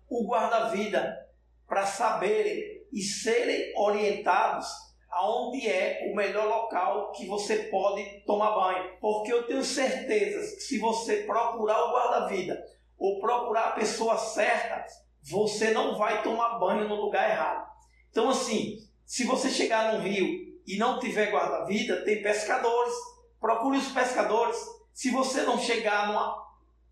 o 0.08 0.28
guarda-vida 0.28 1.26
para 1.66 1.86
saberem 1.86 2.84
e 2.92 3.00
serem 3.00 3.72
orientados 3.76 4.68
aonde 5.14 5.68
é 5.68 6.10
o 6.10 6.16
melhor 6.16 6.46
local 6.46 7.12
que 7.12 7.26
você 7.26 7.64
pode 7.64 8.04
tomar 8.26 8.50
banho. 8.50 8.98
Porque 9.00 9.32
eu 9.32 9.46
tenho 9.46 9.64
certeza 9.64 10.56
que 10.56 10.62
se 10.62 10.78
você 10.78 11.22
procurar 11.22 11.84
o 11.84 11.92
guarda-vida 11.92 12.62
ou 12.98 13.20
procurar 13.20 13.68
a 13.68 13.72
pessoa 13.72 14.16
certa, 14.16 14.84
você 15.22 15.70
não 15.70 15.96
vai 15.96 16.22
tomar 16.22 16.58
banho 16.58 16.88
no 16.88 16.96
lugar 16.96 17.30
errado. 17.30 17.66
Então, 18.10 18.28
assim, 18.28 18.78
se 19.06 19.24
você 19.24 19.50
chegar 19.50 19.92
num 19.92 20.00
rio 20.00 20.54
e 20.66 20.76
não 20.78 20.98
tiver 20.98 21.30
guarda-vida, 21.30 22.02
tem 22.04 22.22
pescadores. 22.22 22.94
Procure 23.40 23.78
os 23.78 23.88
pescadores. 23.88 24.56
Se 24.92 25.10
você 25.10 25.42
não 25.42 25.58
chegar 25.58 26.08
numa, 26.08 26.42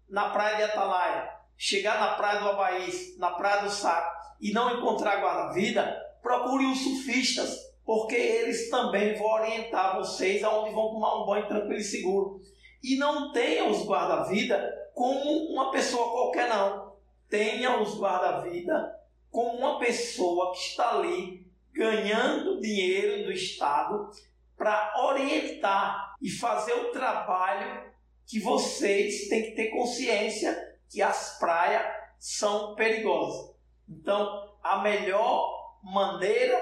na 0.09 0.31
praia 0.31 0.57
de 0.57 0.63
Atalaia, 0.65 1.31
chegar 1.57 1.99
na 1.99 2.15
praia 2.15 2.41
do 2.41 2.49
Abaís, 2.51 3.19
na 3.19 3.31
praia 3.31 3.63
do 3.63 3.71
Saco, 3.71 4.23
e 4.41 4.53
não 4.53 4.77
encontrar 4.77 5.23
guarda-vida, 5.23 6.01
procure 6.21 6.67
os 6.67 6.83
surfistas, 6.83 7.57
porque 7.85 8.17
eles 8.17 8.69
também 8.69 9.15
vão 9.15 9.27
orientar 9.27 9.97
vocês 9.97 10.43
aonde 10.45 10.75
vão 10.75 10.91
tomar 10.91 11.23
um 11.23 11.27
banho 11.27 11.49
tranquilo 11.49 11.81
e 11.81 11.85
seguro. 11.85 12.41
E 12.83 12.97
não 12.97 13.33
tenha 13.33 13.69
os 13.69 13.87
guarda-vida 13.87 14.91
como 14.95 15.47
uma 15.53 15.71
pessoa 15.71 16.11
qualquer, 16.11 16.49
não. 16.49 16.93
Tenha 17.29 17.81
os 17.81 17.99
guarda-vida 17.99 19.01
como 19.31 19.57
uma 19.57 19.79
pessoa 19.79 20.53
que 20.53 20.59
está 20.59 20.97
ali 20.97 21.42
ganhando 21.73 22.61
dinheiro 22.61 23.25
do 23.25 23.33
Estado 23.33 24.11
para 24.57 24.93
orientar 25.09 26.15
e 26.21 26.31
fazer 26.31 26.75
o 26.75 26.93
trabalho 26.93 27.91
que 28.27 28.39
vocês 28.39 29.29
têm 29.29 29.43
que 29.43 29.57
ter 29.57 29.71
consciência 29.71 30.57
que 30.89 31.03
as 31.03 31.39
praias 31.39 31.83
são 32.19 32.75
perigosas. 32.75 33.57
Então, 33.89 34.57
a 34.63 34.81
melhor 34.81 35.51
maneira 35.83 36.61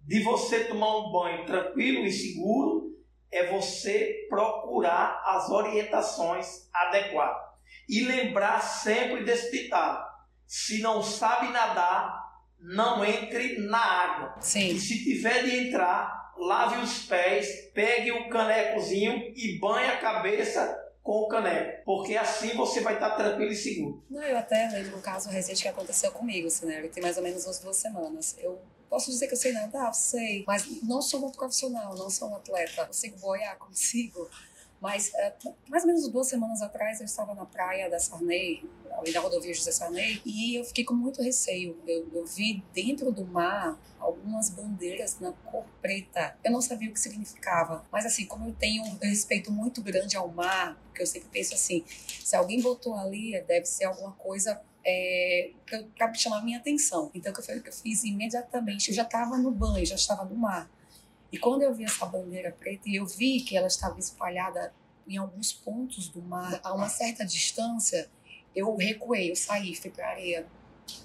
de 0.00 0.22
você 0.22 0.64
tomar 0.64 0.96
um 0.98 1.12
banho 1.12 1.44
tranquilo 1.46 2.04
e 2.04 2.12
seguro 2.12 2.96
é 3.30 3.46
você 3.46 4.26
procurar 4.28 5.22
as 5.24 5.50
orientações 5.50 6.68
adequadas. 6.72 7.50
E 7.88 8.02
lembrar 8.02 8.60
sempre 8.60 9.24
desse 9.24 9.50
ditado: 9.50 10.04
se 10.46 10.80
não 10.80 11.02
sabe 11.02 11.48
nadar, 11.48 12.29
não 12.60 13.04
entre 13.04 13.58
na 13.58 13.78
água. 13.78 14.40
Sim. 14.40 14.74
E 14.74 14.80
se 14.80 15.02
tiver 15.02 15.44
de 15.44 15.68
entrar, 15.68 16.34
lave 16.38 16.82
os 16.82 17.04
pés, 17.04 17.70
pegue 17.74 18.12
o 18.12 18.26
um 18.26 18.28
canecozinho 18.28 19.32
e 19.34 19.58
banhe 19.58 19.88
a 19.88 19.98
cabeça 19.98 20.78
com 21.02 21.22
o 21.22 21.28
caneco, 21.28 21.82
porque 21.84 22.16
assim 22.16 22.54
você 22.54 22.80
vai 22.80 22.94
estar 22.94 23.10
tranquilo 23.12 23.50
e 23.50 23.56
seguro. 23.56 24.04
Não, 24.10 24.22
eu 24.22 24.36
até 24.36 24.68
lembro 24.68 24.98
um 24.98 25.00
caso 25.00 25.30
recente 25.30 25.62
que 25.62 25.68
aconteceu 25.68 26.12
comigo, 26.12 26.48
assim, 26.48 26.66
né? 26.66 26.86
Tem 26.88 27.02
mais 27.02 27.16
ou 27.16 27.22
menos 27.22 27.44
umas 27.46 27.58
duas 27.58 27.76
semanas. 27.76 28.36
Eu 28.38 28.60
posso 28.88 29.10
dizer 29.10 29.26
que 29.26 29.32
eu 29.32 29.38
sei 29.38 29.52
nadar, 29.52 29.92
sei, 29.94 30.44
mas 30.46 30.66
não 30.82 31.00
sou 31.00 31.26
um 31.26 31.30
profissional, 31.30 31.96
não 31.96 32.10
sou 32.10 32.28
um 32.30 32.36
atleta. 32.36 32.84
Consigo 32.86 33.18
boiar, 33.18 33.56
consigo. 33.56 34.28
Mas 34.80 35.12
é, 35.14 35.34
mais 35.68 35.82
ou 35.84 35.88
menos 35.88 36.08
duas 36.08 36.28
semanas 36.28 36.62
atrás 36.62 37.00
eu 37.00 37.06
estava 37.06 37.34
na 37.34 37.44
praia 37.44 37.90
da 37.90 37.98
Sarney, 37.98 38.64
ali 38.92 39.12
da 39.12 39.20
rodovia 39.20 39.52
José 39.52 39.72
Sarney, 39.72 40.22
e 40.24 40.56
eu 40.56 40.64
fiquei 40.64 40.84
com 40.84 40.94
muito 40.94 41.22
receio. 41.22 41.78
Eu, 41.86 42.08
eu 42.12 42.26
vi 42.26 42.64
dentro 42.72 43.12
do 43.12 43.26
mar 43.26 43.78
algumas 43.98 44.48
bandeiras 44.48 45.20
na 45.20 45.32
cor 45.32 45.64
preta. 45.82 46.36
Eu 46.42 46.50
não 46.50 46.62
sabia 46.62 46.88
o 46.88 46.92
que 46.94 47.00
significava, 47.00 47.84
mas 47.92 48.06
assim, 48.06 48.24
como 48.24 48.48
eu 48.48 48.54
tenho 48.54 48.82
um 48.82 48.96
respeito 48.96 49.52
muito 49.52 49.82
grande 49.82 50.16
ao 50.16 50.28
mar, 50.28 50.80
porque 50.86 51.02
eu 51.02 51.06
sempre 51.06 51.28
penso 51.30 51.54
assim, 51.54 51.84
se 51.86 52.34
alguém 52.34 52.62
botou 52.62 52.94
ali, 52.94 53.38
deve 53.42 53.66
ser 53.66 53.84
alguma 53.84 54.12
coisa 54.12 54.60
é, 54.84 55.50
para 55.96 56.14
chamar 56.14 56.42
minha 56.42 56.58
atenção. 56.58 57.10
Então, 57.14 57.32
o 57.32 57.34
que 57.34 57.68
eu 57.68 57.72
fiz 57.72 58.04
imediatamente? 58.04 58.88
Eu 58.88 58.94
já 58.94 59.02
estava 59.02 59.36
no 59.36 59.50
banho, 59.50 59.84
já 59.84 59.94
estava 59.94 60.24
no 60.24 60.34
mar. 60.34 60.70
E 61.32 61.38
quando 61.38 61.62
eu 61.62 61.72
vi 61.74 61.84
essa 61.84 62.06
bandeira 62.06 62.50
preta 62.52 62.88
e 62.88 62.96
eu 62.96 63.06
vi 63.06 63.40
que 63.40 63.56
ela 63.56 63.68
estava 63.68 63.98
espalhada 63.98 64.74
em 65.06 65.16
alguns 65.16 65.52
pontos 65.52 66.08
do 66.08 66.22
mar, 66.22 66.60
a 66.62 66.74
uma 66.74 66.88
certa 66.88 67.24
distância, 67.24 68.08
eu 68.54 68.74
recuei, 68.76 69.30
eu 69.30 69.36
saí, 69.36 69.74
fui 69.74 69.90
para 69.90 70.06
a 70.06 70.10
areia. 70.10 70.46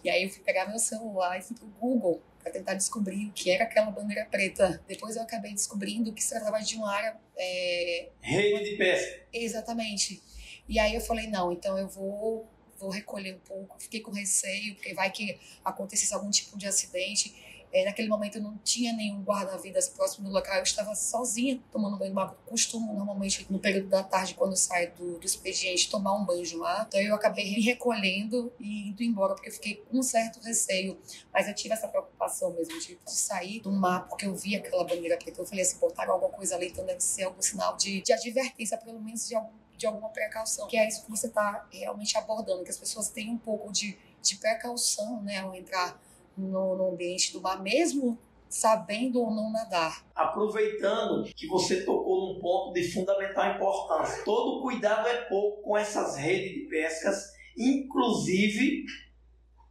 E 0.03 0.09
aí 0.09 0.23
eu 0.23 0.29
fui 0.29 0.41
pegar 0.43 0.67
meu 0.67 0.79
celular 0.79 1.37
e 1.37 1.41
fui 1.41 1.55
para 1.55 1.65
o 1.65 1.69
Google 1.69 2.21
para 2.45 2.51
tentar 2.51 2.75
descobrir 2.75 3.27
o 3.27 3.31
que 3.31 3.49
era 3.49 3.63
aquela 3.63 3.89
bandeira 3.89 4.25
preta. 4.25 4.79
Depois 4.87 5.15
eu 5.15 5.23
acabei 5.23 5.51
descobrindo 5.51 6.13
que 6.13 6.23
se 6.23 6.29
tratava 6.29 6.59
de 6.61 6.75
uma 6.75 6.91
área... 6.91 7.17
É... 7.35 8.09
Rede 8.21 8.71
de 8.71 8.77
pesca. 8.77 9.25
Exatamente. 9.33 10.21
E 10.69 10.79
aí 10.79 10.93
eu 10.93 11.01
falei, 11.01 11.27
não, 11.27 11.51
então 11.51 11.77
eu 11.77 11.87
vou, 11.87 12.47
vou 12.77 12.89
recolher 12.89 13.35
um 13.35 13.39
pouco. 13.39 13.81
Fiquei 13.81 13.99
com 13.99 14.11
receio, 14.11 14.75
porque 14.75 14.93
vai 14.93 15.11
que 15.11 15.39
acontecesse 15.63 16.13
algum 16.13 16.29
tipo 16.29 16.55
de 16.55 16.67
acidente. 16.67 17.35
É, 17.75 17.83
naquele 17.83 18.07
momento 18.07 18.37
eu 18.37 18.41
não 18.41 18.57
tinha 18.59 18.93
nenhum 18.93 19.21
guarda-vidas 19.21 19.89
próximo 19.89 20.29
do 20.29 20.33
local, 20.33 20.55
eu 20.55 20.63
estava 20.63 20.95
sozinha 20.95 21.61
tomando 21.73 21.97
banho 21.97 22.11
no 22.11 22.15
mar. 22.15 22.33
Costumo 22.45 22.93
normalmente 22.93 23.45
no 23.49 23.59
período 23.59 23.89
da 23.89 24.01
tarde, 24.01 24.33
quando 24.33 24.55
saio 24.55 24.93
do, 24.93 25.19
do 25.19 25.25
expediente, 25.25 25.89
tomar 25.89 26.13
um 26.13 26.23
banho 26.23 26.45
de 26.45 26.55
mar. 26.55 26.85
Então 26.87 27.01
eu 27.01 27.13
acabei 27.13 27.43
me 27.53 27.59
recolhendo 27.59 28.49
e 28.61 28.87
indo 28.87 29.03
embora, 29.03 29.35
porque 29.35 29.49
eu 29.49 29.53
fiquei 29.53 29.75
com 29.75 29.99
um 29.99 30.01
certo 30.01 30.39
receio. 30.39 30.97
Mas 31.33 31.49
eu 31.49 31.53
tive 31.53 31.73
essa 31.73 31.89
preocupação 31.89 32.53
mesmo 32.53 32.79
de, 32.79 32.95
de 32.95 33.11
sair 33.11 33.59
do 33.59 33.73
mar, 33.73 34.07
porque 34.07 34.25
eu 34.25 34.33
vi 34.33 34.55
aquela 34.55 34.85
bandeira 34.85 35.17
preta. 35.17 35.41
Eu 35.41 35.45
falei 35.45 35.65
assim, 35.65 35.77
botaram 35.77 36.13
alguma 36.13 36.31
coisa 36.31 36.55
ali, 36.55 36.69
então 36.69 36.85
deve 36.85 37.01
ser 37.01 37.23
algum 37.23 37.41
sinal 37.41 37.75
de, 37.75 38.01
de 38.01 38.13
advertência, 38.13 38.77
pelo 38.77 39.01
menos 39.01 39.27
de 39.27 39.35
algum 39.35 39.65
de 39.75 39.85
alguma 39.85 40.07
precaução, 40.07 40.69
que 40.69 40.77
é 40.77 40.87
isso 40.87 41.03
que 41.03 41.11
você 41.11 41.27
está 41.27 41.67
realmente 41.69 42.17
abordando, 42.17 42.63
que 42.63 42.69
as 42.69 42.77
pessoas 42.77 43.09
tenham 43.09 43.33
um 43.33 43.37
pouco 43.37 43.73
de, 43.73 43.97
de 44.21 44.37
precaução, 44.37 45.21
né, 45.21 45.39
ao 45.39 45.53
entrar 45.53 45.99
no, 46.37 46.75
no 46.75 46.91
ambiente 46.91 47.33
do 47.33 47.41
mar, 47.41 47.61
mesmo 47.61 48.17
sabendo 48.49 49.21
ou 49.21 49.31
não 49.31 49.51
nadar. 49.51 50.05
Aproveitando 50.15 51.25
que 51.35 51.47
você 51.47 51.83
tocou 51.83 52.33
num 52.33 52.39
ponto 52.39 52.73
de 52.73 52.83
fundamental 52.91 53.55
importância, 53.55 54.23
todo 54.23 54.61
cuidado 54.61 55.07
é 55.07 55.23
pouco 55.23 55.61
com 55.61 55.77
essas 55.77 56.15
redes 56.15 56.53
de 56.53 56.69
pescas, 56.69 57.33
inclusive 57.57 58.85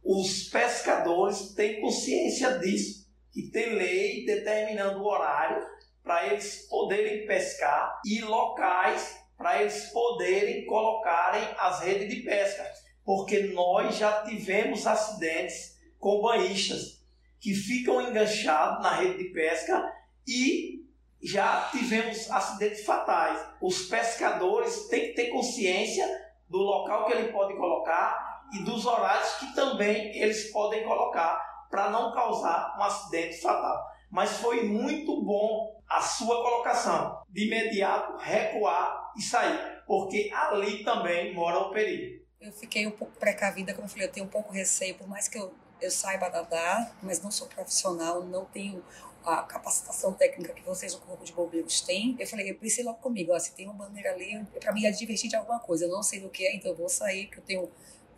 os 0.03 0.43
pescadores 0.49 1.53
têm 1.53 1.81
consciência 1.81 2.59
disso, 2.59 3.05
que 3.31 3.49
tem 3.49 3.75
lei 3.75 4.25
determinando 4.25 4.99
o 4.99 5.07
horário 5.07 5.65
para 6.03 6.27
eles 6.27 6.67
poderem 6.69 7.25
pescar 7.25 7.99
e 8.05 8.21
locais 8.21 9.25
para 9.37 9.61
eles 9.61 9.89
poderem 9.89 10.65
colocarem 10.65 11.43
as 11.57 11.81
redes 11.81 12.07
de 12.09 12.21
pesca, 12.21 12.71
porque 13.03 13.47
nós 13.47 13.97
já 13.97 14.23
tivemos 14.23 14.87
acidentes 14.87 15.74
com 16.05 16.21
banhistas 16.21 17.03
que 17.39 17.51
ficam 17.55 17.99
enganchados 17.99 18.83
na 18.83 18.91
rede 18.91 19.17
de 19.17 19.29
pesca 19.31 19.91
e 20.27 20.85
já 21.19 21.67
tivemos 21.71 22.29
acidentes 22.29 22.85
fatais. 22.85 23.43
Os 23.59 23.87
pescadores 23.87 24.87
têm 24.87 25.07
que 25.07 25.13
ter 25.15 25.31
consciência 25.31 26.05
do 26.47 26.59
local 26.59 27.07
que 27.07 27.13
ele 27.13 27.31
pode 27.31 27.55
colocar 27.57 28.43
e 28.53 28.59
dos 28.59 28.85
horários 28.85 29.33
que 29.37 29.55
também 29.55 30.15
eles 30.15 30.51
podem 30.51 30.83
colocar 30.83 31.65
para 31.71 31.89
não 31.89 32.13
causar 32.13 32.77
um 32.77 32.83
acidente 32.83 33.41
fatal. 33.41 33.83
Mas 34.11 34.37
foi 34.37 34.61
muito 34.61 35.23
bom 35.23 35.81
a 35.89 36.01
sua 36.01 36.35
colocação. 36.43 37.23
De 37.27 37.47
imediato 37.47 38.15
recuar 38.17 39.11
e 39.17 39.23
sair, 39.23 39.81
porque 39.87 40.29
ali 40.31 40.83
também 40.83 41.33
mora 41.33 41.57
o 41.61 41.71
perigo. 41.71 42.23
Eu 42.39 42.51
fiquei 42.51 42.85
um 42.85 42.91
pouco 42.91 43.17
precavida, 43.17 43.73
como 43.73 43.85
eu 43.85 43.89
falei, 43.89 44.05
eu 44.05 44.11
tenho 44.11 44.27
um 44.27 44.29
pouco 44.29 44.53
receio, 44.53 44.93
por 44.93 45.07
mais 45.07 45.27
que 45.27 45.39
eu 45.39 45.51
eu 45.81 45.91
saiba 45.91 46.29
nadar, 46.29 46.97
mas 47.01 47.21
não 47.21 47.31
sou 47.31 47.47
profissional, 47.47 48.23
não 48.23 48.45
tenho 48.45 48.83
a 49.25 49.41
capacitação 49.41 50.13
técnica 50.13 50.53
que 50.53 50.61
vocês 50.61 50.93
do 50.93 51.01
Corpo 51.01 51.23
de 51.23 51.33
Bombeiros 51.33 51.81
têm, 51.81 52.15
eu 52.19 52.27
falei, 52.27 52.53
pensei 52.53 52.83
logo 52.83 52.99
comigo, 52.99 53.33
ó, 53.33 53.39
se 53.39 53.53
tem 53.53 53.65
uma 53.65 53.73
bandeira 53.73 54.11
ali, 54.11 54.45
para 54.59 54.71
mim 54.71 54.85
é 54.85 54.91
divertir 54.91 55.29
de 55.29 55.35
alguma 55.35 55.59
coisa, 55.59 55.85
eu 55.85 55.89
não 55.89 56.03
sei 56.03 56.19
do 56.19 56.29
que 56.29 56.45
é, 56.45 56.55
então 56.55 56.71
eu 56.71 56.77
vou 56.77 56.87
sair, 56.87 57.25
porque 57.25 57.39
eu 57.39 57.43
tenho, 57.43 57.71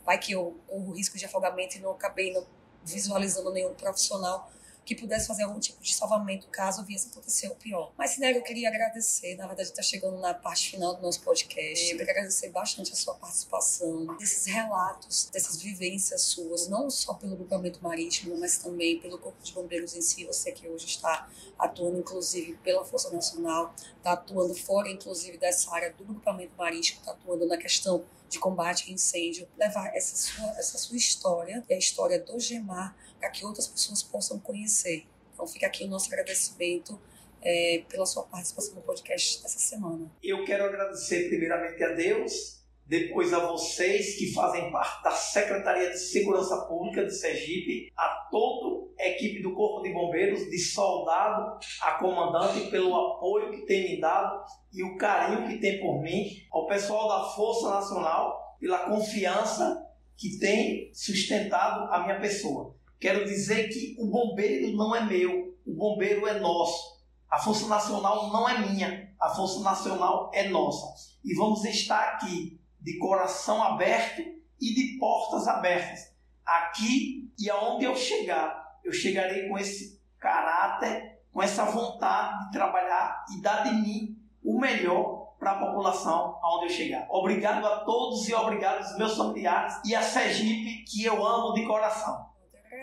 vai 0.06 0.18
que 0.20 0.34
eu 0.34 0.60
corro 0.68 0.92
risco 0.92 1.18
de 1.18 1.26
afogamento 1.26 1.78
e 1.78 1.80
não 1.80 1.92
acabei 1.92 2.34
não 2.34 2.46
visualizando 2.84 3.52
nenhum 3.52 3.74
profissional 3.74 4.52
que 4.88 4.96
pudesse 4.96 5.28
fazer 5.28 5.44
algum 5.44 5.60
tipo 5.60 5.82
de 5.82 5.94
salvamento 5.94 6.48
caso 6.48 6.82
viesse 6.86 7.10
acontecer 7.10 7.50
o 7.50 7.56
pior. 7.56 7.92
Mas, 7.98 8.12
Sinero, 8.12 8.38
eu 8.38 8.42
queria 8.42 8.70
agradecer, 8.70 9.36
na 9.36 9.46
verdade 9.46 9.68
está 9.68 9.82
chegando 9.82 10.18
na 10.20 10.34
parte 10.34 10.72
final 10.72 10.96
do 10.96 11.02
nosso 11.02 11.22
podcast, 11.22 11.92
eu 11.92 11.98
queria 11.98 12.14
agradecer 12.14 12.50
bastante 12.50 12.94
a 12.94 12.96
sua 12.96 13.14
participação, 13.16 14.16
desses 14.18 14.46
relatos, 14.46 15.30
dessas 15.30 15.62
vivências 15.62 16.22
suas, 16.22 16.70
não 16.70 16.90
só 16.90 17.14
pelo 17.14 17.36
grupamento 17.36 17.84
marítimo, 17.84 18.38
mas 18.38 18.58
também 18.58 18.98
pelo 18.98 19.20
Corpo 19.20 19.44
de 19.44 19.52
Bombeiros 19.52 19.94
em 19.94 20.02
si, 20.02 20.24
você 20.24 20.54
que 20.54 20.70
hoje 20.70 20.86
está 20.86 21.30
atuando, 21.60 22.00
inclusive, 22.00 22.54
pela 22.64 22.86
Força 22.86 23.12
Nacional, 23.12 23.76
está 24.08 24.14
atuando 24.14 24.56
fora, 24.56 24.90
inclusive, 24.90 25.38
dessa 25.38 25.74
área 25.74 25.92
do 25.92 26.04
grupamento 26.06 26.54
marítimo, 26.58 27.00
está 27.00 27.12
atuando 27.12 27.46
na 27.46 27.58
questão 27.58 28.06
de 28.30 28.40
combate 28.40 28.90
a 28.90 28.94
incêndio, 28.94 29.48
levar 29.58 29.94
essa 29.96 30.16
sua, 30.16 30.50
essa 30.52 30.78
sua 30.78 30.96
história 30.96 31.64
e 31.70 31.74
a 31.74 31.78
história 31.78 32.20
do 32.20 32.40
Gemar 32.40 32.96
para 33.20 33.30
que 33.30 33.46
outras 33.46 33.68
pessoas 33.68 34.02
possam 34.02 34.40
conhecer. 34.40 35.06
Então 35.34 35.46
fica 35.46 35.68
aqui 35.68 35.84
o 35.84 35.88
nosso 35.88 36.08
agradecimento 36.08 37.00
é, 37.42 37.84
pela 37.90 38.06
sua 38.06 38.24
participação 38.24 38.76
no 38.76 38.82
podcast 38.82 39.42
dessa 39.44 39.60
semana. 39.60 40.10
Eu 40.24 40.46
quero 40.46 40.66
agradecer 40.66 41.28
primeiramente 41.28 41.84
a 41.84 41.94
Deus, 41.94 42.57
depois 42.88 43.34
a 43.34 43.40
vocês 43.40 44.18
que 44.18 44.34
fazem 44.34 44.72
parte 44.72 45.04
da 45.04 45.12
Secretaria 45.12 45.90
de 45.90 46.00
Segurança 46.00 46.66
Pública 46.68 47.06
de 47.06 47.14
Sergipe, 47.14 47.92
a 47.98 48.28
toda 48.32 48.88
a 48.98 49.08
equipe 49.10 49.42
do 49.42 49.54
Corpo 49.54 49.84
de 49.84 49.94
Bombeiros, 49.94 50.50
de 50.50 50.58
soldado 50.58 51.60
a 51.82 51.92
comandante, 52.00 52.72
pelo 52.72 52.96
apoio 52.96 53.52
que 53.52 53.66
tem 53.66 53.90
me 53.90 54.00
dado 54.00 54.42
e 54.74 54.84
o 54.84 54.96
carinho 54.96 55.50
que 55.50 55.58
tem 55.58 55.82
por 55.82 56.02
mim, 56.02 56.30
ao 56.50 56.66
pessoal 56.66 57.10
da 57.10 57.30
Força 57.32 57.70
Nacional, 57.70 58.56
pela 58.60 58.80
confiança 58.80 59.86
que 60.16 60.40
tem 60.40 60.90
sustentado 60.94 61.92
a 61.92 62.04
minha 62.04 62.20
pessoa. 62.22 62.74
Quero 63.00 63.26
dizer 63.26 63.68
que 63.68 63.96
o 64.00 64.08
bombeiro 64.08 64.76
não 64.76 64.96
é 64.96 65.06
meu, 65.06 65.54
o 65.66 65.74
bombeiro 65.74 66.26
é 66.26 66.40
nosso. 66.40 66.98
A 67.30 67.38
Força 67.38 67.68
Nacional 67.68 68.32
não 68.32 68.48
é 68.48 68.58
minha, 68.60 69.14
a 69.20 69.30
Força 69.30 69.60
Nacional 69.60 70.32
é 70.34 70.48
nossa. 70.48 71.18
E 71.24 71.36
vamos 71.36 71.66
estar 71.66 72.14
aqui 72.14 72.57
de 72.88 72.98
coração 73.00 73.62
aberto 73.62 74.22
e 74.62 74.74
de 74.74 74.98
portas 74.98 75.46
abertas. 75.46 76.16
Aqui 76.46 77.30
e 77.38 77.50
aonde 77.50 77.84
eu 77.84 77.94
chegar, 77.94 78.80
eu 78.82 78.94
chegarei 78.94 79.50
com 79.50 79.58
esse 79.58 80.02
caráter, 80.18 81.20
com 81.34 81.44
essa 81.44 81.66
vontade 81.66 82.46
de 82.46 82.52
trabalhar 82.54 83.26
e 83.36 83.42
dar 83.42 83.64
de 83.64 83.74
mim 83.74 84.18
o 84.42 84.58
melhor 84.58 85.34
para 85.38 85.52
a 85.52 85.60
população 85.66 86.40
aonde 86.42 86.68
eu 86.68 86.70
chegar. 86.70 87.06
Obrigado 87.10 87.66
a 87.66 87.82
todos 87.82 88.26
e 88.30 88.34
obrigado 88.34 88.78
aos 88.78 88.98
meus 88.98 89.18
familiares 89.18 89.82
e 89.84 89.94
a 89.94 90.02
Sergipe 90.02 90.86
que 90.86 91.04
eu 91.04 91.28
amo 91.28 91.54
de 91.56 91.66
coração 91.66 92.27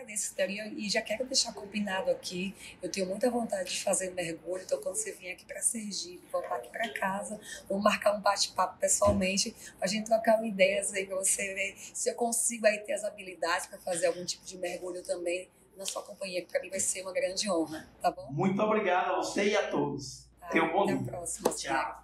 agradeço, 0.05 0.35
e 0.77 0.89
já 0.89 1.01
quero 1.01 1.25
deixar 1.25 1.53
combinado 1.53 2.11
aqui. 2.11 2.55
Eu 2.83 2.91
tenho 2.91 3.07
muita 3.07 3.31
vontade 3.31 3.71
de 3.71 3.83
fazer 3.83 4.11
mergulho, 4.13 4.63
então 4.63 4.81
quando 4.81 4.97
você 4.97 5.13
vier 5.13 5.35
aqui 5.35 5.45
para 5.45 5.61
Sergipe, 5.61 6.23
voltar 6.31 6.57
aqui 6.57 6.69
para 6.69 6.89
casa, 6.93 7.41
vamos 7.69 7.83
marcar 7.83 8.15
um 8.15 8.21
bate-papo 8.21 8.79
pessoalmente, 8.79 9.55
para 9.79 9.87
a 9.87 9.89
gente 9.89 10.07
trocar 10.07 10.45
ideias 10.45 10.93
aí, 10.93 11.07
para 11.07 11.17
você 11.17 11.55
ver 11.55 11.75
se 11.77 12.11
eu 12.11 12.15
consigo 12.15 12.67
aí 12.67 12.79
ter 12.79 12.93
as 12.93 13.05
habilidades 13.05 13.67
para 13.67 13.79
fazer 13.79 14.07
algum 14.07 14.25
tipo 14.25 14.45
de 14.45 14.59
mergulho 14.59 15.03
também 15.03 15.49
na 15.77 15.85
sua 15.85 16.03
companhia, 16.03 16.43
que 16.43 16.49
para 16.49 16.61
mim 16.61 16.71
vai 16.71 16.81
ser 16.81 17.03
uma 17.03 17.13
grande 17.13 17.51
honra, 17.51 17.89
tá 18.01 18.11
bom? 18.11 18.31
Muito 18.31 18.63
obrigado 18.63 19.13
a 19.13 19.17
você 19.17 19.49
e 19.49 19.57
a 19.57 19.69
todos. 19.71 20.29
Tá, 20.39 20.49
Tenha 20.49 20.65
um 20.65 20.73
bom 20.73 20.85
até 20.85 20.93
dia. 20.93 21.01
Até 21.01 21.09
a 21.09 21.13
próxima. 21.13 21.51
Tchau. 21.51 22.04